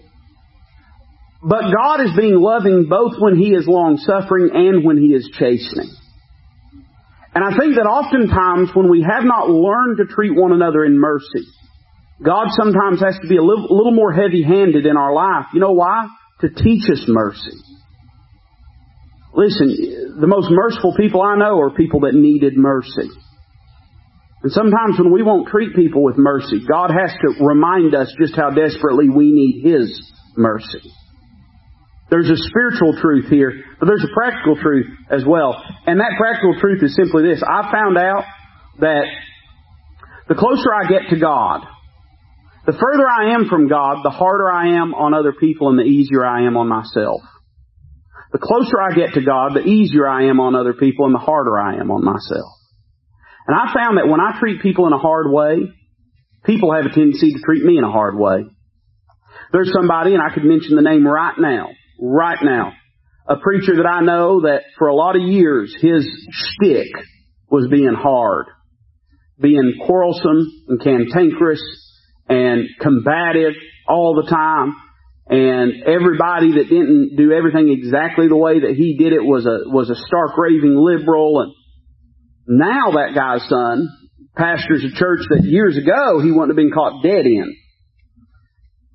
But 1.44 1.76
God 1.76 2.02
is 2.02 2.16
being 2.16 2.36
loving 2.36 2.88
both 2.90 3.20
when 3.20 3.36
He 3.36 3.52
is 3.52 3.68
long 3.68 3.98
suffering 3.98 4.50
and 4.54 4.86
when 4.86 4.98
He 4.98 5.08
is 5.08 5.30
chastening. 5.38 5.92
And 7.36 7.44
I 7.44 7.58
think 7.58 7.76
that 7.76 7.90
oftentimes 7.90 8.70
when 8.74 8.90
we 8.90 9.02
have 9.02 9.26
not 9.26 9.50
learned 9.50 9.98
to 9.98 10.06
treat 10.06 10.32
one 10.36 10.54
another 10.54 10.86
in 10.86 10.98
mercy, 10.98 11.44
God 12.24 12.48
sometimes 12.52 13.02
has 13.02 13.20
to 13.22 13.28
be 13.28 13.38
a 13.38 13.44
little, 13.44 13.68
little 13.70 13.92
more 13.92 14.14
heavy 14.14 14.44
handed 14.44 14.86
in 14.86 14.96
our 14.96 15.14
life. 15.14 15.48
You 15.54 15.60
know 15.60 15.74
why? 15.74 16.08
To 16.42 16.50
teach 16.50 16.90
us 16.90 17.04
mercy. 17.08 17.58
Listen, 19.34 20.16
the 20.22 20.28
most 20.28 20.48
merciful 20.50 20.96
people 20.96 21.22
I 21.22 21.36
know 21.36 21.60
are 21.60 21.72
people 21.72 22.02
that 22.02 22.14
needed 22.14 22.56
mercy. 22.56 23.10
And 24.44 24.52
sometimes 24.52 25.00
when 25.00 25.12
we 25.12 25.24
won't 25.24 25.48
treat 25.48 25.76
people 25.76 26.04
with 26.04 26.18
mercy, 26.18 26.62
God 26.70 26.92
has 26.92 27.12
to 27.26 27.44
remind 27.44 27.96
us 27.96 28.14
just 28.22 28.36
how 28.36 28.52
desperately 28.52 29.10
we 29.10 29.32
need 29.32 29.64
His 29.66 30.14
mercy. 30.38 30.92
There's 32.10 32.30
a 32.30 32.38
spiritual 32.38 33.00
truth 33.02 33.30
here, 33.30 33.64
but 33.80 33.88
there's 33.88 34.04
a 34.04 34.14
practical 34.14 34.56
truth 34.56 34.88
as 35.10 35.24
well. 35.26 35.56
And 35.88 36.00
that 36.00 36.14
practical 36.18 36.60
truth 36.60 36.84
is 36.84 36.96
simply 36.96 37.24
this. 37.24 37.42
I 37.42 37.72
found 37.72 37.98
out 37.98 38.24
that 38.80 39.06
the 40.28 40.36
closer 40.36 40.74
I 40.74 40.88
get 40.88 41.10
to 41.10 41.20
God, 41.20 41.66
the 42.66 42.74
further 42.74 43.08
I 43.08 43.34
am 43.34 43.50
from 43.50 43.68
God, 43.68 44.04
the 44.04 44.10
harder 44.10 44.50
I 44.50 44.82
am 44.82 44.94
on 44.94 45.14
other 45.14 45.34
people 45.34 45.70
and 45.70 45.80
the 45.80 45.84
easier 45.84 46.26
I 46.26 46.46
am 46.46 46.56
on 46.56 46.68
myself. 46.68 47.22
The 48.32 48.40
closer 48.40 48.82
I 48.82 48.96
get 48.96 49.14
to 49.14 49.22
God, 49.22 49.54
the 49.54 49.68
easier 49.68 50.08
I 50.08 50.30
am 50.30 50.40
on 50.40 50.56
other 50.56 50.74
people 50.74 51.06
and 51.06 51.14
the 51.14 51.20
harder 51.20 51.58
I 51.60 51.76
am 51.76 51.92
on 51.92 52.04
myself. 52.04 52.52
And 53.48 53.58
I 53.58 53.74
found 53.74 53.98
that 53.98 54.08
when 54.08 54.22
I 54.22 54.40
treat 54.40 54.62
people 54.62 54.88
in 54.88 54.94
a 54.94 54.98
hard 54.98 55.30
way, 55.30 55.70
people 56.46 56.74
have 56.74 56.86
a 56.86 56.94
tendency 56.94 57.34
to 57.34 57.40
treat 57.46 57.64
me 57.64 57.78
in 57.78 57.84
a 57.84 57.92
hard 57.92 58.18
way. 58.18 58.46
There's 59.52 59.72
somebody, 59.74 60.14
and 60.14 60.24
I 60.24 60.34
could 60.34 60.46
mention 60.46 60.76
the 60.76 60.82
name 60.82 61.06
right 61.06 61.36
now, 61.38 61.70
right 62.00 62.40
now, 62.42 62.74
a 63.28 63.38
preacher 63.38 63.76
that 63.78 63.88
I 63.88 64.02
know 64.02 64.42
that 64.42 64.64
for 64.78 64.88
a 64.88 64.96
lot 64.96 65.16
of 65.16 65.22
years 65.22 65.76
his 65.80 66.06
shtick 66.32 66.90
was 67.50 67.68
being 67.70 67.96
hard, 67.98 68.48
being 69.40 69.76
quarrelsome 69.86 70.46
and 70.68 70.82
cantankerous 70.82 71.62
and 72.28 72.68
combative 72.80 73.54
all 73.88 74.16
the 74.16 74.30
time. 74.30 74.76
And 75.26 75.84
everybody 75.84 76.54
that 76.58 76.68
didn't 76.70 77.16
do 77.16 77.32
everything 77.32 77.72
exactly 77.72 78.28
the 78.28 78.36
way 78.36 78.60
that 78.60 78.76
he 78.76 78.98
did 78.98 79.14
it 79.14 79.24
was 79.24 79.46
a 79.46 79.70
was 79.70 79.90
a 79.90 79.96
stark 79.96 80.38
raving 80.38 80.76
liberal. 80.76 81.40
And 81.42 81.54
now 82.48 82.92
that 82.92 83.16
guy's 83.16 83.48
son 83.48 83.88
pastors 84.36 84.84
a 84.84 84.98
church 84.98 85.22
that 85.30 85.44
years 85.44 85.78
ago 85.78 86.20
he 86.22 86.32
wouldn't 86.32 86.50
have 86.50 86.58
been 86.58 86.74
caught 86.74 87.04
dead 87.04 87.26
in 87.26 87.56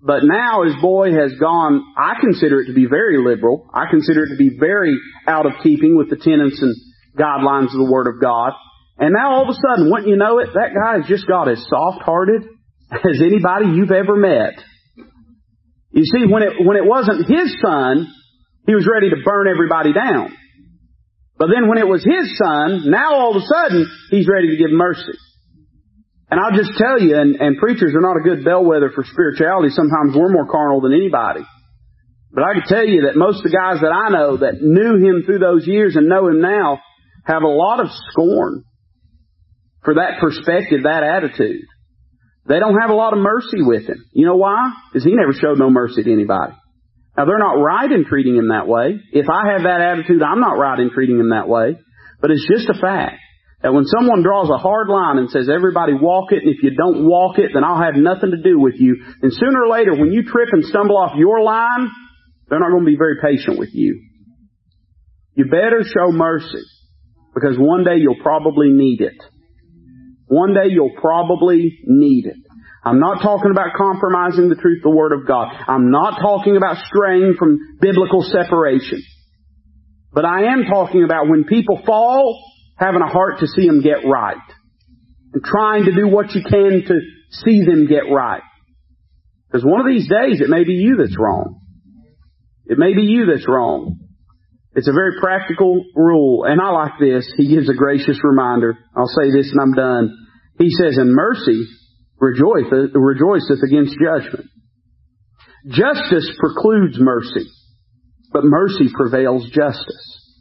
but 0.03 0.23
now 0.23 0.65
his 0.65 0.75
boy 0.81 1.13
has 1.13 1.33
gone 1.41 1.83
I 1.97 2.15
consider 2.21 2.61
it 2.61 2.67
to 2.67 2.75
be 2.75 2.87
very 2.87 3.19
liberal 3.19 3.69
I 3.73 3.85
consider 3.91 4.25
it 4.25 4.31
to 4.31 4.37
be 4.37 4.57
very 4.59 4.97
out 5.27 5.47
of 5.47 5.53
keeping 5.63 5.97
with 5.97 6.11
the 6.11 6.17
tenets 6.17 6.63
and 6.63 6.75
guidelines 7.17 7.73
of 7.75 7.79
the 7.79 7.91
Word 7.91 8.07
of 8.07 8.21
God 8.21 8.53
and 8.99 9.13
now 9.13 9.35
all 9.35 9.43
of 9.43 9.49
a 9.49 9.55
sudden 9.55 9.91
wouldn't 9.91 10.09
you 10.09 10.17
know 10.17 10.39
it 10.39 10.51
that 10.55 10.71
guy 10.75 10.99
has 10.99 11.07
just 11.09 11.27
got 11.27 11.49
as 11.49 11.65
soft 11.69 12.03
hearted 12.03 12.43
as 12.93 13.21
anybody 13.21 13.77
you've 13.77 13.93
ever 13.93 14.17
met 14.17 14.63
you 15.91 16.05
see, 16.05 16.31
when 16.31 16.43
it, 16.43 16.53
when 16.65 16.77
it 16.77 16.85
wasn't 16.85 17.27
his 17.27 17.57
son, 17.61 18.07
he 18.67 18.75
was 18.75 18.87
ready 18.87 19.11
to 19.11 19.17
burn 19.25 19.49
everybody 19.49 19.93
down. 19.93 20.31
But 21.39 21.49
then 21.53 21.69
when 21.69 21.79
it 21.79 21.89
was 21.89 22.05
his 22.05 22.37
son, 22.37 22.91
now 22.91 23.15
all 23.15 23.37
of 23.37 23.43
a 23.43 23.47
sudden, 23.47 23.89
he's 24.11 24.29
ready 24.29 24.51
to 24.51 24.57
give 24.57 24.71
mercy. 24.71 25.17
And 26.31 26.39
I'll 26.41 26.57
just 26.57 26.77
tell 26.77 27.01
you, 27.01 27.17
and, 27.17 27.37
and 27.37 27.57
preachers 27.57 27.95
are 27.95 28.05
not 28.05 28.21
a 28.21 28.25
good 28.25 28.45
bellwether 28.45 28.91
for 28.95 29.05
spirituality. 29.05 29.71
Sometimes 29.71 30.15
we're 30.15 30.29
more 30.29 30.47
carnal 30.47 30.81
than 30.81 30.93
anybody. 30.93 31.41
But 32.33 32.45
I 32.45 32.53
can 32.53 32.69
tell 32.69 32.85
you 32.85 33.09
that 33.09 33.17
most 33.17 33.39
of 33.39 33.51
the 33.51 33.57
guys 33.57 33.81
that 33.81 33.93
I 33.93 34.13
know 34.13 34.37
that 34.39 34.61
knew 34.61 35.01
him 35.01 35.25
through 35.25 35.39
those 35.39 35.67
years 35.67 35.97
and 35.97 36.09
know 36.09 36.29
him 36.29 36.43
now 36.43 36.81
have 37.25 37.43
a 37.43 37.49
lot 37.49 37.81
of 37.81 37.89
scorn 38.11 38.65
for 39.85 39.95
that 39.95 40.21
perspective, 40.21 40.85
that 40.85 41.03
attitude. 41.03 41.65
They 42.47 42.59
don't 42.61 42.79
have 42.79 42.91
a 42.91 42.95
lot 42.95 43.15
of 43.15 43.21
mercy 43.21 43.61
with 43.61 43.87
him. 43.89 44.05
You 44.13 44.27
know 44.27 44.37
why? 44.37 44.73
Because 44.93 45.05
he 45.05 45.15
never 45.15 45.33
showed 45.33 45.59
no 45.59 45.71
mercy 45.71 46.03
to 46.03 46.13
anybody. 46.13 46.53
Now 47.17 47.25
they're 47.25 47.39
not 47.39 47.61
right 47.61 47.91
in 47.91 48.05
treating 48.05 48.37
him 48.37 48.49
that 48.49 48.69
way. 48.69 49.01
If 49.13 49.27
I 49.29 49.53
have 49.53 49.63
that 49.63 49.81
attitude, 49.81 50.23
I'm 50.23 50.41
not 50.41 50.59
right 50.59 50.79
in 50.79 50.91
treating 50.91 51.19
him 51.19 51.31
that 51.31 51.49
way. 51.49 51.77
But 52.21 52.31
it's 52.31 52.47
just 52.49 52.69
a 52.69 52.79
fact 52.79 53.21
that 53.63 53.75
when 53.75 53.85
someone 53.85 54.23
draws 54.23 54.51
a 54.51 54.59
hard 54.59 54.89
line 54.89 55.19
and 55.19 55.31
says 55.31 55.49
everybody 55.49 55.93
walk 55.93 56.31
it, 56.31 56.43
and 56.45 56.55
if 56.55 56.63
you 56.63 56.77
don't 56.77 57.05
walk 57.05 57.39
it, 57.39 57.51
then 57.55 57.65
I'll 57.65 57.83
have 57.83 57.97
nothing 57.97 58.31
to 58.31 58.43
do 58.43 58.59
with 58.59 58.75
you. 58.77 59.03
And 59.21 59.33
sooner 59.33 59.65
or 59.65 59.69
later, 59.69 59.95
when 59.97 60.13
you 60.13 60.23
trip 60.23 60.51
and 60.53 60.65
stumble 60.65 60.97
off 60.97 61.17
your 61.17 61.43
line, 61.43 61.91
they're 62.49 62.61
not 62.61 62.71
going 62.71 62.85
to 62.85 62.91
be 62.91 62.97
very 62.97 63.17
patient 63.21 63.59
with 63.59 63.71
you. 63.73 64.01
You 65.35 65.47
better 65.47 65.83
show 65.83 66.13
mercy 66.13 66.63
because 67.35 67.57
one 67.59 67.85
day 67.85 67.97
you'll 67.99 68.23
probably 68.23 68.71
need 68.71 69.01
it. 69.01 69.19
One 70.27 70.55
day 70.55 70.71
you'll 70.71 70.97
probably 71.01 71.79
need 71.85 72.27
it. 72.27 72.37
I'm 72.85 73.01
not 73.01 73.23
talking 73.23 73.51
about 73.51 73.75
compromising 73.77 74.49
the 74.49 74.55
truth 74.55 74.79
of 74.79 74.91
the 74.93 74.97
Word 74.97 75.13
of 75.13 75.27
God. 75.27 75.49
I'm 75.67 75.91
not 75.91 76.21
talking 76.21 76.57
about 76.57 76.77
straying 76.87 77.35
from 77.39 77.59
biblical 77.81 78.23
separation. 78.23 79.03
But 80.13 80.25
I 80.25 80.53
am 80.53 80.65
talking 80.65 81.05
about 81.05 81.29
when 81.29 81.45
people 81.45 81.81
fall, 81.85 82.41
having 82.79 83.03
a 83.03 83.11
heart 83.11 83.41
to 83.41 83.47
see 83.47 83.67
them 83.67 83.83
get 83.83 84.07
right. 84.07 84.37
And 85.33 85.45
trying 85.45 85.85
to 85.85 85.95
do 85.95 86.09
what 86.09 86.35
you 86.35 86.43
can 86.43 86.83
to 86.87 87.01
see 87.31 87.65
them 87.65 87.87
get 87.87 88.11
right. 88.11 88.43
Because 89.51 89.65
one 89.65 89.81
of 89.81 89.87
these 89.87 90.09
days 90.09 90.41
it 90.41 90.49
may 90.49 90.65
be 90.65 90.75
you 90.75 90.97
that's 90.97 91.17
wrong. 91.19 91.61
It 92.67 92.79
may 92.79 92.95
be 92.95 93.03
you 93.03 93.27
that's 93.27 93.49
wrong. 93.49 93.99
It's 94.75 94.89
a 94.89 94.93
very 94.93 95.19
practical 95.21 95.83
rule, 95.97 96.45
and 96.45 96.61
I 96.61 96.71
like 96.71 97.01
this. 97.01 97.33
He 97.37 97.49
gives 97.49 97.69
a 97.69 97.75
gracious 97.75 98.21
reminder. 98.23 98.79
I'll 98.95 99.07
say 99.07 99.31
this 99.33 99.51
and 99.51 99.61
I'm 99.61 99.73
done. 99.73 100.17
He 100.59 100.71
says, 100.71 100.99
in 100.99 101.15
mercy 101.15 101.65
rejoiceth, 102.21 102.91
rejoiceth 102.95 103.63
against 103.65 103.97
judgment. 103.99 104.47
Justice 105.67 106.31
precludes 106.39 106.99
mercy, 106.99 107.49
but 108.33 108.45
mercy 108.45 108.89
prevails 108.95 109.49
justice. 109.51 110.37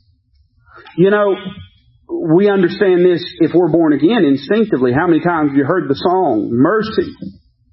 You 0.97 1.09
know, 1.09 1.35
we 2.09 2.49
understand 2.49 3.05
this 3.05 3.23
if 3.39 3.51
we're 3.53 3.71
born 3.71 3.93
again 3.93 4.23
instinctively. 4.25 4.91
How 4.93 5.07
many 5.07 5.21
times 5.21 5.49
have 5.49 5.57
you 5.57 5.65
heard 5.65 5.89
the 5.89 5.95
song, 5.95 6.49
Mercy 6.51 7.11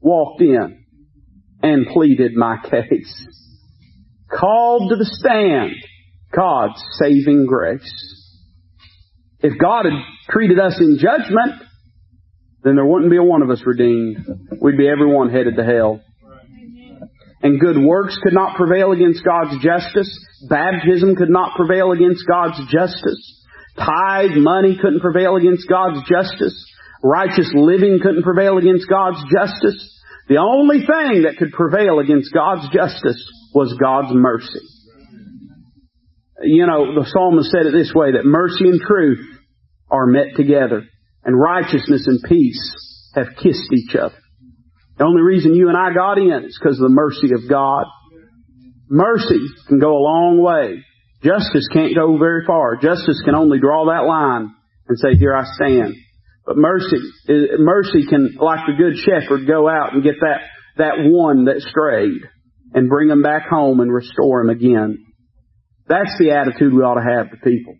walked 0.00 0.40
in 0.40 0.84
and 1.62 1.86
pleaded 1.86 2.34
my 2.34 2.58
case? 2.62 3.28
Called 4.30 4.90
to 4.90 4.96
the 4.96 5.04
stand, 5.04 5.72
God's 6.34 6.82
saving 6.98 7.46
grace. 7.46 8.14
If 9.40 9.58
God 9.58 9.84
had 9.84 9.94
treated 10.30 10.58
us 10.58 10.78
in 10.80 10.98
judgment, 10.98 11.62
then 12.64 12.74
there 12.74 12.86
wouldn't 12.86 13.10
be 13.10 13.18
a 13.18 13.22
one 13.22 13.42
of 13.42 13.50
us 13.50 13.62
redeemed. 13.64 14.26
We'd 14.60 14.78
be 14.78 14.88
everyone 14.88 15.30
headed 15.30 15.56
to 15.56 15.64
hell. 15.64 16.00
And 17.42 17.60
good 17.60 17.76
works 17.76 18.18
could 18.22 18.32
not 18.32 18.56
prevail 18.56 18.92
against 18.92 19.22
God's 19.22 19.62
justice. 19.62 20.10
Baptism 20.48 21.14
could 21.14 21.28
not 21.28 21.54
prevail 21.56 21.92
against 21.92 22.26
God's 22.26 22.58
justice. 22.72 23.43
Tithe, 23.76 24.36
money 24.36 24.78
couldn't 24.80 25.00
prevail 25.00 25.36
against 25.36 25.68
God's 25.68 26.00
justice. 26.08 26.54
Righteous 27.02 27.50
living 27.54 27.98
couldn't 28.02 28.22
prevail 28.22 28.56
against 28.58 28.88
God's 28.88 29.22
justice. 29.30 30.00
The 30.28 30.38
only 30.38 30.78
thing 30.78 31.22
that 31.22 31.36
could 31.38 31.52
prevail 31.52 31.98
against 31.98 32.32
God's 32.32 32.68
justice 32.72 33.20
was 33.54 33.76
God's 33.80 34.12
mercy. 34.12 34.60
You 36.42 36.66
know, 36.66 36.94
the 36.94 37.06
psalmist 37.06 37.50
said 37.50 37.66
it 37.66 37.72
this 37.72 37.92
way, 37.94 38.12
that 38.12 38.24
mercy 38.24 38.64
and 38.68 38.80
truth 38.80 39.20
are 39.90 40.06
met 40.06 40.34
together, 40.36 40.84
and 41.24 41.38
righteousness 41.38 42.06
and 42.06 42.20
peace 42.26 43.12
have 43.14 43.36
kissed 43.36 43.72
each 43.72 43.94
other. 43.94 44.16
The 44.98 45.04
only 45.04 45.22
reason 45.22 45.54
you 45.54 45.68
and 45.68 45.76
I 45.76 45.92
got 45.92 46.18
in 46.18 46.44
is 46.44 46.58
because 46.60 46.78
of 46.78 46.84
the 46.84 46.94
mercy 46.94 47.30
of 47.34 47.48
God. 47.48 47.84
Mercy 48.88 49.40
can 49.68 49.78
go 49.78 49.90
a 49.90 50.04
long 50.04 50.40
way. 50.40 50.84
Justice 51.24 51.66
can't 51.72 51.94
go 51.94 52.18
very 52.18 52.44
far. 52.46 52.76
Justice 52.76 53.22
can 53.24 53.34
only 53.34 53.58
draw 53.58 53.86
that 53.86 54.06
line 54.06 54.54
and 54.88 54.98
say, 54.98 55.18
here 55.18 55.34
I 55.34 55.44
stand. 55.54 55.94
But 56.44 56.58
mercy, 56.58 56.98
mercy 57.58 58.06
can, 58.06 58.36
like 58.38 58.66
the 58.66 58.76
good 58.76 58.96
shepherd, 58.98 59.46
go 59.46 59.66
out 59.66 59.94
and 59.94 60.02
get 60.02 60.16
that, 60.20 60.40
that 60.76 60.94
one 60.98 61.46
that 61.46 61.62
strayed 61.62 62.20
and 62.74 62.90
bring 62.90 63.08
them 63.08 63.22
back 63.22 63.48
home 63.48 63.80
and 63.80 63.90
restore 63.90 64.42
them 64.42 64.50
again. 64.54 64.98
That's 65.88 66.14
the 66.18 66.32
attitude 66.32 66.74
we 66.74 66.82
ought 66.82 67.00
to 67.00 67.16
have 67.16 67.30
to 67.30 67.36
people. 67.38 67.74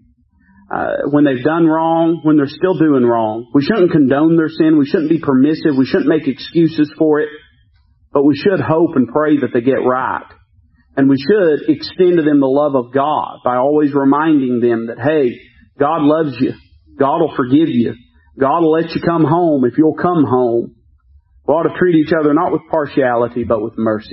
Uh, 0.75 1.11
when 1.11 1.25
they've 1.25 1.45
done 1.45 1.67
wrong, 1.67 2.21
when 2.23 2.39
they're 2.39 2.47
still 2.49 2.79
doing 2.79 3.05
wrong. 3.05 3.51
We 3.53 3.63
shouldn't 3.63 3.93
condone 3.93 4.37
their 4.39 4.49
sin. 4.49 4.79
We 4.79 4.87
shouldn't 4.87 5.11
be 5.11 5.21
permissive. 5.21 5.77
We 5.77 5.85
shouldn't 5.85 6.09
make 6.09 6.27
excuses 6.27 6.91
for 6.97 7.21
it. 7.21 7.29
But 8.13 8.25
we 8.25 8.37
should 8.37 8.61
hope 8.61 8.97
and 8.97 9.07
pray 9.07 9.39
that 9.41 9.51
they 9.53 9.61
get 9.61 9.85
right. 9.85 10.25
And 10.97 11.09
we 11.09 11.17
should 11.17 11.69
extend 11.69 12.19
to 12.19 12.23
them 12.23 12.41
the 12.41 12.47
love 12.47 12.75
of 12.77 12.93
God 12.93 13.39
by 13.45 13.57
always 13.57 13.93
reminding 13.93 14.61
them 14.61 14.87
that, 14.87 14.99
hey, 14.99 15.39
God 15.79 16.03
loves 16.03 16.37
you. 16.39 16.53
God 16.99 17.19
will 17.21 17.35
forgive 17.35 17.69
you. 17.69 17.95
God 18.39 18.61
will 18.61 18.73
let 18.73 18.91
you 18.95 19.01
come 19.01 19.25
home 19.25 19.65
if 19.65 19.77
you'll 19.77 19.97
come 19.97 20.25
home. 20.25 20.77
We 21.47 21.55
ought 21.55 21.69
to 21.69 21.79
treat 21.79 21.97
each 21.97 22.13
other 22.19 22.33
not 22.33 22.53
with 22.53 22.63
partiality, 22.71 23.45
but 23.45 23.63
with 23.63 23.75
mercy. 23.77 24.13